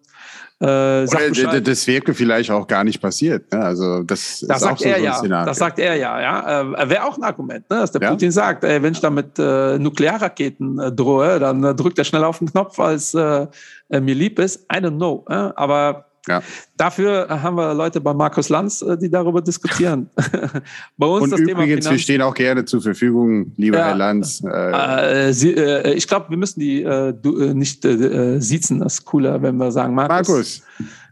äh, 0.59 1.05
das 1.05 1.87
wäre 1.87 2.13
vielleicht 2.13 2.51
auch 2.51 2.67
gar 2.67 2.83
nicht 2.83 3.01
passiert. 3.01 3.49
Ne? 3.53 3.63
Also 3.63 4.03
das, 4.03 4.43
das 4.45 4.59
sagt 4.59 4.79
so 4.79 4.89
er 4.89 4.97
so 4.97 5.05
ja. 5.05 5.13
Szenario. 5.13 5.45
Das 5.45 5.57
sagt 5.57 5.79
er 5.79 5.95
ja. 5.95 6.19
ja. 6.19 6.61
Äh, 6.61 6.89
wäre 6.89 7.05
auch 7.05 7.17
ein 7.17 7.23
Argument, 7.23 7.69
ne? 7.69 7.77
dass 7.77 7.93
der 7.93 8.01
ja? 8.01 8.09
Putin 8.09 8.31
sagt, 8.31 8.65
ey, 8.65 8.83
wenn 8.83 8.91
ich 8.91 8.99
da 8.99 9.09
mit 9.09 9.39
äh, 9.39 9.79
Nuklearraketen 9.79 10.79
äh, 10.79 10.91
drohe, 10.91 11.39
dann 11.39 11.63
äh, 11.63 11.73
drückt 11.73 11.97
er 11.97 12.03
schneller 12.03 12.27
auf 12.27 12.39
den 12.39 12.51
Knopf, 12.51 12.77
als 12.77 13.13
äh, 13.13 13.47
mir 13.89 14.15
lieb 14.15 14.37
ist. 14.39 14.65
I 14.73 14.79
don't 14.79 14.97
know. 14.97 15.23
Aber 15.27 16.06
ja. 16.27 16.41
Dafür 16.75 17.27
haben 17.29 17.55
wir 17.57 17.73
Leute 17.73 18.01
bei 18.01 18.13
Markus 18.13 18.49
Lanz, 18.49 18.81
äh, 18.81 18.97
die 18.97 19.09
darüber 19.09 19.41
diskutieren. 19.41 20.09
bei 20.97 21.07
uns 21.07 21.23
Und 21.23 21.31
das 21.31 21.39
übrigens, 21.39 21.57
Thema 21.57 21.63
Finanz 21.63 21.89
wir 21.89 21.99
stehen 21.99 22.21
auch 22.21 22.33
gerne 22.33 22.65
zur 22.65 22.81
Verfügung, 22.81 23.53
lieber 23.57 23.77
ja, 23.77 23.87
Herr 23.87 23.95
Lanz. 23.95 24.43
Äh, 24.43 25.33
Sie, 25.33 25.53
äh, 25.53 25.93
ich 25.93 26.07
glaube, 26.07 26.29
wir 26.29 26.37
müssen 26.37 26.59
die 26.59 26.83
äh, 26.83 27.13
du, 27.13 27.39
äh, 27.39 27.53
nicht 27.53 27.83
äh, 27.85 28.39
siezen. 28.39 28.79
Das 28.79 28.95
ist 28.95 29.05
cooler, 29.05 29.41
wenn 29.41 29.57
wir 29.57 29.71
sagen, 29.71 29.95
Markus. 29.95 30.27
Markus. 30.27 30.63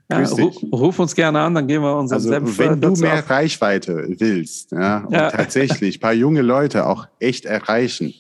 Ja, 0.08 0.20
ruf, 0.20 0.56
ruf, 0.72 1.00
uns 1.00 1.16
gerne 1.16 1.40
an, 1.40 1.56
dann 1.56 1.66
gehen 1.66 1.82
wir 1.82 1.96
unseren 1.98 2.18
also, 2.18 2.30
Senf 2.30 2.60
Wenn 2.60 2.80
du 2.80 2.92
mehr 2.92 3.20
auf. 3.20 3.30
Reichweite 3.30 4.06
willst 4.20 4.72
ja, 4.72 5.00
und 5.00 5.12
ja. 5.12 5.32
tatsächlich 5.32 5.98
ein 5.98 6.00
paar 6.00 6.14
junge 6.14 6.44
Leute 6.44 6.86
auch 6.86 7.08
echt 7.20 7.46
erreichen, 7.46 8.14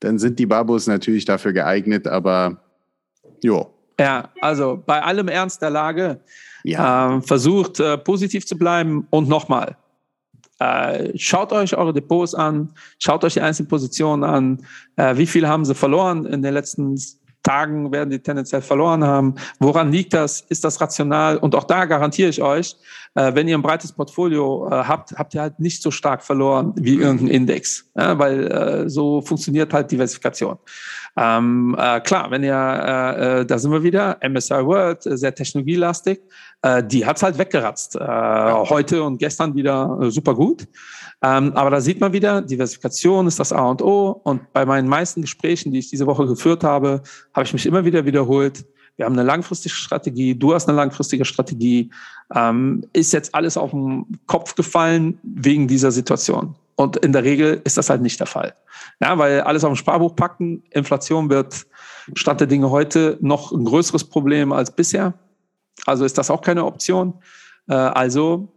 dann 0.00 0.18
sind 0.18 0.40
die 0.40 0.46
Babos 0.46 0.88
natürlich 0.88 1.24
dafür 1.24 1.52
geeignet, 1.52 2.08
aber 2.08 2.64
jo, 3.44 3.73
ja, 3.98 4.28
also 4.40 4.82
bei 4.84 5.02
allem 5.02 5.28
Ernst 5.28 5.62
der 5.62 5.70
Lage 5.70 6.20
ja. 6.64 7.16
äh, 7.16 7.22
versucht 7.22 7.80
äh, 7.80 7.98
positiv 7.98 8.46
zu 8.46 8.56
bleiben 8.56 9.06
und 9.10 9.28
nochmal. 9.28 9.76
Äh, 10.58 11.16
schaut 11.18 11.52
euch 11.52 11.76
eure 11.76 11.92
Depots 11.92 12.34
an, 12.34 12.72
schaut 12.98 13.24
euch 13.24 13.34
die 13.34 13.40
einzelnen 13.40 13.68
Positionen 13.68 14.24
an. 14.24 14.66
Äh, 14.96 15.16
wie 15.16 15.26
viel 15.26 15.48
haben 15.48 15.64
sie 15.64 15.74
verloren 15.74 16.26
in 16.26 16.42
den 16.42 16.54
letzten 16.54 16.96
Tagen 17.44 17.92
werden 17.92 18.10
die 18.10 18.18
tendenziell 18.18 18.62
verloren 18.62 19.04
haben. 19.04 19.36
Woran 19.60 19.92
liegt 19.92 20.12
das? 20.14 20.40
Ist 20.40 20.64
das 20.64 20.80
rational? 20.80 21.36
Und 21.36 21.54
auch 21.54 21.64
da 21.64 21.84
garantiere 21.84 22.30
ich 22.30 22.42
euch, 22.42 22.76
äh, 23.14 23.32
wenn 23.34 23.46
ihr 23.46 23.56
ein 23.56 23.62
breites 23.62 23.92
Portfolio 23.92 24.66
äh, 24.68 24.70
habt, 24.70 25.12
habt 25.12 25.34
ihr 25.34 25.42
halt 25.42 25.60
nicht 25.60 25.82
so 25.82 25.90
stark 25.90 26.22
verloren 26.22 26.72
wie 26.76 26.96
irgendein 26.96 27.28
Index, 27.28 27.88
weil 27.94 28.50
äh, 28.50 28.88
so 28.88 29.20
funktioniert 29.20 29.72
halt 29.72 29.90
Diversifikation. 29.90 30.58
Ähm, 31.16 31.76
äh, 31.78 32.00
klar, 32.00 32.30
wenn 32.32 32.42
ihr, 32.42 33.44
da 33.46 33.58
sind 33.58 33.70
wir 33.70 33.82
wieder, 33.82 34.18
MSI 34.26 34.66
World, 34.66 35.02
sehr 35.02 35.34
technologielastig, 35.34 36.20
die 36.84 37.04
hat's 37.04 37.22
halt 37.22 37.38
weggeratzt. 37.38 37.98
Heute 38.00 39.02
und 39.04 39.18
gestern 39.18 39.54
wieder 39.54 40.10
super 40.10 40.34
gut. 40.34 40.66
Ähm, 41.24 41.52
aber 41.54 41.70
da 41.70 41.80
sieht 41.80 42.00
man 42.00 42.12
wieder, 42.12 42.42
Diversifikation 42.42 43.26
ist 43.26 43.40
das 43.40 43.50
A 43.50 43.70
und 43.70 43.80
O. 43.80 44.20
Und 44.24 44.52
bei 44.52 44.66
meinen 44.66 44.86
meisten 44.86 45.22
Gesprächen, 45.22 45.72
die 45.72 45.78
ich 45.78 45.88
diese 45.88 46.06
Woche 46.06 46.26
geführt 46.26 46.62
habe, 46.62 47.02
habe 47.32 47.46
ich 47.46 47.52
mich 47.54 47.64
immer 47.64 47.86
wieder 47.86 48.04
wiederholt. 48.04 48.66
Wir 48.96 49.06
haben 49.06 49.14
eine 49.14 49.22
langfristige 49.22 49.74
Strategie, 49.74 50.34
du 50.34 50.52
hast 50.52 50.68
eine 50.68 50.76
langfristige 50.76 51.24
Strategie. 51.24 51.90
Ähm, 52.34 52.84
ist 52.92 53.14
jetzt 53.14 53.34
alles 53.34 53.56
auf 53.56 53.70
den 53.70 54.18
Kopf 54.26 54.54
gefallen 54.54 55.18
wegen 55.22 55.66
dieser 55.66 55.90
Situation? 55.92 56.56
Und 56.76 56.98
in 56.98 57.12
der 57.12 57.24
Regel 57.24 57.62
ist 57.64 57.78
das 57.78 57.88
halt 57.88 58.02
nicht 58.02 58.20
der 58.20 58.26
Fall. 58.26 58.54
Ja, 59.00 59.16
weil 59.16 59.40
alles 59.40 59.64
auf 59.64 59.72
dem 59.72 59.76
Sparbuch 59.76 60.14
packen, 60.14 60.62
Inflation 60.72 61.30
wird 61.30 61.66
Stand 62.14 62.40
der 62.40 62.48
Dinge 62.48 62.70
heute 62.70 63.16
noch 63.22 63.50
ein 63.50 63.64
größeres 63.64 64.04
Problem 64.04 64.52
als 64.52 64.70
bisher. 64.70 65.14
Also 65.86 66.04
ist 66.04 66.18
das 66.18 66.30
auch 66.30 66.42
keine 66.42 66.66
Option. 66.66 67.14
Äh, 67.66 67.74
also 67.74 68.48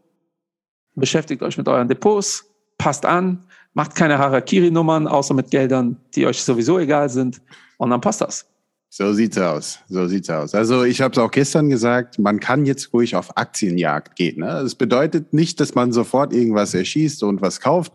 beschäftigt 0.95 1.41
euch 1.43 1.57
mit 1.57 1.67
euren 1.69 1.87
Depots, 1.87 2.43
passt 2.77 3.05
an, 3.05 3.43
macht 3.73 3.95
keine 3.95 4.17
Harakiri-Nummern, 4.17 5.07
außer 5.07 5.33
mit 5.33 5.51
Geldern, 5.51 5.97
die 6.15 6.25
euch 6.25 6.41
sowieso 6.43 6.79
egal 6.79 7.09
sind. 7.09 7.41
Und 7.77 7.91
dann 7.91 8.01
passt 8.01 8.21
das. 8.21 8.45
So 8.89 9.13
sieht's 9.13 9.37
aus. 9.37 9.79
So 9.89 10.07
sieht's 10.07 10.29
aus. 10.29 10.55
Also 10.55 10.83
ich 10.83 11.01
habe 11.01 11.11
es 11.11 11.17
auch 11.17 11.29
gestern 11.31 11.69
gesagt, 11.69 12.17
man 12.19 12.39
kann 12.39 12.65
jetzt 12.65 12.93
ruhig 12.93 13.15
auf 13.15 13.37
Aktienjagd 13.37 14.15
gehen. 14.15 14.39
Ne? 14.39 14.47
Das 14.47 14.75
bedeutet 14.75 15.33
nicht, 15.33 15.59
dass 15.59 15.75
man 15.75 15.91
sofort 15.91 16.33
irgendwas 16.33 16.73
erschießt 16.73 17.21
und 17.23 17.41
was 17.41 17.59
kauft, 17.59 17.93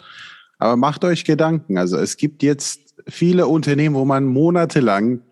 aber 0.59 0.76
macht 0.76 1.05
euch 1.05 1.24
Gedanken. 1.24 1.78
Also 1.78 1.97
es 1.97 2.16
gibt 2.16 2.43
jetzt 2.43 2.95
viele 3.09 3.47
Unternehmen, 3.47 3.97
wo 3.97 4.05
man 4.05 4.26
monatelang 4.26 5.22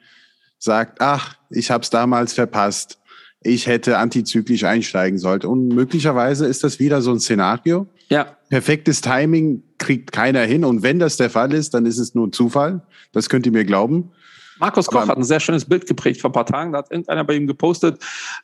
sagt, 0.59 1.01
ach, 1.01 1.37
ich 1.51 1.71
habe 1.71 1.83
es 1.83 1.91
damals 1.91 2.33
verpasst, 2.33 2.99
ich 3.43 3.67
hätte 3.67 3.99
antizyklisch 3.99 4.65
einsteigen 4.65 5.19
sollen. 5.19 5.43
Und 5.43 5.69
möglicherweise 5.69 6.47
ist 6.47 6.65
das 6.65 6.79
wieder 6.79 7.01
so 7.01 7.13
ein 7.13 7.21
Szenario. 7.21 7.87
Ja. 8.11 8.37
Perfektes 8.51 9.01
Timing 9.01 9.63
kriegt 9.79 10.13
keiner 10.13 10.43
hin. 10.43 10.65
Und 10.65 10.83
wenn 10.83 10.99
das 10.99 11.17
der 11.17 11.31
Fall 11.31 11.55
ist, 11.55 11.75
dann 11.75 11.87
ist 11.87 11.99
es 11.99 12.15
nur 12.15 12.27
ein 12.27 12.33
Zufall. 12.33 12.83
Das 13.13 13.29
könnt 13.29 13.47
ihr 13.47 13.53
mir 13.53 13.65
glauben. 13.65 14.11
Markus 14.61 14.89
Koch 14.89 15.09
hat 15.09 15.17
ein 15.17 15.25
sehr 15.25 15.41
schönes 15.41 15.65
Bild 15.65 15.87
geprägt 15.87 16.21
vor 16.21 16.29
ein 16.29 16.35
paar 16.35 16.45
Tagen. 16.45 16.73
Da 16.73 16.79
hat 16.79 16.91
irgendeiner 16.91 17.25
bei 17.25 17.35
ihm 17.35 17.47
gepostet, 17.47 17.99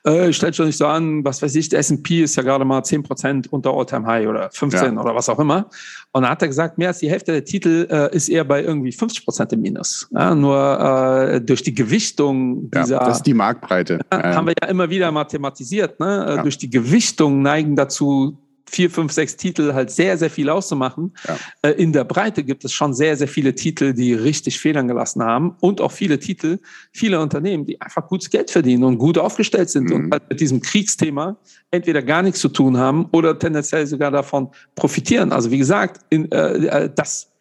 äh, 0.04 0.32
stellt 0.32 0.56
schon 0.56 0.66
nicht 0.66 0.78
so 0.78 0.86
an, 0.86 1.22
was 1.24 1.42
weiß 1.42 1.54
ich, 1.56 1.68
der 1.68 1.80
S&P 1.80 2.22
ist 2.22 2.36
ja 2.36 2.42
gerade 2.42 2.64
mal 2.64 2.80
10% 2.80 3.48
unter 3.50 3.70
All-Time 3.70 4.06
High 4.06 4.26
oder 4.26 4.50
15 4.50 4.94
ja. 4.94 5.00
oder 5.00 5.14
was 5.14 5.28
auch 5.28 5.38
immer. 5.38 5.68
Und 6.12 6.22
da 6.22 6.30
hat 6.30 6.40
er 6.40 6.48
gesagt, 6.48 6.78
mehr 6.78 6.88
als 6.88 7.00
die 7.00 7.10
Hälfte 7.10 7.32
der 7.32 7.44
Titel 7.44 7.86
äh, 7.90 8.16
ist 8.16 8.30
eher 8.30 8.44
bei 8.44 8.62
irgendwie 8.62 8.92
50% 8.92 9.52
im 9.52 9.60
Minus. 9.60 10.08
Ja, 10.10 10.34
nur 10.34 11.28
äh, 11.34 11.40
durch 11.42 11.62
die 11.62 11.74
Gewichtung 11.74 12.70
dieser... 12.70 12.96
Ja, 12.96 13.04
das 13.04 13.18
ist 13.18 13.26
die 13.26 13.34
Marktbreite. 13.34 14.00
Haben 14.10 14.46
wir 14.46 14.54
ja 14.62 14.68
immer 14.68 14.88
wieder 14.88 15.12
mathematisiert. 15.12 16.00
Ne? 16.00 16.40
Durch 16.42 16.56
die 16.56 16.70
Gewichtung 16.70 17.42
neigen 17.42 17.76
dazu 17.76 18.38
vier, 18.68 18.90
fünf, 18.90 19.12
sechs 19.12 19.36
Titel 19.36 19.72
halt 19.72 19.90
sehr, 19.90 20.18
sehr 20.18 20.30
viel 20.30 20.50
auszumachen. 20.50 21.14
Ja. 21.26 21.38
Äh, 21.62 21.70
in 21.72 21.92
der 21.92 22.04
Breite 22.04 22.44
gibt 22.44 22.64
es 22.64 22.72
schon 22.72 22.94
sehr, 22.94 23.16
sehr 23.16 23.28
viele 23.28 23.54
Titel, 23.54 23.92
die 23.92 24.14
richtig 24.14 24.58
Federn 24.58 24.88
gelassen 24.88 25.22
haben 25.22 25.56
und 25.60 25.80
auch 25.80 25.92
viele 25.92 26.18
Titel, 26.18 26.58
viele 26.92 27.20
Unternehmen, 27.20 27.64
die 27.64 27.80
einfach 27.80 28.06
gutes 28.08 28.30
Geld 28.30 28.50
verdienen 28.50 28.84
und 28.84 28.98
gut 28.98 29.18
aufgestellt 29.18 29.70
sind 29.70 29.90
mhm. 29.90 29.96
und 29.96 30.12
halt 30.12 30.28
mit 30.28 30.40
diesem 30.40 30.60
Kriegsthema 30.60 31.36
entweder 31.70 32.02
gar 32.02 32.22
nichts 32.22 32.40
zu 32.40 32.48
tun 32.48 32.76
haben 32.76 33.06
oder 33.12 33.38
tendenziell 33.38 33.86
sogar 33.86 34.10
davon 34.10 34.50
profitieren. 34.74 35.32
Also 35.32 35.50
wie 35.50 35.58
gesagt, 35.58 36.00
in, 36.10 36.30
äh, 36.32 36.84
äh 36.84 36.90
das, 36.94 37.32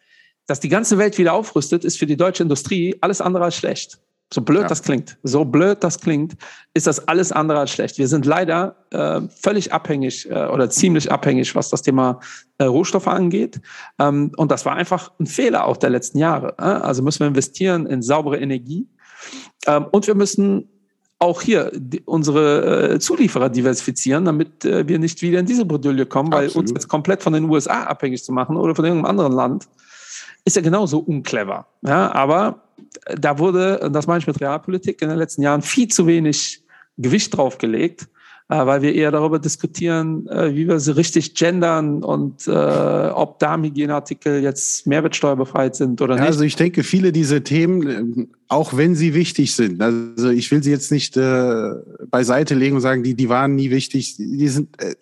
dass 0.46 0.60
die 0.60 0.68
ganze 0.68 0.96
Welt 0.98 1.18
wieder 1.18 1.32
aufrüstet, 1.32 1.84
ist 1.84 1.98
für 1.98 2.06
die 2.06 2.16
deutsche 2.16 2.42
Industrie 2.42 2.94
alles 3.00 3.20
andere 3.20 3.44
als 3.44 3.56
schlecht. 3.56 3.98
So 4.32 4.40
blöd 4.40 4.62
ja. 4.62 4.68
das 4.68 4.82
klingt, 4.82 5.18
so 5.22 5.44
blöd 5.44 5.84
das 5.84 6.00
klingt, 6.00 6.34
ist 6.74 6.88
das 6.88 7.06
alles 7.06 7.30
andere 7.30 7.60
als 7.60 7.70
schlecht. 7.70 7.96
Wir 7.96 8.08
sind 8.08 8.26
leider 8.26 8.74
äh, 8.90 9.20
völlig 9.28 9.72
abhängig 9.72 10.28
äh, 10.28 10.46
oder 10.46 10.68
ziemlich 10.68 11.12
abhängig, 11.12 11.54
was 11.54 11.70
das 11.70 11.82
Thema 11.82 12.18
äh, 12.58 12.64
Rohstoffe 12.64 13.06
angeht. 13.06 13.60
Ähm, 14.00 14.32
und 14.36 14.50
das 14.50 14.64
war 14.64 14.74
einfach 14.74 15.12
ein 15.20 15.26
Fehler 15.26 15.64
auch 15.64 15.76
der 15.76 15.90
letzten 15.90 16.18
Jahre. 16.18 16.54
Äh? 16.58 16.62
Also 16.62 17.02
müssen 17.02 17.20
wir 17.20 17.28
investieren 17.28 17.86
in 17.86 18.02
saubere 18.02 18.38
Energie. 18.38 18.88
Ähm, 19.66 19.86
und 19.92 20.08
wir 20.08 20.16
müssen 20.16 20.68
auch 21.20 21.40
hier 21.40 21.70
die, 21.72 22.00
unsere 22.00 22.94
äh, 22.94 22.98
Zulieferer 22.98 23.48
diversifizieren, 23.48 24.24
damit 24.24 24.64
äh, 24.64 24.86
wir 24.88 24.98
nicht 24.98 25.22
wieder 25.22 25.38
in 25.38 25.46
diese 25.46 25.64
Bredouille 25.64 26.04
kommen, 26.04 26.32
weil 26.32 26.46
Absolut. 26.46 26.70
uns 26.70 26.72
jetzt 26.72 26.88
komplett 26.88 27.22
von 27.22 27.32
den 27.32 27.48
USA 27.48 27.84
abhängig 27.84 28.24
zu 28.24 28.32
machen 28.32 28.56
oder 28.56 28.74
von 28.74 28.84
irgendeinem 28.84 29.10
anderen 29.10 29.32
Land, 29.32 29.68
ist 30.44 30.56
ja 30.56 30.62
genauso 30.62 30.98
unclever. 30.98 31.66
Ja, 31.82 32.12
aber 32.12 32.65
da 33.18 33.38
wurde, 33.38 33.90
das 33.92 34.06
meine 34.06 34.20
ich 34.20 34.26
mit 34.26 34.40
Realpolitik, 34.40 35.02
in 35.02 35.08
den 35.08 35.18
letzten 35.18 35.42
Jahren 35.42 35.62
viel 35.62 35.88
zu 35.88 36.06
wenig 36.06 36.62
Gewicht 36.98 37.36
drauf 37.36 37.58
gelegt, 37.58 38.08
äh, 38.48 38.64
weil 38.64 38.82
wir 38.82 38.94
eher 38.94 39.10
darüber 39.10 39.38
diskutieren, 39.38 40.26
äh, 40.28 40.54
wie 40.54 40.68
wir 40.68 40.78
sie 40.80 40.96
richtig 40.96 41.34
gendern 41.34 42.02
und 42.02 42.46
äh, 42.46 42.50
ob 42.50 43.38
Darmhygieneartikel 43.38 44.42
jetzt 44.42 44.86
mehrwertsteuerbefreit 44.86 45.76
sind 45.76 46.00
oder 46.00 46.14
nicht. 46.14 46.24
Also 46.24 46.44
ich 46.44 46.56
denke, 46.56 46.82
viele 46.82 47.12
dieser 47.12 47.42
Themen, 47.42 48.32
auch 48.48 48.76
wenn 48.76 48.94
sie 48.94 49.14
wichtig 49.14 49.54
sind, 49.54 49.82
also 49.82 50.30
ich 50.30 50.50
will 50.50 50.62
sie 50.62 50.70
jetzt 50.70 50.92
nicht 50.92 51.16
äh, 51.16 51.70
beiseite 52.10 52.54
legen 52.54 52.76
und 52.76 52.82
sagen, 52.82 53.02
die, 53.02 53.14
die 53.14 53.28
waren 53.28 53.56
nie 53.56 53.70
wichtig, 53.70 54.16
die 54.16 54.48
sind, 54.48 54.80
äh, 54.80 54.94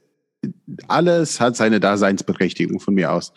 alles 0.89 1.41
hat 1.41 1.57
seine 1.57 1.81
Daseinsberechtigung 1.81 2.81
von 2.81 2.95
mir 2.95 3.13
aus. 3.13 3.33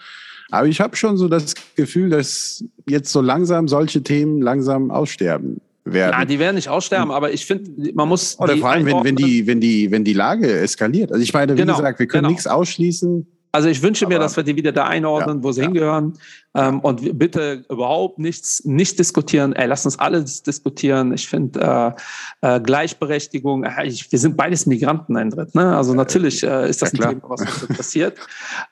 Aber 0.49 0.67
ich 0.67 0.79
habe 0.79 0.95
schon 0.95 1.17
so 1.17 1.27
das 1.27 1.53
Gefühl, 1.75 2.09
dass 2.09 2.63
jetzt 2.87 3.11
so 3.11 3.21
langsam 3.21 3.67
solche 3.67 4.01
Themen 4.01 4.41
langsam 4.41 4.91
aussterben 4.91 5.61
werden. 5.83 6.13
Ja, 6.13 6.25
die 6.25 6.39
werden 6.39 6.55
nicht 6.55 6.69
aussterben, 6.69 7.11
aber 7.11 7.33
ich 7.33 7.45
finde, 7.45 7.93
man 7.93 8.07
muss. 8.07 8.39
Oder 8.39 8.57
vor 8.57 8.69
allem, 8.69 8.85
wenn, 8.85 9.03
wenn, 9.03 9.15
die, 9.15 9.47
wenn, 9.47 9.59
die, 9.59 9.91
wenn 9.91 10.03
die 10.03 10.13
Lage 10.13 10.51
eskaliert. 10.59 11.11
Also 11.11 11.21
ich 11.21 11.33
meine, 11.33 11.53
wie 11.53 11.57
genau, 11.57 11.75
gesagt, 11.75 11.99
wir 11.99 12.07
können 12.07 12.23
genau. 12.23 12.29
nichts 12.29 12.47
ausschließen. 12.47 13.27
Also 13.57 13.69
ich 13.69 13.81
wünsche 13.81 14.05
mir, 14.05 14.19
dass 14.19 14.37
wir 14.37 14.43
die 14.43 14.55
wieder 14.55 14.71
da 14.71 14.83
einordnen, 14.83 15.37
ja, 15.37 15.43
wo 15.43 15.51
sie 15.51 15.61
ja. 15.61 15.65
hingehören. 15.65 16.13
Ähm, 16.53 16.79
und 16.79 17.17
bitte 17.17 17.65
überhaupt 17.71 18.19
nichts, 18.19 18.63
nicht 18.65 18.99
diskutieren. 18.99 19.53
Ey, 19.53 19.65
lass 19.65 19.83
uns 19.83 19.97
alles 19.97 20.43
diskutieren. 20.43 21.11
Ich 21.11 21.27
finde 21.27 21.95
äh, 22.43 22.55
äh, 22.57 22.59
Gleichberechtigung, 22.59 23.63
äh, 23.63 23.87
ich, 23.87 24.11
wir 24.11 24.19
sind 24.19 24.37
beides 24.37 24.67
Migranten, 24.67 25.17
ein 25.17 25.31
Dritt. 25.31 25.55
Ne? 25.55 25.75
Also 25.75 25.95
natürlich 25.95 26.43
äh, 26.43 26.69
ist 26.69 26.83
das 26.83 26.91
ja, 26.91 27.07
ein 27.07 27.19
Thema, 27.19 27.29
was 27.31 27.41
uns 27.41 27.63
interessiert. 27.63 28.19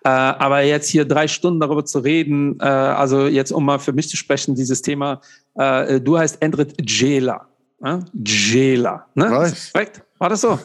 äh, 0.04 0.10
aber 0.10 0.62
jetzt 0.62 0.88
hier 0.88 1.06
drei 1.06 1.28
Stunden 1.28 1.60
darüber 1.60 1.84
zu 1.84 1.98
reden, 1.98 2.60
äh, 2.60 2.66
also 2.66 3.26
jetzt 3.26 3.52
um 3.52 3.66
mal 3.66 3.80
für 3.80 3.94
mich 3.94 4.08
zu 4.08 4.18
sprechen, 4.18 4.54
dieses 4.54 4.84
Thema, 4.84 5.20
du 5.56 6.18
heißt 6.18 6.42
Endrit 6.42 6.76
Jela. 6.88 7.48
Ne? 7.80 8.06
Jela. 8.14 9.08
Ne? 9.16 9.30
Korrekt? 9.72 10.04
War 10.20 10.30
das 10.30 10.42
so? 10.42 10.60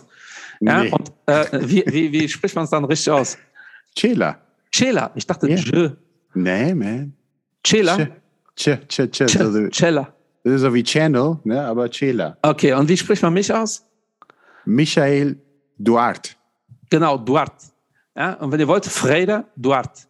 Ja, 0.61 0.83
nee. 0.83 0.91
und 0.91 1.11
äh, 1.25 1.47
wie, 1.53 1.85
wie, 1.87 2.13
wie 2.13 2.29
spricht 2.29 2.55
man 2.55 2.65
es 2.65 2.71
dann 2.71 2.85
richtig 2.85 3.11
aus? 3.11 3.39
Chela. 3.97 4.41
Chela. 4.71 5.11
Ich 5.15 5.27
dachte, 5.27 5.47
yeah. 5.49 5.59
Je. 5.59 5.91
Nee, 6.35 6.75
man. 6.75 7.13
Chela? 7.65 8.09
Ch, 8.57 8.79
ch, 8.89 9.11
ch, 9.11 9.27
ch. 9.27 9.37
Also, 9.37 9.69
Chela. 9.69 10.13
Das 10.45 10.55
ist 10.55 10.61
so 10.63 10.73
wie 10.73 10.83
Channel, 10.83 11.39
ne? 11.45 11.61
aber 11.63 11.91
Chela. 11.91 12.39
Okay, 12.43 12.73
und 12.73 12.89
wie 12.89 12.97
spricht 12.97 13.23
man 13.23 13.35
mich 13.35 13.53
aus? 13.53 13.85
Michael 14.65 15.37
Duarte. 15.79 16.31
Genau, 16.89 17.19
Duarte. 17.19 17.67
Ja, 18.17 18.35
und 18.35 18.51
wenn 18.51 18.61
ihr 18.61 18.69
wollt, 18.69 18.87
Freda 18.87 19.45
Duarte. 19.57 20.03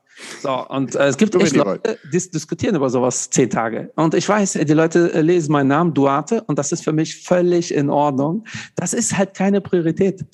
So, 0.43 0.67
und 0.69 0.95
äh, 0.95 1.07
es 1.07 1.17
gibt 1.17 1.35
echt 1.35 1.57
Leute, 1.57 1.99
die 2.13 2.31
diskutieren 2.31 2.77
über 2.77 2.91
sowas 2.91 3.31
zehn 3.31 3.49
Tage. 3.49 3.91
Und 3.97 4.15
ich 4.15 4.29
weiß, 4.29 4.53
die 4.53 4.73
Leute 4.73 5.13
äh, 5.13 5.21
lesen 5.21 5.53
meinen 5.53 5.69
Namen 5.69 5.95
Duarte 5.95 6.43
und 6.43 6.59
das 6.59 6.73
ist 6.73 6.85
für 6.85 6.93
mich 6.93 7.25
völlig 7.25 7.73
in 7.73 7.91
Ordnung. 7.91 8.45
Das 8.77 8.93
ist 8.93 9.17
halt 9.17 9.35
keine 9.35 9.61
Priorität. 9.61 10.25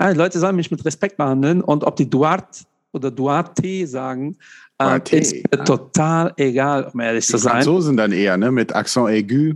Ja, 0.00 0.12
die 0.12 0.18
Leute 0.18 0.38
sollen 0.38 0.56
mich 0.56 0.70
mit 0.70 0.84
Respekt 0.84 1.16
behandeln 1.16 1.60
und 1.60 1.84
ob 1.84 1.96
die 1.96 2.08
Duarte 2.08 2.64
oder 2.92 3.10
Duarte 3.10 3.86
sagen, 3.86 4.36
äh, 4.78 5.00
ist 5.10 5.34
mir 5.34 5.64
total 5.64 6.32
egal, 6.36 6.90
um 6.92 7.00
ehrlich 7.00 7.26
die 7.26 7.32
zu 7.32 7.38
sein. 7.38 7.54
Franzosen 7.54 7.96
dann 7.96 8.12
eher, 8.12 8.36
ne? 8.36 8.50
Mit 8.50 8.74
Accent 8.74 9.08
aigu. 9.08 9.54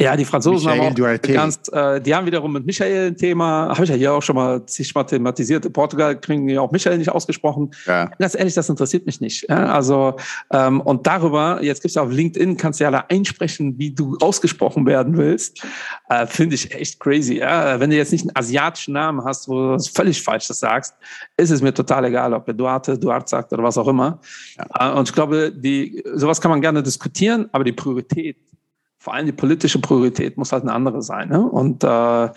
Ja, 0.00 0.16
die 0.16 0.24
Franzosen 0.24 0.68
Michael 0.68 0.90
haben 0.90 1.02
auch 1.02 1.22
ganz, 1.22 1.60
äh, 1.72 2.00
die 2.00 2.12
haben 2.12 2.26
wiederum 2.26 2.52
mit 2.52 2.66
Michael 2.66 3.08
ein 3.08 3.16
Thema, 3.16 3.68
habe 3.68 3.84
ich 3.84 3.90
ja 3.90 3.94
hier 3.94 4.12
auch 4.12 4.22
schon 4.22 4.34
mal 4.34 4.60
sich 4.66 4.92
mal 4.92 5.04
thematisiert. 5.04 5.64
In 5.64 5.72
Portugal 5.72 6.18
kriegen 6.18 6.48
ja 6.48 6.60
auch 6.62 6.72
Michael 6.72 6.98
nicht 6.98 7.10
ausgesprochen. 7.10 7.70
Ja. 7.86 8.06
Ganz 8.18 8.34
ehrlich, 8.34 8.54
das 8.54 8.68
interessiert 8.68 9.06
mich 9.06 9.20
nicht. 9.20 9.48
Ja, 9.48 9.66
also 9.72 10.16
ähm, 10.52 10.80
und 10.80 11.06
darüber, 11.06 11.62
jetzt 11.62 11.80
gibt's 11.80 11.94
ja 11.94 12.02
auf 12.02 12.10
LinkedIn, 12.10 12.56
kannst 12.56 12.80
du 12.80 12.84
ja 12.84 12.88
alle 12.88 13.08
einsprechen, 13.08 13.78
wie 13.78 13.92
du 13.92 14.16
ausgesprochen 14.20 14.84
werden 14.84 15.16
willst. 15.16 15.64
Äh, 16.08 16.26
Finde 16.26 16.56
ich 16.56 16.74
echt 16.74 16.98
crazy. 16.98 17.36
Ja? 17.36 17.78
Wenn 17.78 17.90
du 17.90 17.96
jetzt 17.96 18.10
nicht 18.10 18.22
einen 18.22 18.36
asiatischen 18.36 18.94
Namen 18.94 19.24
hast, 19.24 19.48
wo 19.48 19.54
du 19.54 19.70
was 19.74 19.86
völlig 19.86 20.20
Falsches 20.20 20.58
sagst, 20.58 20.94
ist 21.36 21.50
es 21.50 21.62
mir 21.62 21.72
total 21.72 22.06
egal, 22.06 22.34
ob 22.34 22.48
er 22.48 22.54
Duarte, 22.54 22.98
Duarte 22.98 23.30
sagt 23.30 23.52
oder 23.52 23.62
was 23.62 23.78
auch 23.78 23.86
immer. 23.86 24.18
Ja. 24.58 24.90
Äh, 24.90 24.98
und 24.98 25.08
ich 25.08 25.14
glaube, 25.14 25.52
die, 25.52 26.02
sowas 26.14 26.40
kann 26.40 26.50
man 26.50 26.60
gerne 26.60 26.82
diskutieren, 26.82 27.48
aber 27.52 27.62
die 27.62 27.72
Priorität 27.72 28.38
vor 29.04 29.12
allem 29.12 29.26
die 29.26 29.32
politische 29.32 29.78
Priorität 29.80 30.38
muss 30.38 30.50
halt 30.50 30.62
eine 30.62 30.72
andere 30.72 31.02
sein. 31.02 31.28
Ne? 31.28 31.38
Und 31.38 31.84
äh, 31.84 31.86
da 31.86 32.30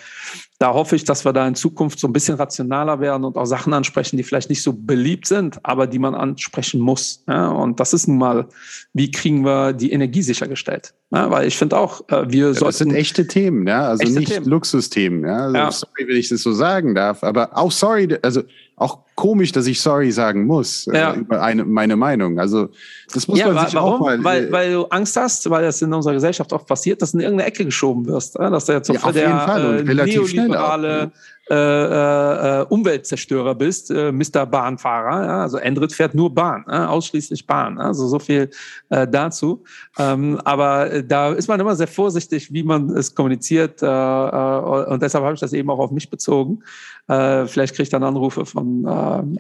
hoffe 0.62 0.98
ich, 0.98 1.06
dass 1.06 1.24
wir 1.24 1.32
da 1.32 1.48
in 1.48 1.56
Zukunft 1.56 1.98
so 1.98 2.08
ein 2.08 2.12
bisschen 2.12 2.36
rationaler 2.36 3.00
werden 3.00 3.24
und 3.24 3.38
auch 3.38 3.46
Sachen 3.46 3.74
ansprechen, 3.74 4.18
die 4.18 4.24
vielleicht 4.24 4.50
nicht 4.50 4.62
so 4.62 4.74
beliebt 4.74 5.28
sind, 5.28 5.60
aber 5.64 5.88
die 5.88 5.98
man 5.98 6.14
ansprechen 6.14 6.82
muss. 6.82 7.24
Ja? 7.26 7.48
Und 7.48 7.80
das 7.80 7.94
ist 7.94 8.08
nun 8.10 8.18
mal, 8.18 8.50
wie 8.92 9.10
kriegen 9.12 9.46
wir 9.46 9.72
die 9.72 9.94
Energie 9.94 10.22
sichergestellt? 10.22 10.94
Ja? 11.12 11.32
Weil 11.32 11.48
ich 11.48 11.56
finde 11.56 11.78
auch, 11.78 12.02
äh, 12.10 12.30
wir 12.30 12.48
ja, 12.48 12.54
sollten... 12.54 12.66
Das 12.66 12.78
sind 12.80 12.94
echte 12.94 13.28
Themen, 13.28 13.66
ja? 13.66 13.88
also 13.88 14.06
nicht 14.06 14.30
Themen. 14.30 14.46
Luxusthemen. 14.46 15.24
Ja? 15.24 15.38
Also, 15.46 15.56
ja. 15.56 15.72
Sorry, 15.72 16.06
wenn 16.06 16.18
ich 16.18 16.28
das 16.28 16.42
so 16.42 16.52
sagen 16.52 16.96
darf, 16.96 17.24
aber 17.24 17.56
auch 17.58 17.72
sorry, 17.72 18.18
also 18.22 18.42
auch 18.76 19.06
komisch, 19.18 19.52
dass 19.52 19.66
ich 19.66 19.82
sorry 19.82 20.12
sagen 20.12 20.46
muss 20.46 20.88
äh, 20.88 20.98
ja. 20.98 21.14
äh, 21.14 21.18
über 21.18 21.42
eine, 21.42 21.66
meine 21.66 21.98
Meinung. 21.98 22.40
Also 22.40 22.70
das 23.14 23.28
muss 23.28 23.40
ja, 23.40 23.52
man 23.52 23.66
sich 23.66 23.76
warum? 23.76 23.96
auch 23.96 24.00
mal. 24.00 24.24
Weil, 24.24 24.52
weil 24.52 24.74
du 24.74 24.86
Angst 24.86 25.18
hast, 25.18 25.50
weil 25.50 25.64
das 25.64 25.82
in 25.82 25.92
unserer 25.92 26.14
Gesellschaft 26.14 26.54
oft 26.54 26.68
passiert, 26.68 27.02
dass 27.02 27.12
du 27.12 27.18
in 27.18 27.24
irgendeine 27.24 27.50
Ecke 27.50 27.66
geschoben 27.66 28.06
wirst, 28.06 28.38
dass 28.40 28.66
du 28.66 28.74
jetzt 28.74 28.88
so 28.88 28.94
ja, 28.94 29.12
der 29.12 29.80
äh, 29.80 29.84
neoliberale 29.84 31.12
äh, 31.50 31.56
äh, 31.56 32.66
Umweltzerstörer 32.66 33.56
bist, 33.56 33.90
äh, 33.90 34.12
Mr. 34.12 34.46
Bahnfahrer. 34.46 35.26
Ja? 35.26 35.42
Also 35.44 35.58
Endrit 35.58 35.94
fährt 35.94 36.14
nur 36.14 36.34
Bahn, 36.34 36.66
ja? 36.70 36.90
ausschließlich 36.90 37.48
Bahn. 37.48 37.80
Also 37.80 38.06
so 38.08 38.20
viel 38.20 38.50
äh, 38.90 39.08
dazu. 39.08 39.64
Ähm, 39.98 40.42
aber 40.44 41.02
da 41.04 41.32
ist 41.32 41.48
man 41.48 41.60
immer 41.60 41.76
sehr 41.76 41.88
vorsichtig, 41.88 42.52
wie 42.52 42.64
man 42.64 42.90
es 42.90 43.16
kommuniziert. 43.16 43.82
Äh, 43.82 43.88
äh, 43.88 44.90
und 44.92 45.02
deshalb 45.02 45.24
habe 45.24 45.36
ich 45.36 45.40
das 45.40 45.54
eben 45.54 45.70
auch 45.70 45.80
auf 45.80 45.92
mich 45.92 46.10
bezogen. 46.10 46.60
Äh, 47.08 47.46
vielleicht 47.46 47.74
kriege 47.76 47.84
ich 47.84 47.90
dann 47.90 48.04
Anrufe 48.04 48.46
von 48.46 48.84
äh, 48.84 48.88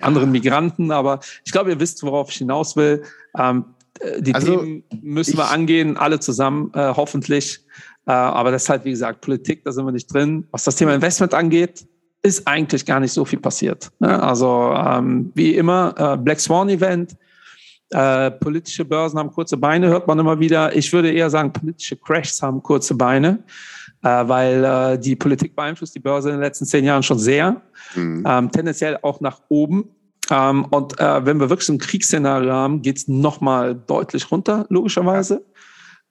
anderen 0.01 0.31
Migranten, 0.31 0.91
aber 0.91 1.19
ich 1.45 1.51
glaube, 1.51 1.71
ihr 1.71 1.79
wisst, 1.79 2.03
worauf 2.03 2.29
ich 2.31 2.37
hinaus 2.37 2.75
will. 2.75 3.03
Ähm, 3.37 3.65
die 4.19 4.33
also, 4.33 4.57
Themen 4.57 4.83
müssen 5.01 5.37
wir 5.37 5.49
angehen, 5.49 5.97
alle 5.97 6.19
zusammen, 6.19 6.71
äh, 6.73 6.93
hoffentlich. 6.95 7.59
Äh, 8.05 8.11
aber 8.11 8.51
das 8.51 8.63
ist 8.63 8.69
halt, 8.69 8.85
wie 8.85 8.91
gesagt, 8.91 9.21
Politik, 9.21 9.63
da 9.63 9.71
sind 9.71 9.85
wir 9.85 9.91
nicht 9.91 10.13
drin. 10.13 10.47
Was 10.51 10.63
das 10.63 10.75
Thema 10.75 10.93
Investment 10.93 11.33
angeht, 11.33 11.85
ist 12.21 12.47
eigentlich 12.47 12.85
gar 12.85 12.99
nicht 12.99 13.11
so 13.11 13.25
viel 13.25 13.39
passiert. 13.39 13.91
Ne? 13.99 14.21
Also 14.21 14.73
ähm, 14.75 15.31
wie 15.35 15.55
immer, 15.55 15.95
äh, 15.97 16.17
Black 16.17 16.39
Swan 16.39 16.69
Event, 16.69 17.15
äh, 17.89 18.31
politische 18.31 18.85
Börsen 18.85 19.17
haben 19.17 19.31
kurze 19.31 19.57
Beine, 19.57 19.87
hört 19.87 20.07
man 20.07 20.19
immer 20.19 20.39
wieder. 20.39 20.75
Ich 20.75 20.91
würde 20.91 21.11
eher 21.11 21.29
sagen, 21.29 21.53
politische 21.53 21.95
Crashs 21.95 22.41
haben 22.41 22.61
kurze 22.61 22.95
Beine 22.95 23.39
äh, 23.39 23.76
weil 24.01 24.63
äh, 24.63 24.99
die 24.99 25.15
Politik 25.15 25.55
beeinflusst 25.55 25.95
die 25.95 25.99
Börse 25.99 26.29
in 26.29 26.35
den 26.35 26.41
letzten 26.41 26.65
zehn 26.65 26.85
Jahren 26.85 27.03
schon 27.03 27.19
sehr, 27.19 27.61
mhm. 27.95 28.23
ähm, 28.27 28.51
tendenziell 28.51 28.97
auch 29.01 29.21
nach 29.21 29.41
oben. 29.49 29.89
Ähm, 30.29 30.65
und 30.65 30.99
äh, 30.99 31.25
wenn 31.25 31.39
wir 31.39 31.49
wirklich 31.49 31.69
ein 31.69 31.77
Kriegsszenario 31.77 32.51
haben, 32.51 32.81
geht 32.81 32.97
es 32.97 33.07
nochmal 33.07 33.75
deutlich 33.75 34.29
runter, 34.31 34.65
logischerweise. 34.69 35.43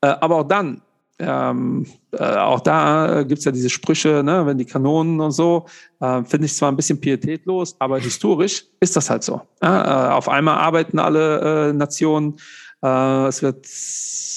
Äh, 0.00 0.08
aber 0.08 0.36
auch 0.36 0.48
dann, 0.48 0.82
ähm, 1.18 1.86
äh, 2.12 2.22
auch 2.22 2.60
da 2.60 3.20
äh, 3.20 3.24
gibt 3.24 3.38
es 3.38 3.44
ja 3.44 3.52
diese 3.52 3.70
Sprüche, 3.70 4.22
ne, 4.22 4.44
wenn 4.44 4.58
die 4.58 4.64
Kanonen 4.66 5.20
und 5.20 5.32
so, 5.32 5.66
äh, 6.00 6.22
finde 6.24 6.46
ich 6.46 6.54
zwar 6.54 6.70
ein 6.70 6.76
bisschen 6.76 7.00
pietätlos, 7.00 7.76
aber 7.78 7.98
historisch 7.98 8.64
ist 8.80 8.96
das 8.96 9.08
halt 9.08 9.22
so. 9.22 9.40
Äh, 9.60 9.66
auf 9.66 10.28
einmal 10.28 10.58
arbeiten 10.58 10.98
alle 10.98 11.70
äh, 11.70 11.72
Nationen, 11.72 12.36
äh, 12.82 13.26
es 13.26 13.42
wird 13.42 13.66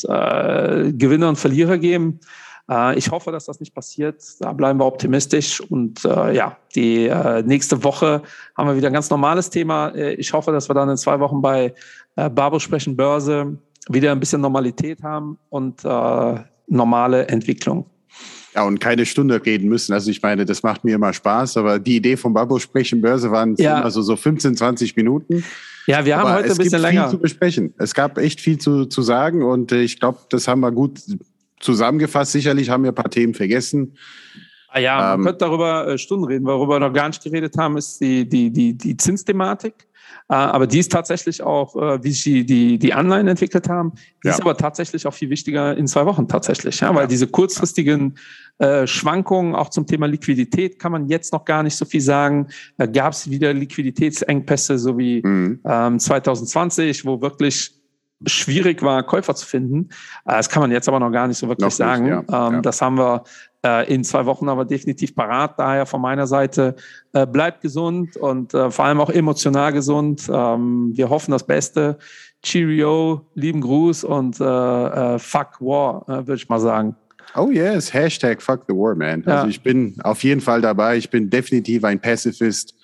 äh, 0.08 0.94
Gewinner 0.94 1.30
und 1.30 1.38
Verlierer 1.38 1.78
geben. 1.78 2.20
Äh, 2.70 2.98
ich 2.98 3.10
hoffe, 3.12 3.32
dass 3.32 3.46
das 3.46 3.60
nicht 3.60 3.74
passiert. 3.74 4.22
Da 4.40 4.54
bleiben 4.54 4.80
wir 4.80 4.86
optimistisch. 4.86 5.62
Und 5.62 6.06
äh, 6.06 6.36
ja, 6.36 6.58
die 6.76 7.08
äh, 7.08 7.42
nächste 7.44 7.84
Woche 7.84 8.22
haben 8.56 8.70
wir 8.70 8.76
wieder 8.76 8.88
ein 8.88 8.94
ganz 8.94 9.10
normales 9.10 9.50
Thema. 9.50 9.90
Äh, 9.90 10.14
ich 10.14 10.32
hoffe, 10.34 10.52
dass 10.52 10.70
wir 10.70 10.74
dann 10.74 10.90
in 10.90 10.98
zwei 10.98 11.20
Wochen 11.20 11.42
bei 11.42 11.74
äh, 12.16 12.30
Barbo 12.30 12.60
sprechen 12.60 12.96
Börse 12.96 13.58
wieder 13.90 14.12
ein 14.12 14.20
bisschen 14.20 14.42
Normalität 14.42 15.02
haben 15.04 15.40
und 15.50 15.84
äh, 15.84 16.36
normale 16.68 17.28
Entwicklung. 17.28 17.86
Ja, 18.56 18.64
und 18.64 18.80
keine 18.80 19.06
Stunde 19.06 19.44
reden 19.46 19.70
müssen. 19.70 19.94
Also 19.94 20.10
ich 20.10 20.22
meine, 20.22 20.46
das 20.46 20.64
macht 20.64 20.84
mir 20.84 20.96
immer 20.96 21.14
Spaß, 21.14 21.58
aber 21.58 21.80
die 21.80 21.98
Idee 21.98 22.18
vom 22.18 22.34
Babo 22.34 22.60
sprechen 22.60 23.02
Börse 23.02 23.32
waren 23.32 23.56
ja. 23.58 23.80
immer 23.80 23.92
so, 23.92 24.02
so 24.02 24.16
15, 24.16 24.58
20 24.58 24.96
Minuten. 24.96 25.44
Ja, 25.86 26.04
wir 26.06 26.18
haben 26.18 26.28
aber 26.28 26.40
heute 26.40 26.52
ein 26.52 26.58
bisschen 26.58 26.82
länger. 26.82 27.06
Es 27.06 27.12
gibt 27.12 27.12
viel 27.12 27.18
zu 27.18 27.22
besprechen. 27.22 27.74
Es 27.78 27.94
gab 27.94 28.18
echt 28.18 28.42
viel 28.42 28.58
zu, 28.58 28.86
zu 28.86 29.02
sagen 29.02 29.44
und 29.44 29.72
ich 29.72 30.00
glaube, 30.00 30.20
das 30.30 30.48
haben 30.48 30.62
wir 30.62 30.72
gut 30.72 31.00
zusammengefasst, 31.60 32.32
sicherlich 32.32 32.70
haben 32.70 32.84
wir 32.84 32.92
ein 32.92 32.96
paar 32.96 33.12
Themen 33.12 33.34
vergessen. 33.34 33.96
Ah 34.72 34.80
ja, 34.80 34.98
man 34.98 35.20
ähm, 35.20 35.26
könnte 35.26 35.40
darüber 35.40 35.88
äh, 35.88 35.98
Stunden 35.98 36.26
reden. 36.26 36.46
Worüber 36.46 36.76
wir 36.76 36.80
noch 36.80 36.94
gar 36.94 37.08
nicht 37.08 37.24
geredet 37.24 37.58
haben, 37.58 37.78
ist 37.78 38.00
die, 38.00 38.28
die, 38.28 38.52
die, 38.52 38.78
die 38.78 38.98
Zinsthematik. 38.98 39.74
Äh, 40.30 40.36
aber 40.36 40.68
die 40.68 40.78
ist 40.78 40.92
tatsächlich 40.92 41.42
auch, 41.42 41.76
äh, 41.76 42.04
wie 42.04 42.12
sich 42.12 42.46
die, 42.46 42.78
die 42.78 42.94
Anleihen 42.94 43.28
entwickelt 43.28 43.68
haben, 43.68 43.94
die 44.24 44.28
ja. 44.28 44.34
ist 44.34 44.42
aber 44.42 44.56
tatsächlich 44.56 45.08
auch 45.08 45.14
viel 45.14 45.32
wichtiger 45.32 45.76
in 45.76 45.88
zwei 45.88 46.06
Wochen 46.06 46.28
tatsächlich. 46.28 46.82
Ja, 46.82 46.94
weil 46.94 47.04
ja. 47.04 47.08
diese 47.08 47.28
kurzfristigen 47.28 48.16
äh, 48.60 48.86
Schwankungen 48.86 49.56
auch 49.56 49.70
zum 49.70 49.88
Thema 49.88 50.06
Liquidität 50.06 50.78
kann 50.78 50.92
man 50.92 51.08
jetzt 51.08 51.34
noch 51.34 51.46
gar 51.46 51.64
nicht 51.64 51.76
so 51.76 51.86
viel 51.86 52.02
sagen. 52.02 52.48
Da 52.78 52.86
gab 52.86 53.14
es 53.14 53.30
wieder 53.32 53.54
Liquiditätsengpässe, 53.54 54.78
so 54.78 55.00
wie 55.00 55.22
mhm. 55.26 55.62
ähm, 55.66 55.98
2020, 55.98 57.06
wo 57.06 57.22
wirklich 57.22 57.79
schwierig 58.26 58.82
war, 58.82 59.04
Käufer 59.04 59.36
zu 59.36 59.46
finden. 59.46 59.90
Äh, 60.26 60.38
das 60.38 60.50
kann 60.50 60.62
man 60.62 60.72
jetzt 60.72 60.88
aber 60.88 61.00
noch 61.00 61.12
gar 61.12 61.28
nicht 61.28 61.38
so 61.38 61.48
wirklich 61.48 61.66
noch 61.66 61.72
sagen. 61.72 62.04
Nicht, 62.04 62.30
ja. 62.30 62.48
Ähm, 62.48 62.54
ja. 62.56 62.62
Das 62.62 62.82
haben 62.82 62.98
wir 62.98 63.24
äh, 63.66 63.94
in 63.94 64.04
zwei 64.04 64.26
Wochen 64.26 64.50
aber 64.50 64.66
definitiv 64.66 65.16
parat. 65.16 65.60
Daher 65.60 65.86
von 65.86 66.02
meiner 66.02 66.28
Seite 66.28 66.76
äh, 67.14 67.26
bleibt 67.26 67.62
gesund 67.62 68.18
und 68.18 68.52
vor 68.52 68.86
allem 68.86 69.00
auch 69.00 69.10
emotional 69.10 69.74
gesund. 69.74 70.30
Ähm, 70.32 70.92
wir 70.96 71.10
hoffen 71.10 71.32
das 71.32 71.46
Beste. 71.46 71.98
Cheerio, 72.42 73.28
lieben 73.36 73.60
Gruß 73.60 74.06
und 74.06 74.38
fuck 74.38 75.60
War, 75.60 76.08
würde 76.08 76.36
ich 76.36 76.48
mal 76.48 76.62
sagen. 76.62 76.96
Oh 77.36 77.50
yes, 77.52 77.94
Hashtag 77.94 78.42
fuck 78.42 78.64
the 78.68 78.74
war, 78.74 78.96
man. 78.96 79.24
Also 79.26 79.44
ja. 79.44 79.48
ich 79.48 79.62
bin 79.62 79.96
auf 80.04 80.24
jeden 80.24 80.42
Fall 80.42 80.62
dabei. 80.62 80.98
Ich 80.98 81.10
bin 81.10 81.30
definitiv 81.30 81.84
ein 81.84 82.00
Pacifist. 82.00 82.76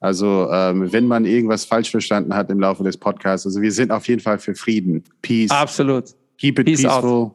Also 0.00 0.48
ähm, 0.52 0.92
wenn 0.92 1.06
man 1.06 1.24
irgendwas 1.24 1.64
falsch 1.64 1.90
verstanden 1.90 2.34
hat 2.34 2.50
im 2.50 2.60
Laufe 2.60 2.84
des 2.84 2.96
Podcasts, 2.96 3.46
also 3.46 3.60
wir 3.60 3.72
sind 3.72 3.90
auf 3.90 4.06
jeden 4.06 4.20
Fall 4.20 4.38
für 4.38 4.54
Frieden. 4.54 5.02
Peace. 5.22 5.50
Absolut. 5.50 6.14
Keep 6.38 6.60
it 6.60 6.66
Peace 6.66 6.82
peaceful. 6.82 7.10
Out. 7.10 7.34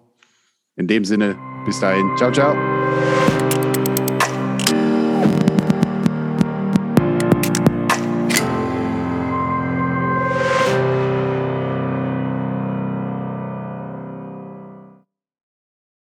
In 0.77 0.87
dem 0.87 1.05
Sinne, 1.05 1.35
bis 1.65 1.79
dahin. 1.79 2.09
Ciao, 2.17 2.31
ciao. 2.31 2.55